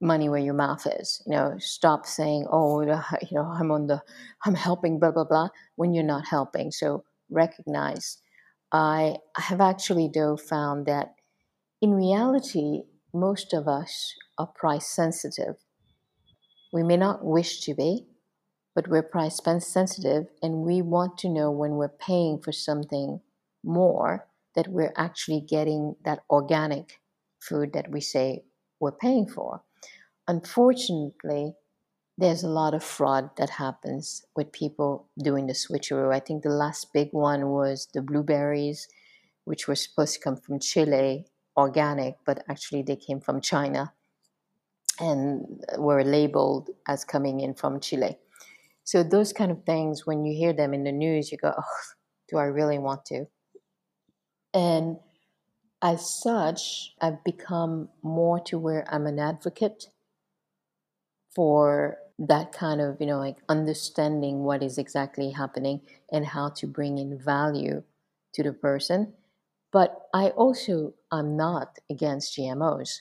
money 0.01 0.29
where 0.29 0.41
your 0.41 0.55
mouth 0.55 0.87
is. 1.01 1.23
You 1.27 1.33
know, 1.33 1.55
stop 1.59 2.07
saying, 2.07 2.47
"Oh, 2.51 2.81
you 2.83 3.29
know, 3.33 3.45
I'm 3.45 3.71
on 3.71 3.87
the, 3.87 4.03
I'm 4.45 4.55
helping," 4.55 4.99
blah 4.99 5.13
blah 5.13 5.25
blah, 5.25 5.49
when 5.77 5.95
you're 5.95 6.05
not 6.05 6.27
helping. 6.27 6.71
So 6.71 7.05
recognize. 7.31 8.19
I 8.73 9.19
have 9.37 9.61
actually 9.61 10.11
though 10.13 10.37
found 10.37 10.87
that 10.87 11.15
in 11.81 11.95
reality, 11.95 12.83
most 13.15 13.53
of 13.53 13.69
us 13.69 14.15
are 14.37 14.47
price 14.47 14.87
sensitive. 14.89 15.57
We 16.73 16.83
may 16.83 16.97
not 16.97 17.25
wish 17.25 17.61
to 17.61 17.75
be, 17.75 18.07
but 18.75 18.89
we're 18.89 19.03
price 19.03 19.41
sensitive, 19.61 20.27
and 20.43 20.63
we 20.63 20.83
want 20.83 21.17
to 21.19 21.29
know 21.29 21.51
when 21.51 21.77
we're 21.77 21.89
paying 21.89 22.41
for 22.41 22.51
something 22.51 23.21
more 23.63 24.27
that 24.57 24.69
we're 24.69 24.93
actually 24.97 25.41
getting 25.41 25.95
that 26.05 26.21
organic 26.29 27.01
food 27.41 27.73
that 27.73 27.91
we 27.91 28.01
say 28.01 28.43
we're 28.81 28.93
paying 28.93 29.29
for. 29.29 29.63
Unfortunately, 30.27 31.55
there's 32.19 32.43
a 32.43 32.49
lot 32.49 32.75
of 32.75 32.83
fraud 32.83 33.31
that 33.37 33.51
happens 33.51 34.25
with 34.35 34.53
people 34.53 35.09
doing 35.23 35.47
the 35.47 35.53
switcheroo. 35.53 36.15
I 36.15 36.21
think 36.21 36.43
the 36.43 36.49
last 36.49 36.93
big 36.93 37.09
one 37.13 37.49
was 37.49 37.89
the 37.93 38.03
blueberries, 38.03 38.89
which 39.45 39.69
were 39.69 39.75
supposed 39.75 40.15
to 40.15 40.21
come 40.21 40.37
from 40.37 40.61
Chile, 40.61 41.27
organic, 41.57 42.17
but 42.25 42.45
actually 42.49 42.83
they 42.83 42.97
came 42.97 43.21
from 43.21 43.41
China 43.41 43.93
and 45.01 45.65
were 45.79 46.05
labeled 46.05 46.71
as 46.87 47.05
coming 47.05 47.41
in 47.41 47.55
from 47.55 47.81
Chile. 47.81 48.19
So 48.85 49.03
those 49.03 49.33
kind 49.33 49.51
of 49.51 49.65
things, 49.65 50.07
when 50.07 50.25
you 50.25 50.37
hear 50.37 50.53
them 50.53 50.75
in 50.75 50.85
the 50.85 50.93
news, 50.93 51.33
you 51.33 51.39
go, 51.39 51.55
"Oh, 51.57 51.77
do 52.29 52.39
I 52.39 52.45
really 52.45 52.79
want 52.79 53.05
to?" 53.07 53.27
And 54.55 54.99
as 55.83 56.09
such, 56.11 56.95
I've 57.01 57.25
become 57.25 57.91
more 58.03 58.41
to 58.41 58.59
where 58.59 58.87
I'm 58.93 59.07
an 59.07 59.19
advocate 59.19 59.89
for 61.35 61.99
that 62.19 62.53
kind 62.53 62.81
of, 62.81 63.01
you 63.01 63.07
know, 63.07 63.19
like 63.19 63.39
understanding 63.49 64.45
what 64.45 64.63
is 64.63 64.79
exactly 64.79 65.31
happening 65.31 65.81
and 66.13 66.27
how 66.27 66.49
to 66.51 66.67
bring 66.67 66.99
in 66.99 67.19
value 67.19 67.83
to 68.35 68.43
the 68.43 68.53
person. 68.53 69.15
But 69.75 70.07
I 70.15 70.29
also 70.29 70.95
am 71.13 71.37
not 71.37 71.81
against 71.91 72.39
GMOs 72.39 73.01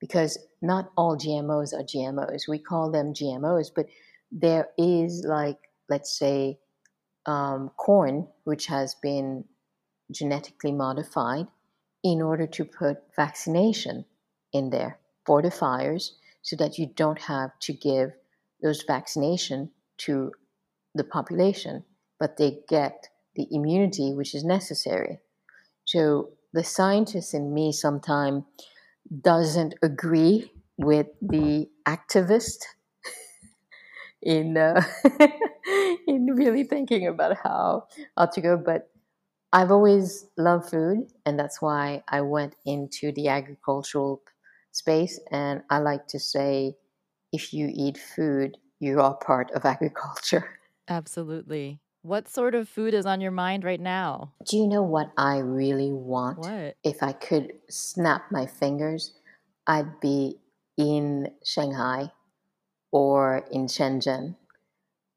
because 0.00 0.38
not 0.62 0.92
all 0.96 1.16
GMOs 1.18 1.74
are 1.74 1.82
GMOs. 1.82 2.46
We 2.46 2.60
call 2.60 2.92
them 2.92 3.12
GMOs, 3.12 3.72
but 3.74 3.86
there 4.30 4.68
is 4.78 5.24
like, 5.26 5.58
let's 5.88 6.16
say, 6.16 6.60
um, 7.26 7.72
corn, 7.76 8.28
which 8.44 8.66
has 8.66 8.94
been 9.02 9.44
genetically 10.12 10.70
modified 10.70 11.48
in 12.04 12.22
order 12.22 12.46
to 12.46 12.64
put 12.64 12.98
vaccination 13.16 14.04
in 14.52 14.70
there 14.70 15.00
for 15.26 15.42
the 15.42 15.50
fires 15.50 16.16
so 16.42 16.54
that 16.54 16.78
you 16.78 16.86
don't 16.94 17.22
have 17.22 17.58
to 17.62 17.72
give 17.72 18.12
those 18.62 18.84
vaccination 18.86 19.68
to 19.98 20.30
the 20.94 21.02
population, 21.02 21.84
but 22.20 22.36
they 22.36 22.60
get 22.68 23.08
the 23.34 23.48
immunity 23.50 24.14
which 24.14 24.32
is 24.32 24.44
necessary. 24.44 25.18
So 25.84 26.30
the 26.52 26.64
scientist 26.64 27.34
in 27.34 27.52
me 27.54 27.72
sometimes 27.72 28.44
doesn't 29.22 29.74
agree 29.82 30.52
with 30.78 31.08
the 31.22 31.68
activist 31.86 32.64
in 34.22 34.56
uh, 34.56 34.82
in 36.06 36.26
really 36.34 36.64
thinking 36.64 37.06
about 37.06 37.36
how 37.42 37.86
how 38.16 38.26
to 38.26 38.40
go, 38.40 38.56
but 38.56 38.90
I've 39.52 39.72
always 39.72 40.26
loved 40.38 40.70
food, 40.70 41.08
and 41.26 41.38
that's 41.38 41.62
why 41.62 42.04
I 42.08 42.22
went 42.22 42.56
into 42.66 43.12
the 43.12 43.28
agricultural 43.28 44.22
space. 44.72 45.20
And 45.32 45.62
I 45.70 45.78
like 45.78 46.08
to 46.08 46.20
say, 46.20 46.76
if 47.32 47.52
you 47.52 47.70
eat 47.74 47.98
food, 47.98 48.58
you 48.80 49.00
are 49.00 49.16
part 49.16 49.50
of 49.52 49.64
agriculture. 49.64 50.58
Absolutely. 50.88 51.80
What 52.04 52.28
sort 52.28 52.54
of 52.54 52.68
food 52.68 52.92
is 52.92 53.06
on 53.06 53.22
your 53.22 53.30
mind 53.30 53.64
right 53.64 53.80
now? 53.80 54.34
Do 54.46 54.58
you 54.58 54.66
know 54.66 54.82
what 54.82 55.10
I 55.16 55.38
really 55.38 55.90
want? 55.90 56.36
What? 56.36 56.76
If 56.84 57.02
I 57.02 57.12
could 57.12 57.54
snap 57.70 58.30
my 58.30 58.44
fingers, 58.44 59.14
I'd 59.66 60.00
be 60.00 60.36
in 60.76 61.30
Shanghai 61.42 62.12
or 62.90 63.46
in 63.50 63.68
Shenzhen, 63.68 64.36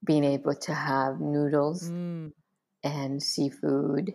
being 0.06 0.24
able 0.24 0.56
to 0.56 0.74
have 0.74 1.20
noodles 1.20 1.90
mm. 1.90 2.32
and 2.86 3.22
seafood 3.22 4.14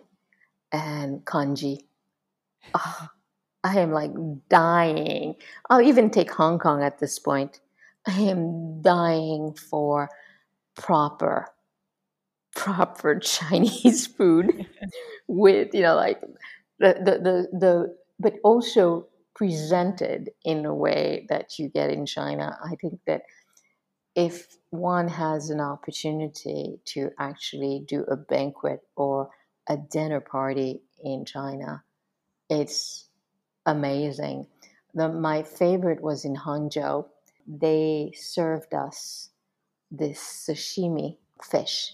and 0.71 1.23
congee. 1.25 1.85
Oh, 2.73 3.07
I 3.63 3.81
am 3.81 3.91
like 3.91 4.13
dying. 4.49 5.35
I'll 5.69 5.81
even 5.81 6.09
take 6.09 6.31
Hong 6.31 6.57
Kong 6.57 6.81
at 6.81 6.97
this 6.97 7.19
point. 7.19 7.59
I 8.07 8.19
am 8.21 8.81
dying 8.81 9.53
for 9.53 10.09
proper, 10.75 11.52
proper 12.55 13.19
Chinese 13.19 14.07
food 14.07 14.67
with, 15.27 15.73
you 15.73 15.81
know, 15.81 15.95
like 15.95 16.21
the, 16.79 16.95
the, 16.99 17.11
the, 17.19 17.57
the, 17.57 17.97
but 18.19 18.33
also 18.43 19.07
presented 19.35 20.29
in 20.45 20.65
a 20.65 20.73
way 20.73 21.25
that 21.29 21.57
you 21.57 21.69
get 21.69 21.89
in 21.89 22.05
China. 22.05 22.57
I 22.63 22.75
think 22.75 22.99
that 23.07 23.23
if 24.15 24.47
one 24.69 25.07
has 25.07 25.49
an 25.49 25.59
opportunity 25.59 26.79
to 26.85 27.09
actually 27.19 27.83
do 27.87 28.03
a 28.03 28.15
banquet 28.15 28.81
or 28.95 29.29
a 29.67 29.77
dinner 29.77 30.19
party 30.19 30.81
in 31.03 31.25
China. 31.25 31.83
It's 32.49 33.07
amazing. 33.65 34.47
The, 34.93 35.09
my 35.09 35.43
favorite 35.43 36.01
was 36.01 36.25
in 36.25 36.35
Hangzhou. 36.35 37.05
They 37.47 38.13
served 38.15 38.73
us 38.73 39.29
this 39.91 40.19
sashimi 40.19 41.17
fish. 41.41 41.93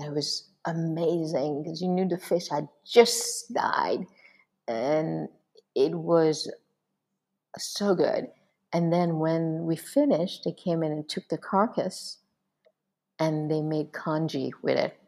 It 0.00 0.12
was 0.14 0.48
amazing 0.66 1.62
because 1.62 1.82
you 1.82 1.88
knew 1.88 2.08
the 2.08 2.18
fish 2.18 2.48
had 2.50 2.68
just 2.86 3.52
died 3.54 4.06
and 4.68 5.28
it 5.74 5.94
was 5.94 6.50
so 7.58 7.94
good. 7.94 8.28
And 8.72 8.92
then 8.92 9.18
when 9.20 9.64
we 9.66 9.76
finished, 9.76 10.42
they 10.44 10.52
came 10.52 10.82
in 10.82 10.92
and 10.92 11.08
took 11.08 11.28
the 11.28 11.38
carcass 11.38 12.18
and 13.20 13.50
they 13.50 13.62
made 13.62 13.92
congee 13.92 14.52
with 14.62 14.78
it. 14.78 14.98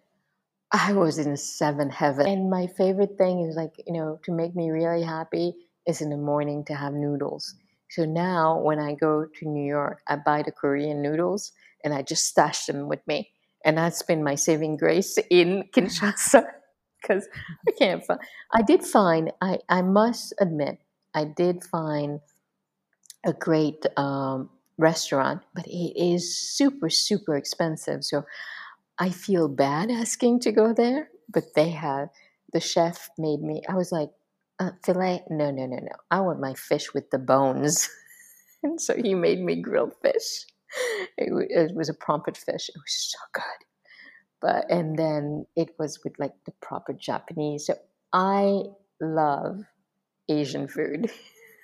I 0.73 0.93
was 0.93 1.19
in 1.19 1.37
seven 1.37 1.91
heaven. 1.91 2.27
And 2.27 2.51
my 2.51 2.67
favorite 2.67 3.17
thing 3.17 3.41
is 3.49 3.57
like, 3.57 3.75
you 3.87 3.93
know, 3.95 4.21
to 4.25 4.33
make 4.33 4.55
me 4.55 4.71
really 4.71 5.03
happy 5.03 5.55
is 5.87 6.03
in 6.03 6.11
the 6.11 6.17
morning 6.17 6.65
to 6.67 6.75
have 6.75 6.93
noodles. 6.93 7.55
So 7.91 8.05
now 8.05 8.61
when 8.61 8.79
I 8.79 8.95
go 8.95 9.25
to 9.27 9.49
New 9.49 9.67
York, 9.67 10.01
I 10.09 10.17
buy 10.17 10.43
the 10.43 10.53
Korean 10.53 11.01
noodles 11.03 11.53
and 11.85 11.95
I 11.95 12.03
just 12.03 12.27
stash 12.27 12.67
them 12.67 12.87
with 12.89 13.01
me. 13.07 13.31
And 13.65 13.77
that's 13.77 14.03
been 14.03 14.23
my 14.23 14.35
saving 14.35 14.77
grace 14.77 15.19
in 15.31 15.65
Kinshasa 15.75 16.47
because 17.01 17.29
I 17.67 17.73
can't 17.73 18.05
find. 18.05 18.21
I 18.53 18.63
did 18.63 18.85
find, 18.85 19.33
I, 19.41 19.59
I 19.69 19.83
must 19.83 20.35
admit, 20.41 20.79
I 21.15 21.25
did 21.25 21.65
find 21.65 22.21
a 23.25 23.33
great 23.33 23.85
um, 23.97 24.51
restaurant, 24.79 25.43
but 25.55 25.67
it 25.67 25.93
is 25.97 26.37
super, 26.37 26.89
super 26.89 27.37
expensive. 27.37 28.05
So 28.05 28.25
I 28.99 29.11
feel 29.11 29.49
bad 29.49 29.91
asking 29.91 30.41
to 30.41 30.53
go 30.53 30.73
there, 30.73 31.09
but 31.29 31.55
they 31.55 31.71
have, 31.71 32.09
the 32.53 32.61
chef 32.61 33.11
made 33.19 33.41
me, 33.41 33.63
I 33.69 33.75
was 33.75 33.93
like, 33.93 34.11
uh, 34.61 34.71
filet? 34.85 35.23
No, 35.31 35.51
no, 35.51 35.67
no, 35.67 35.77
no. 35.77 35.93
I 36.11 36.21
want 36.21 36.41
my 36.41 36.55
fish 36.55 36.93
with 36.93 37.11
the 37.11 37.19
bones. 37.19 37.89
and 38.63 38.81
so 38.81 38.97
he 38.97 39.15
made 39.15 39.41
me 39.41 39.57
grilled 39.57 39.95
fish. 40.03 40.47
It, 41.19 41.33
it 41.51 41.75
was 41.75 41.89
a 41.89 41.95
pomfret 41.95 42.37
fish. 42.37 42.69
It 42.69 42.77
was 42.77 43.13
so 43.13 43.19
good. 43.33 43.67
But, 44.41 44.71
and 44.71 44.99
then 44.99 45.47
it 45.57 45.71
was 45.79 46.01
with 46.05 46.15
like 46.19 46.33
the 46.47 46.53
proper 46.63 46.93
Japanese. 46.93 47.67
So 47.67 47.75
I 48.13 48.63
love 49.01 49.63
Asian 50.29 50.69
food. 50.69 51.11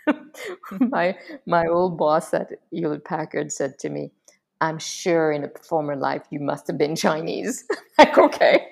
my 0.80 1.16
my 1.46 1.66
old 1.66 1.96
boss 1.98 2.34
at 2.34 2.50
Hewlett 2.70 3.04
Packard 3.04 3.52
said 3.52 3.78
to 3.80 3.88
me, 3.88 4.12
"I'm 4.60 4.78
sure 4.78 5.32
in 5.32 5.44
a 5.44 5.50
former 5.68 5.96
life 5.96 6.22
you 6.30 6.40
must 6.40 6.66
have 6.68 6.78
been 6.78 6.96
Chinese." 6.96 7.64
like, 7.98 8.18
okay. 8.18 8.66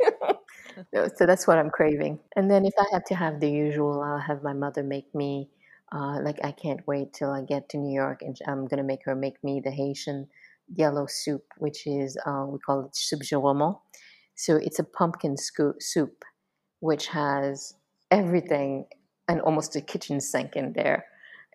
so 1.17 1.27
that's 1.27 1.47
what 1.47 1.59
I'm 1.59 1.71
craving. 1.71 2.19
And 2.37 2.51
then 2.51 2.65
if 2.65 2.75
I 2.79 2.85
have 2.93 3.05
to 3.07 3.15
have 3.15 3.41
the 3.41 3.51
usual, 3.51 4.03
I'll 4.03 4.19
have 4.19 4.43
my 4.43 4.53
mother 4.53 4.83
make 4.83 5.15
me. 5.15 5.49
Uh, 5.95 6.21
like 6.23 6.39
I 6.45 6.53
can't 6.53 6.81
wait 6.87 7.13
till 7.13 7.31
I 7.31 7.43
get 7.43 7.69
to 7.71 7.79
New 7.79 7.95
York, 7.95 8.23
and 8.23 8.37
I'm 8.47 8.67
gonna 8.67 8.83
make 8.85 9.05
her 9.05 9.15
make 9.15 9.43
me 9.45 9.61
the 9.65 9.71
Haitian 9.71 10.29
yellow 10.75 11.07
soup, 11.09 11.45
which 11.59 11.87
is 11.87 12.17
uh, 12.27 12.47
we 12.49 12.59
call 12.61 12.87
it 12.87 12.97
soup 12.97 13.21
joumou. 13.23 13.79
So 14.37 14.57
it's 14.57 14.79
a 14.79 14.85
pumpkin 14.85 15.37
scoop, 15.37 15.83
soup, 15.83 16.25
which 16.81 17.09
has 17.09 17.75
everything 18.11 18.87
and 19.29 19.41
almost 19.43 19.77
a 19.77 19.81
kitchen 19.81 20.21
sink 20.21 20.57
in 20.57 20.73
there. 20.73 21.07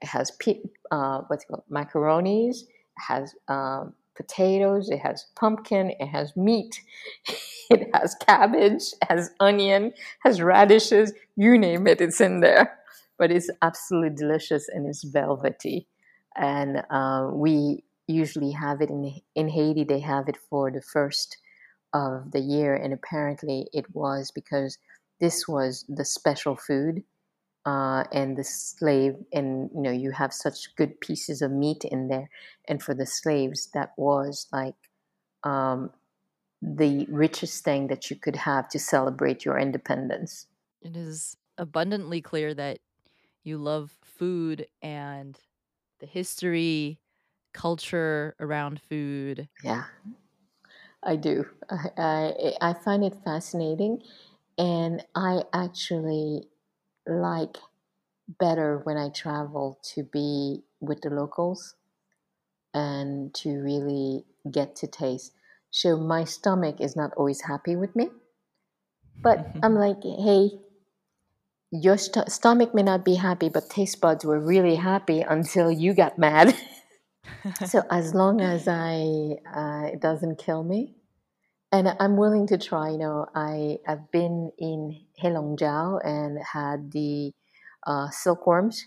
It 0.02 0.08
has 0.08 0.32
pe- 0.32 0.62
uh, 0.92 1.22
what's 1.28 1.44
it 1.44 1.48
called 1.48 1.64
macaronis. 1.72 2.62
It 2.62 2.68
has 3.08 3.36
um, 3.48 3.94
potatoes. 4.16 4.90
It 4.90 5.00
has 5.00 5.26
pumpkin. 5.36 5.92
It 6.00 6.08
has 6.08 6.36
meat. 6.38 6.82
it 7.70 7.90
has 7.94 8.16
cabbage. 8.26 8.84
It 9.02 9.08
has 9.10 9.32
onion. 9.40 9.86
it 9.88 9.96
Has 10.22 10.42
radishes. 10.42 11.14
You 11.36 11.58
name 11.58 11.88
it, 11.88 12.02
it's 12.02 12.22
in 12.22 12.42
there. 12.42 12.78
But 13.18 13.32
it's 13.32 13.50
absolutely 13.62 14.16
delicious 14.16 14.70
and 14.70 14.88
it's 14.88 15.04
velvety. 15.04 15.88
And 16.36 16.84
uh, 16.90 17.30
we 17.34 17.84
usually 18.08 18.52
have 18.52 18.82
it 18.82 18.90
in 18.90 19.20
in 19.36 19.50
Haiti. 19.50 19.84
They 19.84 20.00
have 20.00 20.30
it 20.30 20.38
for 20.38 20.72
the 20.72 20.82
first 20.82 21.38
of 21.94 22.32
the 22.32 22.40
year, 22.40 22.76
and 22.76 22.94
apparently 22.94 23.68
it 23.74 23.86
was 23.94 24.32
because 24.32 24.78
this 25.20 25.48
was 25.48 25.86
the 25.90 26.06
special 26.06 26.56
food 26.56 27.04
uh, 27.68 28.06
and 28.14 28.38
the 28.38 28.46
slave 28.46 29.16
and 29.34 29.70
you 29.76 29.82
know 29.82 29.92
you 29.92 30.12
have 30.12 30.34
such 30.34 30.74
good 30.78 31.00
pieces 31.02 31.42
of 31.42 31.52
meat 31.52 31.84
in 31.84 32.08
there 32.08 32.30
and 32.68 32.82
for 32.82 32.94
the 32.94 33.06
slaves 33.06 33.70
that 33.74 33.92
was 33.98 34.48
like 34.54 34.76
um, 35.44 35.92
the 36.62 37.06
richest 37.10 37.66
thing 37.66 37.88
that 37.88 38.10
you 38.10 38.16
could 38.16 38.38
have 38.38 38.70
to 38.70 38.80
celebrate 38.80 39.44
your 39.44 39.60
independence 39.60 40.48
it 40.82 40.96
is 40.96 41.36
abundantly 41.58 42.22
clear 42.22 42.54
that 42.54 42.80
you 43.48 43.58
love 43.58 43.98
food 44.04 44.68
and 44.82 45.40
the 46.00 46.06
history 46.08 47.02
culture 47.54 48.36
around 48.40 48.82
food 48.82 49.50
yeah 49.62 49.86
i 51.04 51.16
do 51.16 51.46
i, 51.70 51.90
I, 51.98 52.70
I 52.70 52.74
find 52.74 53.04
it 53.04 53.16
fascinating 53.24 54.02
and 54.58 55.06
i 55.16 55.44
actually 55.54 56.48
like 57.08 57.58
better 58.28 58.80
when 58.80 58.98
I 58.98 59.10
travel 59.10 59.80
to 59.94 60.04
be 60.04 60.64
with 60.82 61.02
the 61.02 61.10
locals 61.12 61.76
and 62.74 63.34
to 63.36 63.60
really 63.62 64.26
get 64.52 64.76
to 64.78 64.88
taste. 64.88 65.34
So 65.72 65.98
my 65.98 66.24
stomach 66.26 66.82
is 66.82 66.96
not 66.96 67.14
always 67.16 67.42
happy 67.42 67.76
with 67.76 67.96
me, 67.96 68.10
but 69.24 69.56
I'm 69.64 69.76
like, 69.76 70.02
hey, 70.04 70.60
your 71.72 71.98
st- 71.98 72.32
stomach 72.32 72.74
may 72.74 72.84
not 72.84 73.04
be 73.04 73.16
happy, 73.16 73.50
but 73.50 73.70
taste 73.70 74.00
buds 74.00 74.26
were 74.26 74.40
really 74.40 74.76
happy 74.76 75.22
until 75.22 75.72
you 75.72 75.94
got 75.94 76.18
mad. 76.18 76.56
so 77.66 77.84
as 77.90 78.14
long 78.14 78.42
as 78.42 78.68
I 78.68 79.38
uh, 79.54 79.88
it 79.94 80.00
doesn't 80.00 80.38
kill 80.38 80.64
me, 80.64 80.96
and 81.72 81.96
I'm 82.00 82.18
willing 82.18 82.48
to 82.48 82.58
try. 82.58 82.90
You 82.90 82.98
know, 82.98 83.26
I 83.36 83.80
have 83.86 84.12
been 84.12 84.52
in 84.58 85.02
Heilongjiang 85.22 86.06
and 86.06 86.40
had 86.42 86.92
the 86.92 87.34
uh, 87.86 88.10
silkworms, 88.10 88.86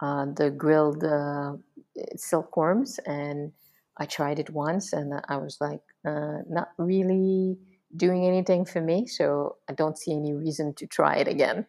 uh, 0.00 0.26
the 0.36 0.50
grilled 0.50 1.04
uh, 1.04 1.54
silkworms, 2.16 2.98
and 3.06 3.52
I 3.96 4.06
tried 4.06 4.38
it 4.38 4.50
once, 4.50 4.92
and 4.92 5.14
I 5.28 5.36
was 5.36 5.58
like, 5.60 5.80
uh, 6.04 6.38
not 6.48 6.70
really 6.78 7.58
doing 7.96 8.26
anything 8.26 8.64
for 8.64 8.80
me. 8.80 9.06
So 9.06 9.56
I 9.68 9.72
don't 9.72 9.96
see 9.96 10.12
any 10.12 10.32
reason 10.32 10.74
to 10.74 10.86
try 10.86 11.16
it 11.16 11.28
again. 11.28 11.66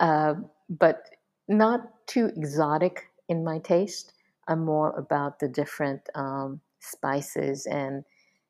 Uh, 0.00 0.34
but 0.68 1.10
not 1.48 2.06
too 2.06 2.30
exotic 2.36 3.10
in 3.28 3.44
my 3.44 3.58
taste. 3.58 4.12
I'm 4.46 4.64
more 4.64 4.92
about 4.96 5.40
the 5.40 5.48
different 5.48 6.08
um, 6.14 6.60
spices 6.80 7.66
and 7.66 8.04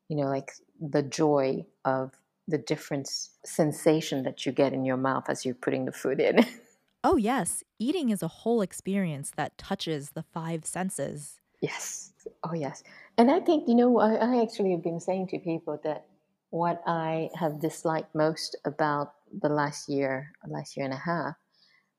you 0.09 0.17
know, 0.17 0.27
like 0.27 0.51
the 0.81 1.03
joy 1.03 1.65
of 1.85 2.11
the 2.47 2.57
different 2.57 3.07
sensation 3.45 4.23
that 4.23 4.45
you 4.45 4.51
get 4.51 4.73
in 4.73 4.83
your 4.83 4.97
mouth 4.97 5.29
as 5.29 5.45
you're 5.45 5.55
putting 5.55 5.85
the 5.85 5.91
food 5.91 6.19
in. 6.19 6.45
oh, 7.03 7.15
yes. 7.15 7.63
Eating 7.77 8.09
is 8.09 8.23
a 8.23 8.27
whole 8.27 8.61
experience 8.61 9.31
that 9.37 9.57
touches 9.57 10.11
the 10.11 10.23
five 10.23 10.65
senses. 10.65 11.39
Yes. 11.61 12.11
Oh, 12.43 12.53
yes. 12.53 12.83
And 13.17 13.29
I 13.29 13.39
think, 13.39 13.67
you 13.67 13.75
know, 13.75 13.99
I, 13.99 14.15
I 14.15 14.41
actually 14.41 14.71
have 14.71 14.81
been 14.81 14.99
saying 14.99 15.27
to 15.27 15.39
people 15.39 15.79
that 15.83 16.05
what 16.49 16.81
I 16.87 17.29
have 17.35 17.59
disliked 17.59 18.15
most 18.15 18.55
about 18.65 19.13
the 19.41 19.49
last 19.49 19.89
year, 19.89 20.31
last 20.47 20.77
year 20.77 20.85
and 20.85 20.93
a 20.93 20.97
half, 20.97 21.35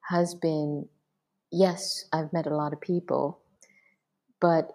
has 0.08 0.34
been 0.34 0.88
yes, 1.52 2.04
I've 2.12 2.32
met 2.32 2.46
a 2.46 2.56
lot 2.56 2.72
of 2.72 2.80
people, 2.80 3.40
but 4.40 4.70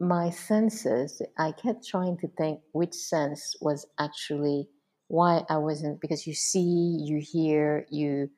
my 0.00 0.30
senses, 0.30 1.20
I 1.38 1.52
kept 1.52 1.86
trying 1.86 2.18
to 2.18 2.28
think 2.28 2.60
which 2.72 2.94
sense 2.94 3.56
was 3.60 3.86
actually 3.98 4.68
why 5.08 5.42
I 5.48 5.56
wasn't 5.56 6.00
because 6.00 6.26
you 6.26 6.34
see, 6.34 6.98
you 7.02 7.20
hear, 7.20 7.86
you 7.90 8.30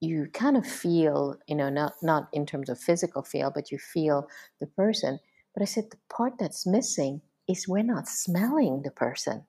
you 0.00 0.28
kind 0.32 0.56
of 0.56 0.64
feel, 0.64 1.36
you 1.48 1.56
know, 1.56 1.68
not 1.68 1.94
not 2.02 2.28
in 2.32 2.46
terms 2.46 2.68
of 2.68 2.78
physical 2.78 3.22
feel, 3.22 3.50
but 3.54 3.70
you 3.70 3.78
feel 3.78 4.28
the 4.60 4.66
person. 4.66 5.18
But 5.54 5.62
I 5.62 5.66
said 5.66 5.90
the 5.90 5.98
part 6.08 6.34
that's 6.38 6.66
missing 6.66 7.20
is 7.48 7.66
we're 7.66 7.82
not 7.82 8.08
smelling 8.08 8.82
the 8.82 8.90
person. 8.90 9.44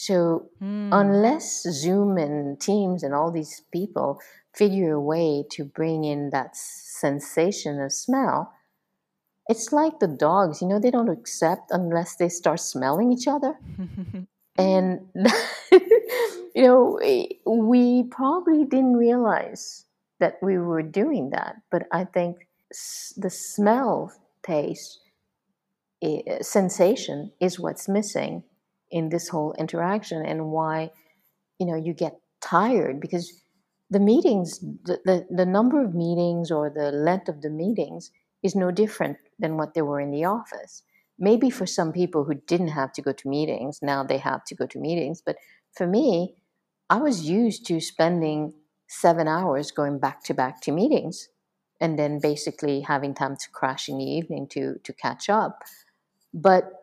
So 0.00 0.48
mm. 0.62 0.88
unless 0.92 1.60
Zoom 1.60 2.16
and 2.16 2.58
Teams 2.58 3.02
and 3.02 3.12
all 3.12 3.30
these 3.30 3.64
people 3.70 4.18
figure 4.54 4.94
a 4.94 5.00
way 5.00 5.44
to 5.50 5.62
bring 5.62 6.04
in 6.04 6.30
that 6.30 6.56
sensation 6.56 7.78
of 7.82 7.92
smell, 7.92 8.50
it's 9.46 9.74
like 9.74 9.98
the 9.98 10.08
dogs, 10.08 10.62
you 10.62 10.68
know, 10.68 10.80
they 10.80 10.90
don't 10.90 11.10
accept 11.10 11.70
unless 11.70 12.16
they 12.16 12.30
start 12.30 12.60
smelling 12.60 13.12
each 13.12 13.28
other. 13.28 13.58
and, 14.56 15.00
you 15.70 16.62
know, 16.62 16.98
we 17.44 18.04
probably 18.04 18.64
didn't 18.64 18.96
realize 18.96 19.84
that 20.18 20.38
we 20.40 20.56
were 20.56 20.82
doing 20.82 21.28
that. 21.30 21.56
But 21.70 21.86
I 21.92 22.04
think 22.04 22.48
the 23.18 23.28
smell, 23.28 24.14
taste, 24.42 25.00
sensation 26.40 27.32
is 27.38 27.60
what's 27.60 27.86
missing 27.86 28.44
in 28.90 29.08
this 29.08 29.28
whole 29.28 29.54
interaction 29.58 30.24
and 30.24 30.50
why, 30.50 30.90
you 31.58 31.66
know, 31.66 31.76
you 31.76 31.92
get 31.94 32.18
tired 32.40 33.00
because 33.00 33.42
the 33.90 34.00
meetings, 34.00 34.60
the, 34.60 34.98
the, 35.04 35.26
the 35.30 35.46
number 35.46 35.82
of 35.82 35.94
meetings 35.94 36.50
or 36.50 36.70
the 36.70 36.92
length 36.92 37.28
of 37.28 37.42
the 37.42 37.50
meetings 37.50 38.10
is 38.42 38.54
no 38.54 38.70
different 38.70 39.18
than 39.38 39.56
what 39.56 39.74
they 39.74 39.82
were 39.82 40.00
in 40.00 40.10
the 40.10 40.24
office. 40.24 40.82
Maybe 41.18 41.50
for 41.50 41.66
some 41.66 41.92
people 41.92 42.24
who 42.24 42.34
didn't 42.34 42.68
have 42.68 42.92
to 42.94 43.02
go 43.02 43.12
to 43.12 43.28
meetings, 43.28 43.80
now 43.82 44.02
they 44.02 44.18
have 44.18 44.44
to 44.46 44.54
go 44.54 44.66
to 44.66 44.78
meetings. 44.78 45.22
But 45.24 45.36
for 45.76 45.86
me, 45.86 46.36
I 46.88 46.96
was 46.96 47.28
used 47.28 47.66
to 47.66 47.80
spending 47.80 48.54
seven 48.88 49.28
hours 49.28 49.70
going 49.70 49.98
back 49.98 50.24
to 50.24 50.34
back 50.34 50.60
to 50.62 50.72
meetings 50.72 51.28
and 51.80 51.98
then 51.98 52.18
basically 52.20 52.80
having 52.80 53.14
time 53.14 53.36
to 53.36 53.50
crash 53.52 53.88
in 53.88 53.98
the 53.98 54.04
evening 54.04 54.46
to, 54.48 54.76
to 54.82 54.92
catch 54.92 55.28
up. 55.28 55.62
But 56.34 56.79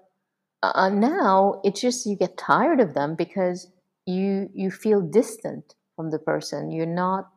uh, 0.63 0.89
now 0.89 1.61
it's 1.63 1.81
just 1.81 2.05
you 2.05 2.15
get 2.15 2.37
tired 2.37 2.79
of 2.79 2.93
them 2.93 3.15
because 3.15 3.71
you 4.05 4.49
you 4.53 4.71
feel 4.71 5.01
distant 5.01 5.75
from 5.95 6.11
the 6.11 6.19
person. 6.19 6.71
You're 6.71 6.85
not 6.85 7.29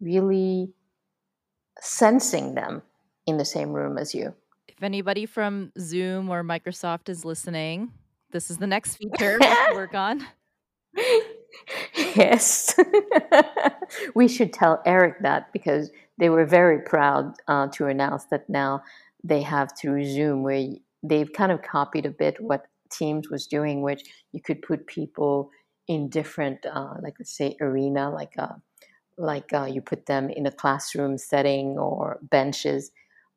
really 0.00 0.72
sensing 1.80 2.54
them 2.54 2.82
in 3.26 3.36
the 3.36 3.44
same 3.44 3.72
room 3.72 3.98
as 3.98 4.14
you. 4.14 4.34
If 4.68 4.82
anybody 4.82 5.26
from 5.26 5.72
Zoom 5.78 6.30
or 6.30 6.42
Microsoft 6.42 7.08
is 7.08 7.24
listening, 7.24 7.92
this 8.32 8.50
is 8.50 8.58
the 8.58 8.66
next 8.66 8.96
feature 8.96 9.38
to 9.40 9.70
work 9.74 9.94
on. 9.94 10.26
Yes. 11.94 12.74
we 14.14 14.28
should 14.28 14.52
tell 14.52 14.82
Eric 14.84 15.22
that 15.22 15.52
because 15.52 15.90
they 16.18 16.28
were 16.28 16.44
very 16.44 16.80
proud 16.80 17.34
uh, 17.48 17.68
to 17.68 17.86
announce 17.86 18.24
that 18.26 18.48
now 18.48 18.82
they 19.22 19.42
have 19.42 19.72
through 19.78 20.04
Zoom, 20.04 20.42
where 20.42 20.74
they've 21.04 21.32
kind 21.32 21.52
of 21.52 21.62
copied 21.62 22.06
a 22.06 22.10
bit 22.10 22.36
what 22.40 22.66
Teams 22.90 23.28
was 23.28 23.46
doing, 23.46 23.82
which 23.82 24.02
you 24.32 24.40
could 24.40 24.62
put 24.62 24.86
people 24.86 25.50
in 25.88 26.08
different, 26.08 26.64
uh, 26.64 26.94
like 27.02 27.14
let's 27.18 27.36
say, 27.36 27.56
arena, 27.60 28.10
like 28.10 28.34
a, 28.38 28.44
uh, 28.44 28.54
like 29.16 29.52
uh, 29.52 29.64
you 29.64 29.80
put 29.80 30.06
them 30.06 30.28
in 30.30 30.46
a 30.46 30.52
classroom 30.52 31.18
setting 31.18 31.78
or 31.78 32.18
benches. 32.22 32.90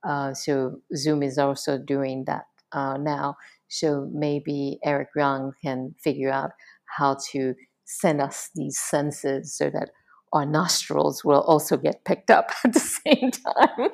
Uh, 0.07 0.33
so 0.33 0.79
Zoom 0.95 1.21
is 1.21 1.37
also 1.37 1.77
doing 1.77 2.23
that 2.25 2.45
uh, 2.71 2.97
now. 2.97 3.35
So 3.67 4.09
maybe 4.13 4.79
Eric 4.83 5.09
Yuan 5.15 5.51
can 5.63 5.93
figure 6.01 6.31
out 6.31 6.51
how 6.85 7.17
to 7.31 7.53
send 7.85 8.21
us 8.21 8.49
these 8.55 8.77
senses 8.77 9.55
so 9.55 9.69
that 9.69 9.89
our 10.33 10.45
nostrils 10.45 11.23
will 11.23 11.41
also 11.41 11.77
get 11.77 12.03
picked 12.05 12.31
up 12.31 12.51
at 12.63 12.73
the 12.73 12.79
same 12.79 13.31
time. 13.31 13.89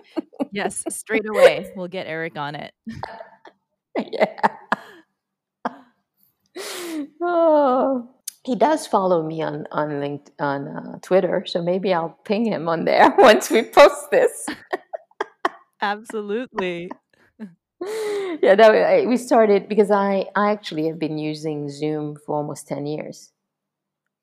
yes, 0.51 0.83
straight 0.89 1.27
away. 1.27 1.71
We'll 1.75 1.87
get 1.87 2.07
Eric 2.07 2.37
on 2.37 2.55
it. 2.55 2.73
yeah. 4.11 4.49
Oh, 7.21 8.09
he 8.43 8.55
does 8.55 8.85
follow 8.85 9.23
me 9.23 9.41
on 9.41 9.65
on 9.71 9.89
LinkedIn, 9.89 10.31
on 10.39 10.67
uh, 10.67 10.99
Twitter, 11.01 11.45
so 11.45 11.61
maybe 11.61 11.93
I'll 11.93 12.17
ping 12.25 12.45
him 12.45 12.67
on 12.67 12.85
there 12.85 13.13
once 13.17 13.49
we 13.49 13.63
post 13.63 14.11
this. 14.11 14.45
Absolutely. 15.81 16.89
yeah, 18.41 18.55
no, 18.55 19.05
we 19.07 19.17
started 19.17 19.69
because 19.69 19.91
I 19.91 20.25
I 20.35 20.51
actually 20.51 20.87
have 20.87 20.99
been 20.99 21.17
using 21.17 21.69
Zoom 21.69 22.17
for 22.25 22.35
almost 22.35 22.67
ten 22.67 22.85
years. 22.85 23.31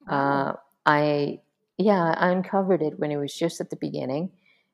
Uh, 0.08 0.54
I 0.84 1.40
yeah, 1.78 2.14
I 2.16 2.30
uncovered 2.30 2.82
it 2.82 2.98
when 2.98 3.10
it 3.10 3.16
was 3.16 3.34
just 3.34 3.60
at 3.60 3.70
the 3.70 3.76
beginning, 3.76 4.30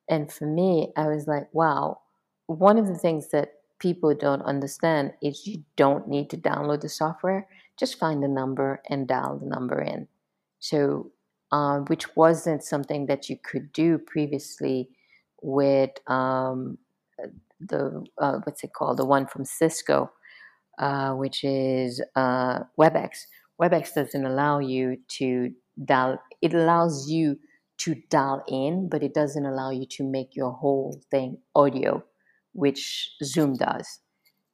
and 0.09 0.31
for 0.31 0.47
me, 0.47 0.93
I 0.97 1.07
was 1.07 1.27
like, 1.27 1.49
wow. 1.53 2.01
One 2.49 2.79
of 2.79 2.87
the 2.87 2.95
things 2.95 3.31
that 3.31 3.49
people 3.79 4.15
don't 4.15 4.43
understand 4.43 5.13
is 5.23 5.47
you 5.47 5.63
don't 5.77 6.09
need 6.09 6.31
to 6.31 6.37
download 6.37 6.81
the 6.81 6.89
software. 6.89 7.49
Just 7.79 7.99
find 7.99 8.23
the 8.23 8.29
number 8.29 8.81
and 8.89 9.07
dial 9.07 9.39
the 9.39 9.47
number 9.47 9.81
in. 9.81 10.09
So, 10.59 11.11
uh, 11.53 11.81
which 11.81 12.17
wasn't 12.17 12.65
something 12.65 13.07
that 13.07 13.29
you 13.29 13.37
could 13.43 13.73
do 13.73 13.99
previously 13.99 14.89
with 15.43 15.91
um, 16.11 16.79
the 17.61 18.05
uh, 18.19 18.41
what's 18.45 18.65
it 18.65 18.73
called, 18.73 18.99
the 18.99 19.05
one 19.05 19.27
from 19.27 19.45
Cisco, 19.45 20.11
uh, 20.79 21.13
which 21.13 21.45
is 21.45 22.03
uh, 22.17 22.61
WebEx. 22.79 23.27
WebEx 23.61 23.95
doesn't 23.95 24.25
allow 24.25 24.59
you 24.59 24.99
to 25.09 25.53
dial. 25.85 26.21
It 26.43 26.55
allows 26.55 27.09
you 27.11 27.39
to 27.79 27.95
dial 28.11 28.43
in, 28.49 28.89
but 28.89 29.03
it 29.03 29.15
doesn't 29.15 29.45
allow 29.45 29.71
you 29.71 29.87
to 29.87 30.05
make 30.05 30.35
your 30.35 30.53
whole 30.53 31.01
thing 31.11 31.39
audio, 31.55 32.03
which 32.57 33.13
Zoom 33.23 33.55
does. 33.55 34.01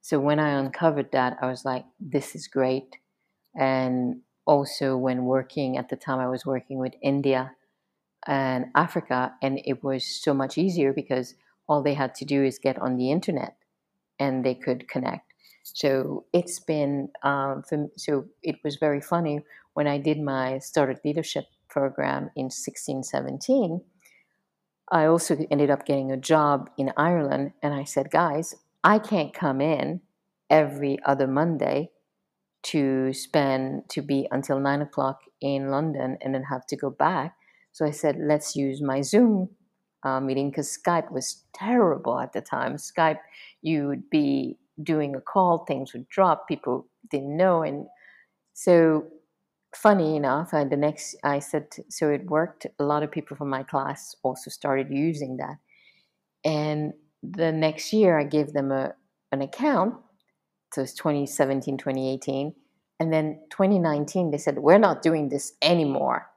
So 0.01 0.19
when 0.19 0.39
I 0.39 0.49
uncovered 0.49 1.11
that, 1.13 1.37
I 1.41 1.47
was 1.47 1.63
like, 1.63 1.85
this 1.99 2.35
is 2.35 2.47
great. 2.47 2.97
And 3.55 4.21
also, 4.45 4.97
when 4.97 5.23
working 5.23 5.77
at 5.77 5.89
the 5.89 5.95
time, 5.95 6.19
I 6.19 6.27
was 6.27 6.45
working 6.45 6.77
with 6.77 6.93
India 7.01 7.53
and 8.27 8.65
Africa, 8.75 9.33
and 9.41 9.61
it 9.65 9.83
was 9.83 10.05
so 10.05 10.33
much 10.33 10.57
easier 10.57 10.91
because 10.91 11.35
all 11.67 11.81
they 11.81 11.93
had 11.93 12.13
to 12.15 12.25
do 12.25 12.43
is 12.43 12.59
get 12.59 12.77
on 12.79 12.97
the 12.97 13.11
internet 13.11 13.55
and 14.19 14.45
they 14.45 14.55
could 14.55 14.89
connect. 14.89 15.33
So 15.63 16.25
it's 16.33 16.59
been, 16.59 17.09
um, 17.23 17.63
so 17.95 18.25
it 18.41 18.57
was 18.63 18.75
very 18.75 18.99
funny 18.99 19.39
when 19.73 19.87
I 19.87 19.97
did 19.97 20.19
my 20.19 20.59
started 20.59 20.99
leadership 21.05 21.45
program 21.69 22.29
in 22.35 22.49
16, 22.49 23.03
17. 23.03 23.81
I 24.91 25.05
also 25.05 25.37
ended 25.49 25.69
up 25.69 25.85
getting 25.85 26.11
a 26.11 26.17
job 26.17 26.69
in 26.77 26.91
Ireland, 26.97 27.53
and 27.61 27.73
I 27.73 27.83
said, 27.83 28.11
guys, 28.11 28.55
I 28.83 28.99
can't 28.99 29.33
come 29.33 29.61
in 29.61 30.01
every 30.49 30.99
other 31.05 31.27
Monday 31.27 31.91
to 32.63 33.11
spend 33.13 33.89
to 33.89 34.01
be 34.01 34.27
until 34.31 34.59
nine 34.59 34.81
o'clock 34.81 35.19
in 35.41 35.69
London 35.69 36.17
and 36.21 36.33
then 36.33 36.43
have 36.43 36.65
to 36.67 36.77
go 36.77 36.89
back. 36.89 37.35
So 37.71 37.85
I 37.85 37.91
said, 37.91 38.17
let's 38.19 38.55
use 38.55 38.81
my 38.81 39.01
Zoom 39.01 39.49
uh, 40.03 40.19
meeting 40.19 40.49
because 40.49 40.77
Skype 40.77 41.11
was 41.11 41.43
terrible 41.53 42.19
at 42.19 42.33
the 42.33 42.41
time. 42.41 42.75
Skype, 42.75 43.19
you 43.61 43.87
would 43.87 44.09
be 44.09 44.57
doing 44.81 45.15
a 45.15 45.21
call, 45.21 45.65
things 45.65 45.93
would 45.93 46.07
drop, 46.09 46.47
people 46.47 46.87
didn't 47.09 47.35
know, 47.35 47.63
and 47.63 47.87
so 48.53 49.05
funny 49.75 50.15
enough, 50.15 50.53
uh, 50.53 50.63
the 50.65 50.77
next 50.77 51.15
I 51.23 51.39
said 51.39 51.67
so 51.89 52.09
it 52.09 52.25
worked. 52.25 52.67
A 52.79 52.83
lot 52.83 53.03
of 53.03 53.11
people 53.11 53.37
from 53.37 53.49
my 53.49 53.63
class 53.63 54.15
also 54.23 54.49
started 54.49 54.87
using 54.89 55.37
that, 55.37 55.57
and 56.43 56.93
the 57.21 57.51
next 57.51 57.93
year 57.93 58.19
I 58.19 58.23
gave 58.23 58.53
them 58.53 58.71
a 58.71 58.93
an 59.33 59.41
account. 59.41 59.95
So 60.73 60.81
it's 60.81 60.93
2017, 60.93 61.77
2018. 61.77 62.53
And 62.99 63.11
then 63.11 63.39
2019, 63.49 64.31
they 64.31 64.37
said, 64.37 64.59
We're 64.59 64.77
not 64.77 65.01
doing 65.01 65.29
this 65.29 65.53
anymore. 65.61 66.27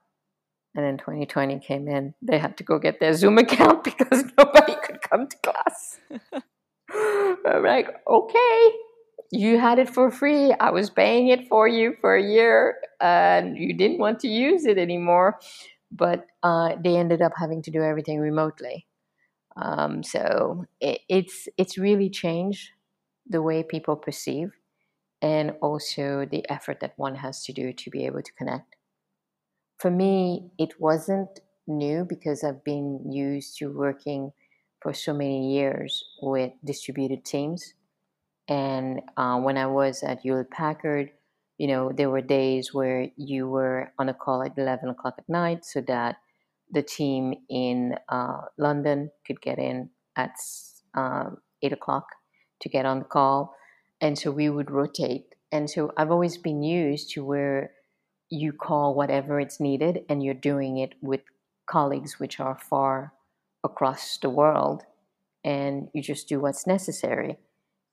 And 0.74 0.84
then 0.84 0.98
2020 0.98 1.60
came 1.60 1.88
in. 1.88 2.14
They 2.20 2.38
had 2.38 2.56
to 2.58 2.64
go 2.64 2.78
get 2.78 2.98
their 2.98 3.14
Zoom 3.14 3.38
account 3.44 3.84
because 3.84 4.24
nobody 4.38 4.74
could 4.82 5.00
come 5.02 5.28
to 5.28 5.36
class. 5.38 6.00
I'm 7.46 7.62
like, 7.62 7.88
okay, 8.08 8.70
you 9.30 9.58
had 9.58 9.78
it 9.78 9.88
for 9.88 10.10
free. 10.10 10.52
I 10.60 10.70
was 10.70 10.90
paying 10.90 11.28
it 11.28 11.48
for 11.48 11.68
you 11.68 11.94
for 12.00 12.16
a 12.16 12.22
year 12.22 12.76
and 13.00 13.56
you 13.56 13.74
didn't 13.74 13.98
want 13.98 14.20
to 14.20 14.28
use 14.28 14.64
it 14.66 14.78
anymore. 14.78 15.38
But 15.92 16.26
uh, 16.42 16.76
they 16.82 16.96
ended 16.96 17.22
up 17.22 17.32
having 17.36 17.62
to 17.62 17.70
do 17.70 17.82
everything 17.82 18.18
remotely. 18.20 18.86
Um, 19.56 20.02
so 20.02 20.66
it, 20.80 21.00
it's 21.08 21.48
it's 21.58 21.78
really 21.78 22.10
changed 22.10 22.70
the 23.28 23.42
way 23.42 23.62
people 23.62 23.96
perceive 23.96 24.52
and 25.22 25.52
also 25.62 26.26
the 26.26 26.48
effort 26.50 26.80
that 26.80 26.94
one 26.96 27.16
has 27.16 27.44
to 27.44 27.52
do 27.52 27.72
to 27.72 27.90
be 27.90 28.06
able 28.06 28.22
to 28.22 28.32
connect. 28.34 28.76
For 29.78 29.90
me, 29.90 30.50
it 30.58 30.80
wasn't 30.80 31.40
new 31.66 32.04
because 32.04 32.44
I've 32.44 32.62
been 32.64 33.10
used 33.10 33.56
to 33.58 33.72
working 33.72 34.32
for 34.80 34.92
so 34.92 35.12
many 35.14 35.54
years 35.54 36.04
with 36.20 36.52
distributed 36.64 37.24
teams. 37.24 37.74
And 38.48 39.02
uh, 39.16 39.38
when 39.40 39.56
I 39.56 39.66
was 39.66 40.02
at 40.02 40.20
Hewlett 40.20 40.50
Packard, 40.50 41.10
you 41.58 41.66
know, 41.66 41.90
there 41.92 42.10
were 42.10 42.20
days 42.20 42.72
where 42.72 43.08
you 43.16 43.48
were 43.48 43.92
on 43.98 44.08
a 44.08 44.14
call 44.14 44.42
at 44.42 44.58
11 44.58 44.88
o'clock 44.88 45.14
at 45.18 45.28
night 45.28 45.64
so 45.64 45.80
that 45.82 46.16
the 46.70 46.82
team 46.82 47.34
in 47.48 47.96
uh, 48.08 48.42
London 48.58 49.10
could 49.26 49.40
get 49.40 49.58
in 49.58 49.90
at 50.16 50.32
um, 50.94 51.38
8 51.62 51.72
o'clock 51.72 52.06
to 52.60 52.68
get 52.68 52.86
on 52.86 53.00
the 53.00 53.04
call. 53.04 53.54
And 54.00 54.18
so 54.18 54.30
we 54.30 54.50
would 54.50 54.70
rotate. 54.70 55.34
And 55.50 55.70
so 55.70 55.92
I've 55.96 56.10
always 56.10 56.36
been 56.36 56.62
used 56.62 57.10
to 57.12 57.24
where 57.24 57.70
you 58.28 58.52
call 58.52 58.94
whatever 58.94 59.40
it's 59.40 59.60
needed 59.60 60.00
and 60.08 60.22
you're 60.22 60.34
doing 60.34 60.78
it 60.78 60.94
with 61.00 61.20
colleagues 61.66 62.18
which 62.18 62.40
are 62.40 62.58
far 62.58 63.12
across 63.64 64.18
the 64.18 64.30
world 64.30 64.82
and 65.44 65.88
you 65.94 66.02
just 66.02 66.28
do 66.28 66.40
what's 66.40 66.66
necessary. 66.66 67.38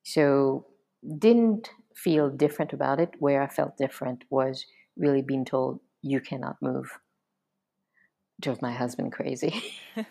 So 0.04 0.68
didn't 1.18 1.70
feel 1.96 2.30
different 2.30 2.74
about 2.74 3.00
it. 3.00 3.12
Where 3.20 3.42
I 3.42 3.48
felt 3.48 3.78
different 3.78 4.24
was 4.30 4.66
really 4.98 5.22
being 5.22 5.46
told 5.46 5.80
you 6.02 6.20
cannot 6.20 6.58
move. 6.62 7.00
Drove 8.42 8.62
my 8.62 8.74
husband 8.74 9.14
crazy. 9.14 9.64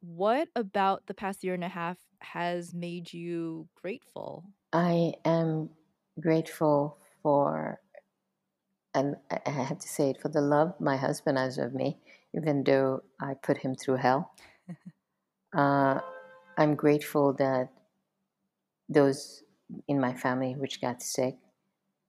what 0.00 0.48
about 0.54 1.06
the 1.06 1.14
past 1.14 1.42
year 1.42 1.54
and 1.54 1.64
a 1.64 1.68
half 1.68 1.96
has 2.20 2.74
made 2.74 3.12
you 3.12 3.68
grateful? 3.80 4.44
I 4.72 5.14
am 5.24 5.70
grateful 6.20 6.98
for, 7.22 7.80
and 8.94 9.16
I 9.30 9.50
have 9.50 9.78
to 9.78 9.88
say 9.88 10.10
it, 10.10 10.20
for 10.20 10.28
the 10.28 10.40
love 10.40 10.74
my 10.80 10.96
husband 10.96 11.38
has 11.38 11.58
of 11.58 11.74
me, 11.74 11.98
even 12.34 12.62
though 12.62 13.02
I 13.20 13.34
put 13.34 13.58
him 13.58 13.74
through 13.74 13.96
hell. 13.96 14.32
uh, 15.56 16.00
I'm 16.60 16.74
grateful 16.74 17.32
that 17.38 17.70
those 18.90 19.42
in 19.88 19.98
my 19.98 20.12
family 20.12 20.54
which 20.54 20.82
got 20.82 21.02
sick, 21.02 21.36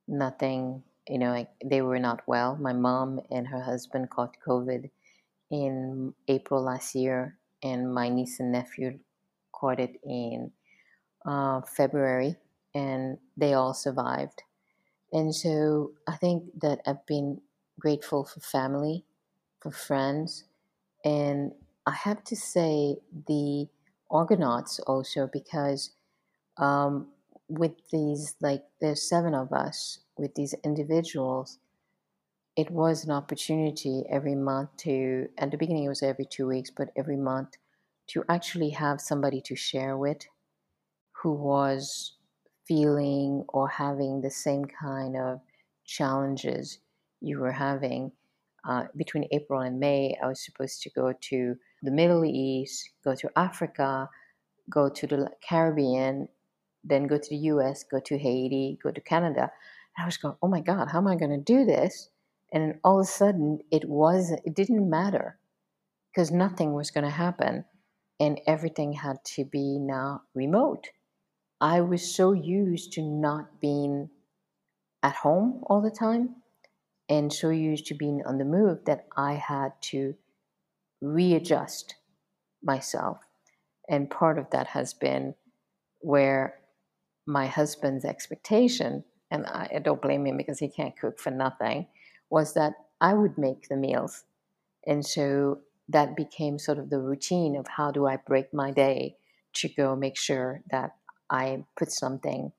nothing, 0.10 0.84
you 1.08 1.20
know, 1.20 1.32
like 1.32 1.50
they 1.64 1.82
were 1.82 2.00
not 2.00 2.22
well. 2.28 2.58
My 2.58 2.74
mom 2.74 3.22
and 3.32 3.48
her 3.48 3.62
husband 3.62 4.10
caught 4.10 4.36
COVID 4.46 4.90
in 5.52 6.14
April 6.28 6.62
last 6.62 6.96
year, 6.96 7.38
and 7.64 7.94
my 7.94 8.10
niece 8.10 8.42
and 8.42 8.52
nephew 8.52 9.00
caught 9.54 9.80
it 9.80 10.02
in 10.04 10.52
uh, 11.26 11.62
February, 11.62 12.36
and 12.76 13.20
they 13.38 13.54
all 13.54 13.74
survived. 13.74 14.44
And 15.14 15.34
so 15.34 15.94
I 16.10 16.18
think 16.18 16.44
that 16.62 16.82
I've 16.86 17.06
been 17.06 17.40
grateful 17.80 18.26
for 18.26 18.42
family, 18.42 19.06
for 19.62 19.72
friends, 19.72 20.44
and 21.06 21.54
I 21.86 21.92
have 21.92 22.24
to 22.26 22.36
say 22.36 22.98
the 23.28 23.68
Argonauts 24.12 24.80
also 24.82 25.30
because 25.32 25.92
um, 26.58 27.10
with 27.50 27.74
these, 27.92 28.36
like, 28.42 28.64
there's 28.82 29.08
seven 29.08 29.34
of 29.34 29.54
us, 29.54 30.00
with 30.18 30.36
these 30.36 30.54
individuals, 30.64 31.60
it 32.56 32.70
was 32.70 33.06
an 33.06 33.12
opportunity 33.12 34.04
every 34.10 34.36
month 34.36 34.76
to, 34.78 35.30
at 35.38 35.52
the 35.52 35.58
beginning 35.58 35.86
it 35.86 35.90
was 35.90 36.04
every 36.04 36.26
two 36.26 36.48
weeks, 36.48 36.70
but 36.70 36.90
every 36.96 37.18
month 37.18 37.58
to 38.08 38.24
actually 38.30 38.72
have 38.72 39.02
somebody 39.02 39.42
to 39.42 39.56
share 39.56 39.98
with 39.98 40.28
who 41.14 41.34
was 41.34 42.14
feeling 42.68 43.46
or 43.50 43.70
having 43.70 44.22
the 44.22 44.30
same 44.30 44.66
kind 44.66 45.16
of 45.16 45.42
challenges 45.86 46.80
you 47.22 47.40
were 47.40 47.52
having. 47.52 48.12
Uh, 48.68 48.86
between 48.96 49.28
April 49.32 49.62
and 49.62 49.80
May, 49.80 50.18
I 50.22 50.28
was 50.28 50.44
supposed 50.44 50.82
to 50.84 50.90
go 50.92 51.14
to 51.14 51.56
the 51.82 51.92
Middle 51.92 52.26
East, 52.26 52.90
go 53.04 53.16
to 53.16 53.30
Africa, 53.36 54.10
go 54.70 54.90
to 54.90 55.08
the 55.08 55.30
Caribbean, 55.48 56.28
then 56.84 57.08
go 57.08 57.18
to 57.18 57.30
the 57.30 57.38
US, 57.54 57.84
go 57.84 58.00
to 58.00 58.18
Haiti, 58.18 58.80
go 58.82 58.92
to 58.92 59.02
Canada. 59.02 59.52
And 59.98 60.04
I 60.04 60.06
was 60.06 60.18
going, 60.18 60.36
oh 60.42 60.48
my 60.48 60.62
God, 60.62 60.90
how 60.90 61.00
am 61.00 61.08
I 61.08 61.16
going 61.16 61.32
to 61.32 61.38
do 61.38 61.66
this? 61.66 62.10
And 62.54 62.76
all 62.84 63.00
of 63.00 63.06
a 63.06 63.10
sudden, 63.10 63.60
it 63.72 63.88
was 63.88 64.32
it 64.32 64.56
didn't 64.56 64.90
matter 64.90 65.38
because 66.12 66.32
nothing 66.32 66.74
was 66.74 66.92
going 66.92 67.06
to 67.06 67.10
happen, 67.10 67.64
and 68.20 68.42
everything 68.46 68.92
had 68.92 69.24
to 69.36 69.46
be 69.46 69.80
now 69.80 70.24
remote. 70.36 70.90
I 71.62 71.82
was 71.82 72.14
so 72.14 72.34
used 72.34 72.92
to 72.94 73.02
not 73.02 73.62
being 73.62 74.10
at 75.04 75.16
home 75.16 75.64
all 75.68 75.82
the 75.82 75.92
time 75.92 76.36
and 77.08 77.32
so 77.32 77.50
used 77.50 77.86
to 77.88 77.94
being 77.94 78.22
on 78.26 78.38
the 78.38 78.46
move 78.46 78.86
that 78.86 79.08
I 79.16 79.34
had 79.34 79.74
to 79.82 80.16
readjust 81.02 81.96
myself. 82.64 83.18
And 83.90 84.10
part 84.10 84.38
of 84.38 84.50
that 84.52 84.68
has 84.68 84.94
been 84.94 85.36
where 86.00 86.56
my 87.26 87.48
husband's 87.48 88.06
expectation, 88.06 89.04
and 89.30 89.46
I 89.46 89.80
don't 89.84 90.02
blame 90.02 90.26
him 90.26 90.38
because 90.38 90.60
he 90.60 90.70
can't 90.70 90.98
cook 90.98 91.20
for 91.20 91.32
nothing, 91.32 91.88
was 92.30 92.54
that 92.54 92.74
I 93.00 93.14
would 93.14 93.38
make 93.38 93.68
the 93.68 93.76
meals. 93.76 94.24
And 94.86 95.06
so 95.06 95.60
that 95.90 96.16
became 96.16 96.58
sort 96.58 96.80
of 96.80 96.90
the 96.90 97.00
routine 97.00 97.56
of 97.56 97.68
how 97.68 97.92
do 97.92 98.08
I 98.08 98.18
break 98.18 98.54
my 98.54 98.72
day 98.72 99.18
to 99.54 99.70
go 99.70 99.96
make 99.96 100.18
sure 100.18 100.62
that 100.72 100.92
I 101.30 101.66
put 101.78 101.92
something 101.92 102.52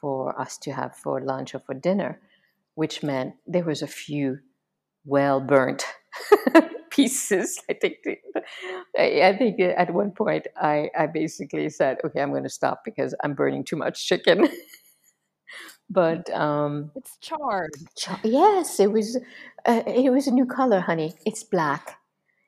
for 0.00 0.38
us 0.40 0.56
to 0.58 0.72
have 0.72 0.96
for 0.96 1.20
lunch 1.20 1.54
or 1.54 1.60
for 1.60 1.74
dinner, 1.74 2.20
which 2.74 3.02
meant 3.02 3.34
there 3.46 3.64
was 3.64 3.82
a 3.82 3.86
few 3.86 4.38
well 5.04 5.40
burnt 5.40 5.84
pieces. 6.90 7.60
I 7.68 7.74
think 7.74 7.96
I 8.98 9.34
think 9.38 9.60
at 9.60 9.92
one 9.92 10.12
point 10.12 10.46
I, 10.56 10.90
I 10.98 11.06
basically 11.06 11.68
said, 11.70 11.98
okay, 12.04 12.20
I'm 12.20 12.30
going 12.30 12.42
to 12.42 12.48
stop 12.48 12.82
because 12.84 13.14
I'm 13.22 13.34
burning 13.34 13.64
too 13.64 13.76
much 13.76 14.06
chicken. 14.06 14.48
but 15.90 16.30
um, 16.30 16.90
it's 16.94 17.16
charred. 17.20 17.74
Char- 17.96 18.20
yes, 18.22 18.80
it 18.80 18.92
was. 18.92 19.18
Uh, 19.66 19.82
it 19.86 20.10
was 20.10 20.26
a 20.26 20.30
new 20.30 20.46
color, 20.46 20.80
honey. 20.80 21.14
It's 21.26 21.44
black. 21.44 21.98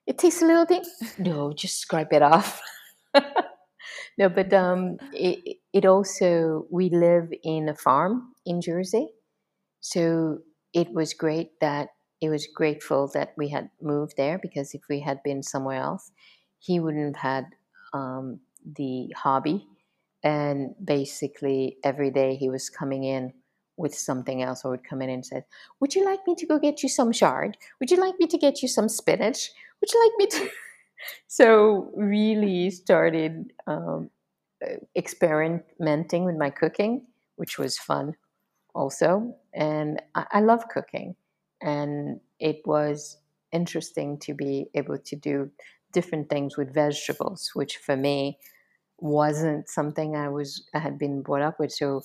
It 0.07 0.19
tastes 0.19 0.43
a 0.43 0.47
little 0.47 0.67
bit. 0.67 0.87
No, 1.19 1.53
just 1.53 1.79
scrape 1.79 2.13
it 2.13 2.23
off. 2.23 2.61
no, 4.19 4.29
but 4.29 4.53
um, 4.53 4.97
it, 5.13 5.59
it 5.73 5.85
also 5.85 6.67
we 6.71 6.91
live 6.91 7.33
in 7.45 7.69
a 7.69 7.75
farm 7.75 8.33
in 8.45 8.61
Jersey, 8.61 9.09
so 9.81 10.39
it 10.73 10.93
was 10.93 11.15
great 11.15 11.61
that 11.61 11.91
it 12.23 12.31
was 12.31 12.47
grateful 12.47 13.09
that 13.15 13.35
we 13.37 13.49
had 13.49 13.69
moved 13.83 14.17
there 14.17 14.39
because 14.39 14.75
if 14.75 14.83
we 14.89 15.01
had 15.01 15.21
been 15.25 15.43
somewhere 15.43 15.81
else, 15.83 16.13
he 16.61 16.79
wouldn't 16.79 17.17
have 17.17 17.23
had 17.35 17.47
um, 17.93 18.39
the 18.65 19.13
hobby. 19.17 19.67
And 20.23 20.77
basically 20.83 21.79
every 21.83 22.13
day 22.13 22.37
he 22.37 22.49
was 22.49 22.71
coming 22.71 23.03
in 23.03 23.35
with 23.77 23.93
something 23.93 24.41
else 24.41 24.65
or 24.65 24.71
would 24.71 24.89
come 24.89 25.03
in 25.03 25.09
and 25.09 25.25
said 25.25 25.45
would 25.81 25.95
you 25.95 26.05
like 26.05 26.21
me 26.27 26.35
to 26.37 26.47
go 26.47 26.59
get 26.59 26.83
you 26.83 26.91
some 26.91 27.11
chard 27.11 27.57
would 27.81 27.91
you 27.91 27.97
like 27.97 28.15
me 28.21 28.27
to 28.27 28.37
get 28.37 28.61
you 28.63 28.69
some 28.69 28.87
spinach? 28.89 29.51
Would 29.81 29.93
you 29.93 30.01
like 30.05 30.13
me 30.19 30.27
to 30.27 30.51
so 31.27 31.91
really 31.97 32.71
started 32.71 33.53
um, 33.67 34.11
experimenting 34.95 36.25
with 36.25 36.37
my 36.37 36.51
cooking 36.51 37.07
which 37.37 37.59
was 37.59 37.79
fun 37.79 38.15
also. 38.75 39.37
And 39.53 40.01
I, 40.15 40.27
I 40.33 40.41
love 40.41 40.69
cooking 40.69 41.17
and 41.63 42.21
it 42.41 42.61
was 42.67 43.19
interesting 43.53 44.19
to 44.19 44.35
be 44.35 44.67
able 44.75 44.99
to 44.99 45.17
do 45.17 45.51
different 45.93 46.31
things 46.31 46.57
with 46.57 46.73
vegetables 46.73 47.51
which 47.55 47.77
for 47.77 47.97
me 47.97 48.39
wasn't 49.03 49.69
something 49.69 50.17
I 50.17 50.29
was 50.29 50.65
I 50.75 50.79
had 50.79 50.99
been 50.99 51.23
brought 51.23 51.43
up 51.43 51.59
with. 51.59 51.73
So 51.73 52.03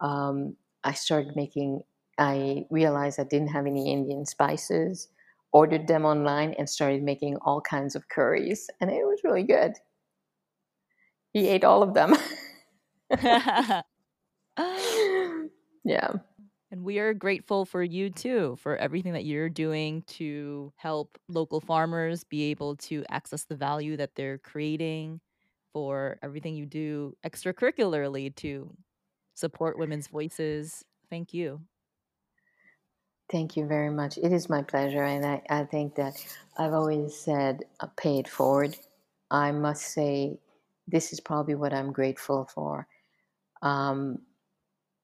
um, 0.00 0.56
I 0.84 0.92
started 0.92 1.34
making. 1.36 1.82
I 2.18 2.64
realized 2.70 3.20
I 3.20 3.24
didn't 3.24 3.48
have 3.48 3.66
any 3.66 3.92
Indian 3.92 4.24
spices. 4.24 5.08
Ordered 5.52 5.86
them 5.86 6.04
online 6.04 6.54
and 6.58 6.68
started 6.68 7.02
making 7.02 7.36
all 7.42 7.60
kinds 7.60 7.94
of 7.96 8.08
curries, 8.08 8.68
and 8.80 8.90
it 8.90 9.04
was 9.04 9.20
really 9.24 9.42
good. 9.42 9.72
He 11.32 11.48
ate 11.48 11.64
all 11.64 11.82
of 11.82 11.94
them. 11.94 12.14
yeah. 15.84 16.12
And 16.76 16.84
we 16.84 16.98
are 16.98 17.14
grateful 17.14 17.64
for 17.64 17.82
you 17.82 18.10
too, 18.10 18.56
for 18.60 18.76
everything 18.76 19.14
that 19.14 19.24
you're 19.24 19.48
doing 19.48 20.02
to 20.08 20.74
help 20.76 21.18
local 21.26 21.58
farmers 21.58 22.22
be 22.22 22.50
able 22.50 22.76
to 22.76 23.02
access 23.08 23.44
the 23.44 23.56
value 23.56 23.96
that 23.96 24.14
they're 24.14 24.36
creating 24.36 25.22
for 25.72 26.18
everything 26.22 26.54
you 26.54 26.66
do 26.66 27.16
extracurricularly 27.24 28.34
to 28.36 28.76
support 29.32 29.78
women's 29.78 30.08
voices. 30.08 30.84
Thank 31.08 31.32
you. 31.32 31.62
Thank 33.30 33.56
you 33.56 33.66
very 33.66 33.90
much. 33.90 34.18
It 34.18 34.32
is 34.32 34.50
my 34.50 34.62
pleasure. 34.62 35.02
And 35.02 35.24
I, 35.24 35.42
I 35.48 35.64
think 35.64 35.94
that 35.94 36.14
I've 36.58 36.74
always 36.74 37.16
said 37.16 37.64
uh, 37.80 37.86
pay 37.96 38.18
it 38.18 38.28
forward. 38.28 38.76
I 39.30 39.50
must 39.50 39.94
say, 39.94 40.38
this 40.86 41.14
is 41.14 41.20
probably 41.20 41.54
what 41.54 41.72
I'm 41.72 41.90
grateful 41.90 42.44
for 42.44 42.86
um, 43.62 44.18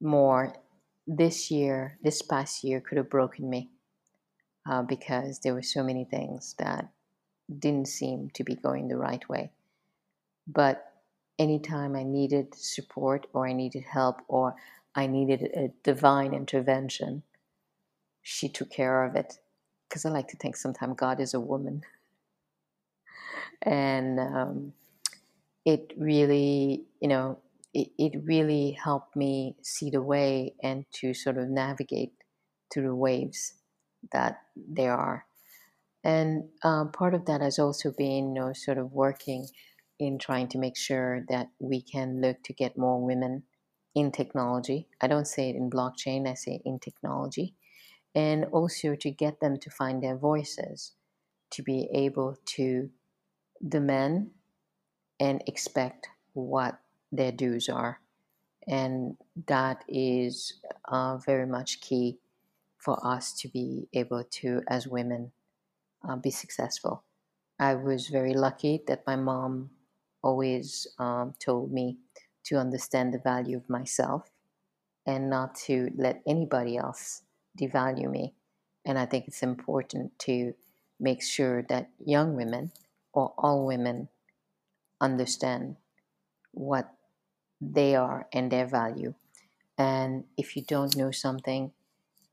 more. 0.03 0.55
This 1.07 1.51
year, 1.51 1.99
this 2.03 2.23
past 2.23 2.63
year, 2.63 2.81
could 2.81 2.99
have 2.99 3.11
broken 3.11 3.51
me 3.51 3.71
uh, 4.69 4.83
because 4.83 5.41
there 5.41 5.55
were 5.55 5.63
so 5.63 5.83
many 5.83 6.05
things 6.05 6.55
that 6.59 6.89
didn't 7.59 7.89
seem 7.89 8.31
to 8.35 8.45
be 8.45 8.55
going 8.55 8.89
the 8.89 8.97
right 8.97 9.29
way. 9.29 9.51
But 10.47 10.93
anytime 11.39 11.97
I 11.97 12.05
needed 12.05 12.55
support 12.55 13.27
or 13.33 13.47
I 13.47 13.53
needed 13.53 13.85
help 13.85 14.21
or 14.29 14.55
I 14.95 15.07
needed 15.07 15.43
a 15.55 15.69
divine 15.83 16.35
intervention, 16.35 17.23
she 18.23 18.49
took 18.49 18.71
care 18.71 19.05
of 19.05 19.17
it. 19.17 19.39
Because 19.89 20.05
I 20.05 20.11
like 20.11 20.29
to 20.29 20.37
think 20.37 20.57
sometimes 20.57 20.95
God 20.97 21.21
is 21.21 21.35
a 21.35 21.41
woman. 21.41 21.83
And 23.65 24.19
um, 24.19 24.73
it 25.65 25.93
really, 25.97 26.83
you 27.01 27.07
know, 27.07 27.39
it, 27.75 27.89
it 27.99 28.13
really 28.25 28.73
helped 28.73 29.17
me 29.17 29.57
see 29.63 29.91
the 29.91 30.03
way 30.03 30.55
and 30.63 30.85
to 30.93 31.15
sort 31.15 31.39
of 31.39 31.49
navigate 31.49 32.13
through 32.73 32.89
the 32.89 32.95
waves 32.95 33.55
that 34.13 34.43
there 34.57 34.95
are. 34.95 35.25
And 36.05 36.49
um, 36.63 36.91
part 36.91 37.15
of 37.15 37.27
that 37.27 37.41
has 37.41 37.59
also 37.59 37.93
been, 37.93 38.35
you 38.35 38.35
know, 38.35 38.53
sort 38.53 38.79
of 38.79 38.93
working 38.93 39.47
in 39.99 40.19
trying 40.19 40.49
to 40.49 40.59
make 40.59 40.77
sure 40.77 41.25
that 41.29 41.49
we 41.61 41.81
can 41.81 42.21
look 42.21 42.43
to 42.45 42.53
get 42.53 42.77
more 42.77 43.01
women 43.01 43.45
in 43.95 44.11
technology. 44.11 44.89
I 45.01 45.07
don't 45.07 45.27
say 45.27 45.51
it 45.51 45.57
in 45.57 45.71
blockchain, 45.71 46.29
I 46.29 46.35
say 46.35 46.61
in 46.65 46.79
technology. 46.79 47.55
And 48.15 48.47
also 48.47 48.95
to 48.97 49.11
get 49.11 49.41
them 49.41 49.59
to 49.59 49.71
find 49.71 50.03
their 50.03 50.17
voices, 50.17 50.93
to 51.51 51.63
be 51.63 51.89
able 51.95 52.37
to 52.57 52.91
demand 53.67 54.31
and 55.21 55.43
expect 55.47 56.09
what 56.33 56.79
their 57.13 57.31
dues 57.31 57.69
are. 57.69 58.01
And 58.67 59.17
that 59.47 59.85
is 59.89 60.55
uh, 60.89 61.19
very 61.19 61.47
much 61.47 61.81
key 61.81 62.19
for 62.79 62.99
us 63.07 63.33
to 63.41 63.49
be 63.49 63.89
able 63.93 64.25
to, 64.25 64.63
as 64.69 64.89
women, 64.89 65.33
uh, 66.09 66.17
be 66.17 66.31
successful. 66.31 67.05
I 67.59 67.75
was 67.75 68.09
very 68.09 68.35
lucky 68.35 68.83
that 68.89 69.07
my 69.07 69.17
mom 69.17 69.71
always 70.23 70.87
um, 70.99 71.35
told 71.39 71.73
me 71.73 71.99
to 72.45 72.57
understand 72.57 73.13
the 73.15 73.19
value 73.19 73.57
of 73.57 73.69
myself 73.69 74.31
and 75.07 75.31
not 75.31 75.55
to 75.55 75.91
let 75.97 76.23
anybody 76.27 76.77
else 76.77 77.23
devalue 77.61 78.11
me. 78.11 78.35
And 78.85 78.99
I 78.99 79.07
think 79.07 79.29
it's 79.29 79.43
important 79.43 80.19
to 80.21 80.55
make 80.99 81.23
sure 81.23 81.63
that 81.69 81.91
young 82.05 82.35
women 82.35 82.73
or 83.13 83.33
all 83.39 83.67
women 83.67 84.09
understand 85.01 85.77
what 86.53 86.93
they 87.63 87.95
are 87.95 88.27
and 88.33 88.51
their 88.51 88.67
value. 88.67 89.15
And 89.79 90.25
if 90.37 90.57
you 90.57 90.63
don't 90.63 90.97
know 90.97 91.11
something, 91.11 91.73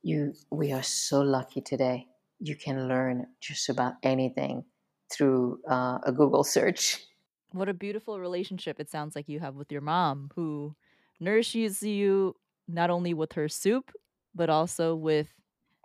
you 0.01 0.33
we 0.49 0.71
are 0.71 0.83
so 0.83 1.21
lucky 1.21 1.61
today. 1.61 2.07
You 2.39 2.55
can 2.55 2.87
learn 2.87 3.27
just 3.39 3.69
about 3.69 3.93
anything 4.01 4.65
through 5.11 5.59
uh, 5.69 5.99
a 6.03 6.11
Google 6.11 6.43
search. 6.43 7.05
What 7.51 7.69
a 7.69 7.73
beautiful 7.73 8.19
relationship 8.19 8.79
it 8.79 8.89
sounds 8.89 9.15
like 9.15 9.27
you 9.27 9.39
have 9.39 9.55
with 9.55 9.71
your 9.71 9.81
mom, 9.81 10.29
who 10.35 10.75
nourishes 11.19 11.81
you 11.81 12.35
not 12.67 12.89
only 12.89 13.13
with 13.13 13.33
her 13.33 13.49
soup, 13.49 13.91
but 14.35 14.49
also 14.49 14.95
with 14.95 15.27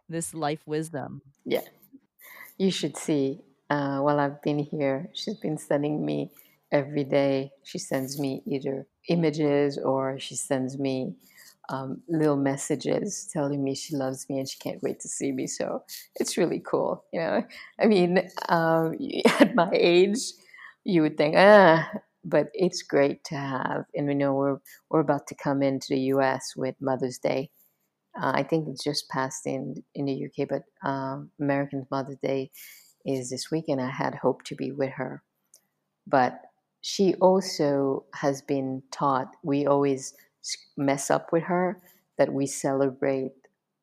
this 0.08 0.34
life 0.34 0.60
wisdom. 0.66 1.22
Yeah. 1.44 1.64
You 2.58 2.70
should 2.70 2.96
see. 2.96 3.40
Uh, 3.70 4.00
while 4.00 4.20
I've 4.20 4.42
been 4.42 4.58
here, 4.58 5.08
she's 5.14 5.38
been 5.38 5.56
sending 5.56 6.04
me 6.04 6.30
every 6.70 7.04
day 7.04 7.50
she 7.62 7.78
sends 7.78 8.18
me 8.20 8.42
either 8.46 8.86
images 9.08 9.78
or 9.78 10.18
she 10.18 10.34
sends 10.36 10.78
me 10.78 11.14
um, 11.68 12.02
little 12.08 12.36
messages 12.36 13.28
telling 13.32 13.62
me 13.62 13.74
she 13.74 13.96
loves 13.96 14.28
me 14.28 14.38
and 14.38 14.48
she 14.48 14.58
can't 14.58 14.82
wait 14.82 15.00
to 15.00 15.08
see 15.08 15.32
me. 15.32 15.46
So 15.46 15.82
it's 16.16 16.36
really 16.36 16.60
cool. 16.60 17.04
You 17.12 17.20
know, 17.20 17.44
I 17.80 17.86
mean, 17.86 18.28
um, 18.48 18.96
at 19.40 19.54
my 19.54 19.70
age, 19.72 20.18
you 20.84 21.02
would 21.02 21.16
think, 21.16 21.34
ah, 21.38 21.88
but 22.24 22.48
it's 22.54 22.82
great 22.82 23.24
to 23.24 23.36
have. 23.36 23.84
And 23.94 24.06
we 24.06 24.14
know 24.14 24.34
we're 24.34 24.58
we're 24.90 25.00
about 25.00 25.26
to 25.28 25.34
come 25.34 25.62
into 25.62 25.88
the 25.90 26.00
U.S. 26.00 26.54
with 26.56 26.74
Mother's 26.80 27.18
Day. 27.18 27.50
Uh, 28.20 28.32
I 28.34 28.42
think 28.44 28.68
it's 28.68 28.84
just 28.84 29.08
passed 29.08 29.46
in 29.46 29.82
in 29.94 30.04
the 30.06 30.26
UK, 30.26 30.48
but 30.48 30.88
um, 30.88 31.30
American 31.40 31.86
Mother's 31.90 32.18
Day 32.22 32.50
is 33.04 33.30
this 33.30 33.50
weekend. 33.50 33.80
I 33.80 33.90
had 33.90 34.14
hoped 34.14 34.46
to 34.48 34.54
be 34.54 34.70
with 34.72 34.92
her, 34.92 35.22
but 36.06 36.40
she 36.86 37.14
also 37.14 38.04
has 38.12 38.42
been 38.42 38.82
taught. 38.90 39.36
We 39.42 39.66
always 39.66 40.12
mess 40.76 41.10
up 41.10 41.32
with 41.32 41.44
her 41.44 41.80
that 42.18 42.30
we 42.30 42.46
celebrate 42.46 43.32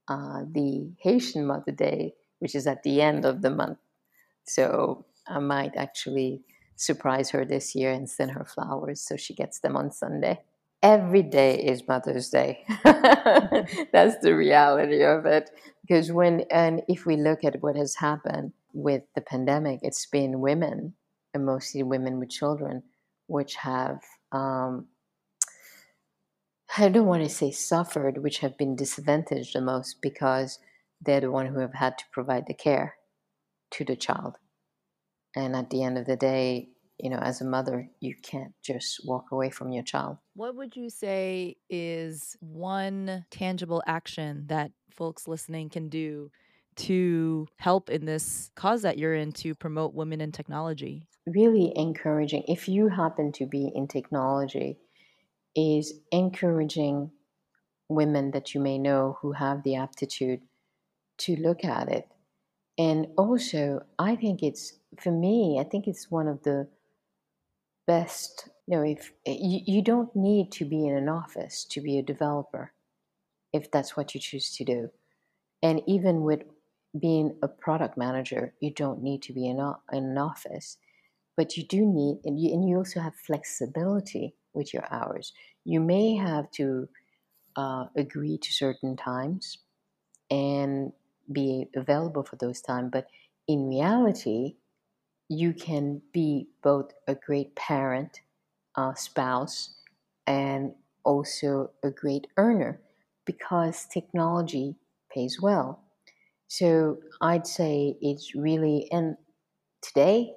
uh, 0.07 0.43
the 0.51 0.91
Haitian 0.99 1.47
Mother 1.47 1.71
Day, 1.71 2.13
which 2.37 2.53
is 2.53 2.67
at 2.67 2.83
the 2.83 3.01
end 3.01 3.25
of 3.25 3.41
the 3.41 3.49
month. 3.49 3.79
So 4.43 5.05
I 5.27 5.39
might 5.39 5.75
actually 5.75 6.43
surprise 6.75 7.31
her 7.31 7.43
this 7.43 7.73
year 7.73 7.91
and 7.91 8.07
send 8.07 8.31
her 8.31 8.45
flowers 8.45 9.01
so 9.01 9.17
she 9.17 9.33
gets 9.33 9.61
them 9.61 9.75
on 9.75 9.91
Sunday. 9.91 10.41
Every 10.83 11.23
day 11.23 11.55
is 11.55 11.87
Mother's 11.87 12.29
Day. 12.29 12.63
That's 12.83 14.19
the 14.21 14.35
reality 14.35 15.03
of 15.03 15.25
it. 15.25 15.49
Because 15.81 16.11
when, 16.11 16.41
and 16.51 16.83
if 16.87 17.07
we 17.07 17.15
look 17.15 17.43
at 17.43 17.63
what 17.63 17.75
has 17.75 17.95
happened 17.95 18.53
with 18.73 19.01
the 19.15 19.21
pandemic, 19.21 19.79
it's 19.81 20.05
been 20.05 20.39
women, 20.39 20.93
and 21.33 21.45
mostly 21.45 21.81
women 21.81 22.19
with 22.19 22.29
children, 22.29 22.83
which 23.31 23.55
have 23.55 24.01
um, 24.31 24.87
I 26.77 26.87
don't 26.89 27.05
want 27.05 27.23
to 27.23 27.29
say 27.29 27.51
suffered, 27.51 28.19
which 28.19 28.39
have 28.39 28.57
been 28.57 28.75
disadvantaged 28.75 29.53
the 29.53 29.61
most 29.61 30.01
because 30.01 30.59
they're 31.01 31.19
the 31.19 31.31
one 31.31 31.47
who 31.47 31.59
have 31.59 31.73
had 31.73 31.97
to 31.97 32.05
provide 32.11 32.45
the 32.47 32.53
care 32.53 32.95
to 33.71 33.83
the 33.83 33.95
child. 33.95 34.37
And 35.35 35.55
at 35.55 35.69
the 35.69 35.83
end 35.83 35.97
of 35.97 36.05
the 36.05 36.15
day, 36.15 36.69
you 36.97 37.09
know, 37.09 37.17
as 37.17 37.41
a 37.41 37.45
mother, 37.45 37.89
you 37.99 38.15
can't 38.21 38.53
just 38.63 39.05
walk 39.05 39.31
away 39.31 39.49
from 39.49 39.71
your 39.71 39.83
child. 39.83 40.17
What 40.35 40.55
would 40.55 40.75
you 40.75 40.89
say 40.89 41.57
is 41.69 42.37
one 42.39 43.25
tangible 43.31 43.81
action 43.87 44.45
that 44.47 44.71
folks 44.91 45.27
listening 45.27 45.69
can 45.69 45.89
do 45.89 46.31
to 46.77 47.47
help 47.57 47.89
in 47.89 48.05
this 48.05 48.51
cause 48.55 48.83
that 48.83 48.97
you're 48.97 49.15
in 49.15 49.31
to 49.33 49.55
promote 49.55 49.93
women 49.93 50.21
in 50.21 50.31
technology? 50.31 51.07
Really 51.27 51.71
encouraging. 51.75 52.43
If 52.47 52.67
you 52.67 52.89
happen 52.89 53.31
to 53.33 53.45
be 53.45 53.71
in 53.73 53.87
technology, 53.87 54.77
is 55.55 55.93
encouraging 56.11 57.11
women 57.89 58.31
that 58.31 58.53
you 58.53 58.61
may 58.61 58.77
know 58.77 59.17
who 59.21 59.33
have 59.33 59.63
the 59.63 59.75
aptitude 59.75 60.41
to 61.19 61.35
look 61.35 61.63
at 61.63 61.89
it. 61.89 62.07
And 62.77 63.07
also, 63.17 63.83
I 63.99 64.15
think 64.15 64.41
it's, 64.41 64.79
for 64.99 65.11
me, 65.11 65.59
I 65.59 65.63
think 65.65 65.87
it's 65.87 66.09
one 66.09 66.27
of 66.27 66.41
the 66.43 66.67
best, 67.85 68.49
you 68.65 68.77
know, 68.77 68.83
if 68.83 69.11
eh, 69.25 69.35
you, 69.39 69.59
you 69.65 69.81
don't 69.81 70.15
need 70.15 70.51
to 70.53 70.65
be 70.65 70.87
in 70.87 70.95
an 70.95 71.09
office 71.09 71.65
to 71.65 71.81
be 71.81 71.99
a 71.99 72.03
developer, 72.03 72.71
if 73.53 73.69
that's 73.69 73.97
what 73.97 74.15
you 74.15 74.21
choose 74.21 74.55
to 74.55 74.63
do. 74.63 74.89
And 75.61 75.81
even 75.85 76.21
with 76.21 76.43
being 76.97 77.35
a 77.43 77.47
product 77.47 77.97
manager, 77.97 78.53
you 78.61 78.71
don't 78.71 79.03
need 79.03 79.21
to 79.23 79.33
be 79.33 79.47
in, 79.47 79.57
in 79.91 80.03
an 80.05 80.17
office, 80.17 80.77
but 81.37 81.57
you 81.57 81.63
do 81.65 81.85
need, 81.85 82.19
and 82.25 82.39
you, 82.39 82.53
and 82.53 82.67
you 82.67 82.77
also 82.77 82.99
have 82.99 83.15
flexibility 83.15 84.35
with 84.53 84.73
your 84.73 84.85
hours. 84.91 85.33
You 85.63 85.79
may 85.79 86.15
have 86.15 86.51
to 86.51 86.89
uh, 87.55 87.87
agree 87.95 88.37
to 88.39 88.53
certain 88.53 88.97
times 88.97 89.59
and 90.29 90.93
be 91.31 91.67
available 91.75 92.23
for 92.23 92.37
those 92.37 92.61
times, 92.61 92.89
but 92.91 93.07
in 93.47 93.69
reality, 93.69 94.57
you 95.29 95.53
can 95.53 96.01
be 96.13 96.49
both 96.61 96.91
a 97.07 97.15
great 97.15 97.55
parent, 97.55 98.21
uh, 98.75 98.93
spouse, 98.95 99.75
and 100.27 100.75
also 101.03 101.71
a 101.83 101.91
great 101.91 102.27
earner 102.37 102.81
because 103.25 103.87
technology 103.87 104.75
pays 105.13 105.41
well. 105.41 105.83
So 106.47 106.99
I'd 107.21 107.47
say 107.47 107.97
it's 108.01 108.35
really, 108.35 108.87
and 108.91 109.17
today, 109.81 110.33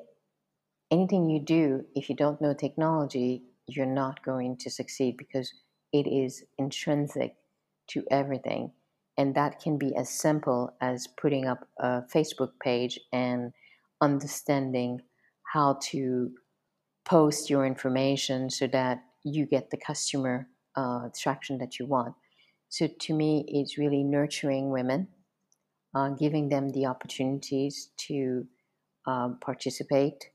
anything 0.94 1.28
you 1.28 1.40
do, 1.40 1.84
if 1.94 2.08
you 2.08 2.16
don't 2.16 2.40
know 2.40 2.54
technology, 2.54 3.42
you're 3.66 3.94
not 4.02 4.24
going 4.24 4.56
to 4.58 4.70
succeed 4.70 5.16
because 5.16 5.52
it 5.92 6.06
is 6.06 6.44
intrinsic 6.58 7.34
to 7.88 8.04
everything. 8.10 8.72
And 9.18 9.34
that 9.34 9.60
can 9.60 9.78
be 9.78 9.94
as 9.96 10.08
simple 10.08 10.74
as 10.80 11.06
putting 11.06 11.46
up 11.46 11.66
a 11.78 12.02
Facebook 12.14 12.52
page 12.62 12.98
and 13.12 13.52
understanding 14.00 15.00
how 15.52 15.78
to 15.90 16.30
post 17.04 17.50
your 17.50 17.64
information 17.66 18.50
so 18.50 18.66
that 18.68 18.98
you 19.24 19.46
get 19.46 19.70
the 19.70 19.76
customer 19.76 20.48
uh, 20.76 21.08
traction 21.22 21.58
that 21.58 21.78
you 21.78 21.86
want. 21.86 22.14
So 22.68 22.88
to 22.88 23.14
me, 23.14 23.44
it's 23.48 23.78
really 23.78 24.02
nurturing 24.02 24.70
women, 24.70 25.08
uh, 25.94 26.10
giving 26.10 26.48
them 26.48 26.70
the 26.70 26.86
opportunities 26.86 27.90
to 28.08 28.46
um, 29.06 29.38
participate, 29.40 30.30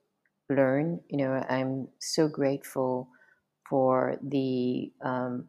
learn. 0.50 1.02
You 1.10 1.18
know, 1.18 1.46
I'm 1.50 1.88
so 2.00 2.28
grateful 2.28 3.10
for 3.70 4.18
the 4.22 4.92
um, 5.02 5.46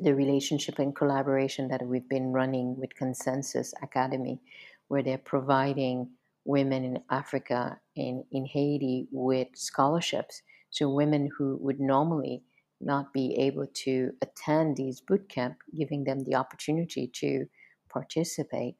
the 0.00 0.14
relationship 0.14 0.78
and 0.78 0.94
collaboration 0.94 1.68
that 1.68 1.84
we've 1.84 2.08
been 2.08 2.32
running 2.32 2.78
with 2.78 2.90
ConsenSys 3.00 3.72
Academy, 3.82 4.40
where 4.86 5.02
they're 5.02 5.18
providing 5.18 6.08
women 6.44 6.84
in 6.84 7.02
Africa 7.10 7.78
and 7.96 8.24
in 8.30 8.46
Haiti 8.46 9.08
with 9.10 9.48
scholarships. 9.54 10.42
So 10.70 10.88
women 10.88 11.28
who 11.36 11.58
would 11.60 11.80
normally 11.80 12.42
not 12.80 13.12
be 13.12 13.34
able 13.38 13.66
to 13.66 14.12
attend 14.22 14.76
these 14.76 15.00
boot 15.00 15.28
camp, 15.28 15.56
giving 15.76 16.04
them 16.04 16.20
the 16.20 16.36
opportunity 16.36 17.08
to 17.14 17.46
participate. 17.90 18.76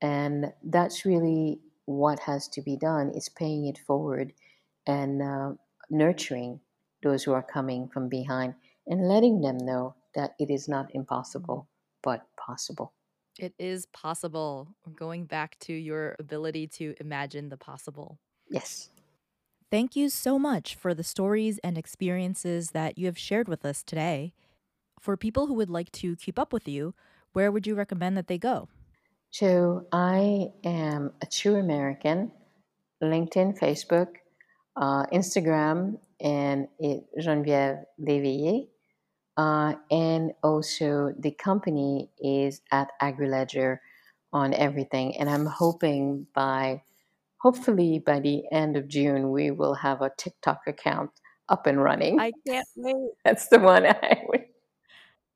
And 0.00 0.52
that's 0.62 1.04
really 1.04 1.58
what 1.86 2.20
has 2.20 2.48
to 2.48 2.62
be 2.62 2.76
done 2.76 3.10
is 3.10 3.28
paying 3.28 3.66
it 3.66 3.78
forward 3.78 4.32
and 4.86 5.22
uh, 5.22 5.52
nurturing 5.90 6.60
those 7.02 7.22
who 7.24 7.32
are 7.32 7.42
coming 7.42 7.88
from 7.88 8.08
behind 8.08 8.54
and 8.86 9.08
letting 9.08 9.40
them 9.40 9.58
know 9.58 9.94
that 10.14 10.34
it 10.38 10.50
is 10.50 10.68
not 10.68 10.94
impossible, 10.94 11.68
but 12.02 12.26
possible. 12.36 12.92
It 13.38 13.54
is 13.58 13.86
possible. 13.86 14.74
Going 14.94 15.26
back 15.26 15.58
to 15.60 15.72
your 15.72 16.16
ability 16.18 16.68
to 16.68 16.94
imagine 17.00 17.50
the 17.50 17.56
possible. 17.56 18.18
Yes. 18.48 18.90
Thank 19.70 19.96
you 19.96 20.08
so 20.08 20.38
much 20.38 20.74
for 20.74 20.94
the 20.94 21.04
stories 21.04 21.58
and 21.58 21.76
experiences 21.76 22.70
that 22.70 22.96
you 22.96 23.06
have 23.06 23.18
shared 23.18 23.48
with 23.48 23.64
us 23.64 23.82
today. 23.82 24.32
For 25.00 25.16
people 25.16 25.48
who 25.48 25.54
would 25.54 25.68
like 25.68 25.92
to 25.92 26.16
keep 26.16 26.38
up 26.38 26.52
with 26.52 26.66
you, 26.66 26.94
where 27.32 27.52
would 27.52 27.66
you 27.66 27.74
recommend 27.74 28.16
that 28.16 28.28
they 28.28 28.38
go? 28.38 28.68
So, 29.30 29.86
I 29.92 30.52
am 30.64 31.12
a 31.20 31.26
true 31.26 31.56
American, 31.56 32.32
LinkedIn, 33.02 33.58
Facebook, 33.58 34.08
uh, 34.76 35.06
Instagram, 35.12 35.98
and 36.20 36.68
it, 36.78 37.04
Geneviève 37.18 37.84
Léveillé. 38.00 38.68
Uh, 39.36 39.74
and 39.90 40.32
also, 40.42 41.12
the 41.18 41.30
company 41.30 42.10
is 42.18 42.62
at 42.72 42.88
AgriLedger 43.02 43.78
on 44.32 44.54
everything. 44.54 45.16
And 45.18 45.28
I'm 45.28 45.46
hoping 45.46 46.26
by, 46.34 46.82
hopefully 47.38 47.98
by 47.98 48.20
the 48.20 48.44
end 48.50 48.76
of 48.76 48.88
June, 48.88 49.30
we 49.30 49.50
will 49.50 49.74
have 49.74 50.02
a 50.02 50.10
TikTok 50.16 50.62
account 50.66 51.10
up 51.48 51.66
and 51.66 51.82
running. 51.82 52.18
I 52.18 52.32
can't 52.46 52.66
wait. 52.76 53.10
That's 53.24 53.48
the 53.48 53.58
one 53.58 53.86
I 53.86 54.22
would. 54.28 54.44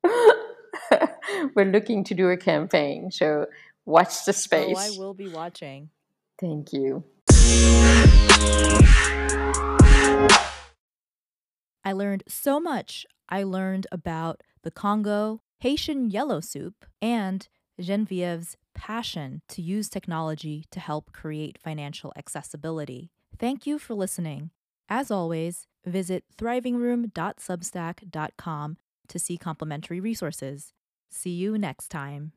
We're 1.55 1.65
looking 1.65 2.03
to 2.05 2.15
do 2.15 2.29
a 2.29 2.37
campaign, 2.37 3.11
so 3.11 3.45
watch 3.85 4.25
the 4.25 4.33
space. 4.33 4.75
Oh, 4.77 4.81
I 4.81 4.97
will 4.97 5.13
be 5.13 5.27
watching. 5.27 5.89
Thank 6.39 6.73
you. 6.73 7.03
I 11.83 11.93
learned 11.93 12.23
so 12.27 12.59
much. 12.59 13.07
I 13.29 13.43
learned 13.43 13.87
about 13.91 14.41
the 14.63 14.71
Congo, 14.71 15.41
Haitian 15.59 16.09
yellow 16.09 16.39
soup, 16.39 16.87
and 17.01 17.47
Genevieve's 17.79 18.57
passion 18.73 19.41
to 19.49 19.61
use 19.61 19.89
technology 19.89 20.63
to 20.71 20.79
help 20.79 21.11
create 21.11 21.57
financial 21.57 22.13
accessibility. 22.15 23.11
Thank 23.37 23.67
you 23.67 23.77
for 23.79 23.93
listening. 23.93 24.51
As 24.87 25.11
always, 25.11 25.67
visit 25.85 26.23
thrivingroom.substack.com 26.37 28.77
to 29.07 29.19
see 29.19 29.37
complimentary 29.37 29.99
resources. 29.99 30.73
See 31.09 31.31
you 31.31 31.57
next 31.57 31.89
time. 31.89 32.31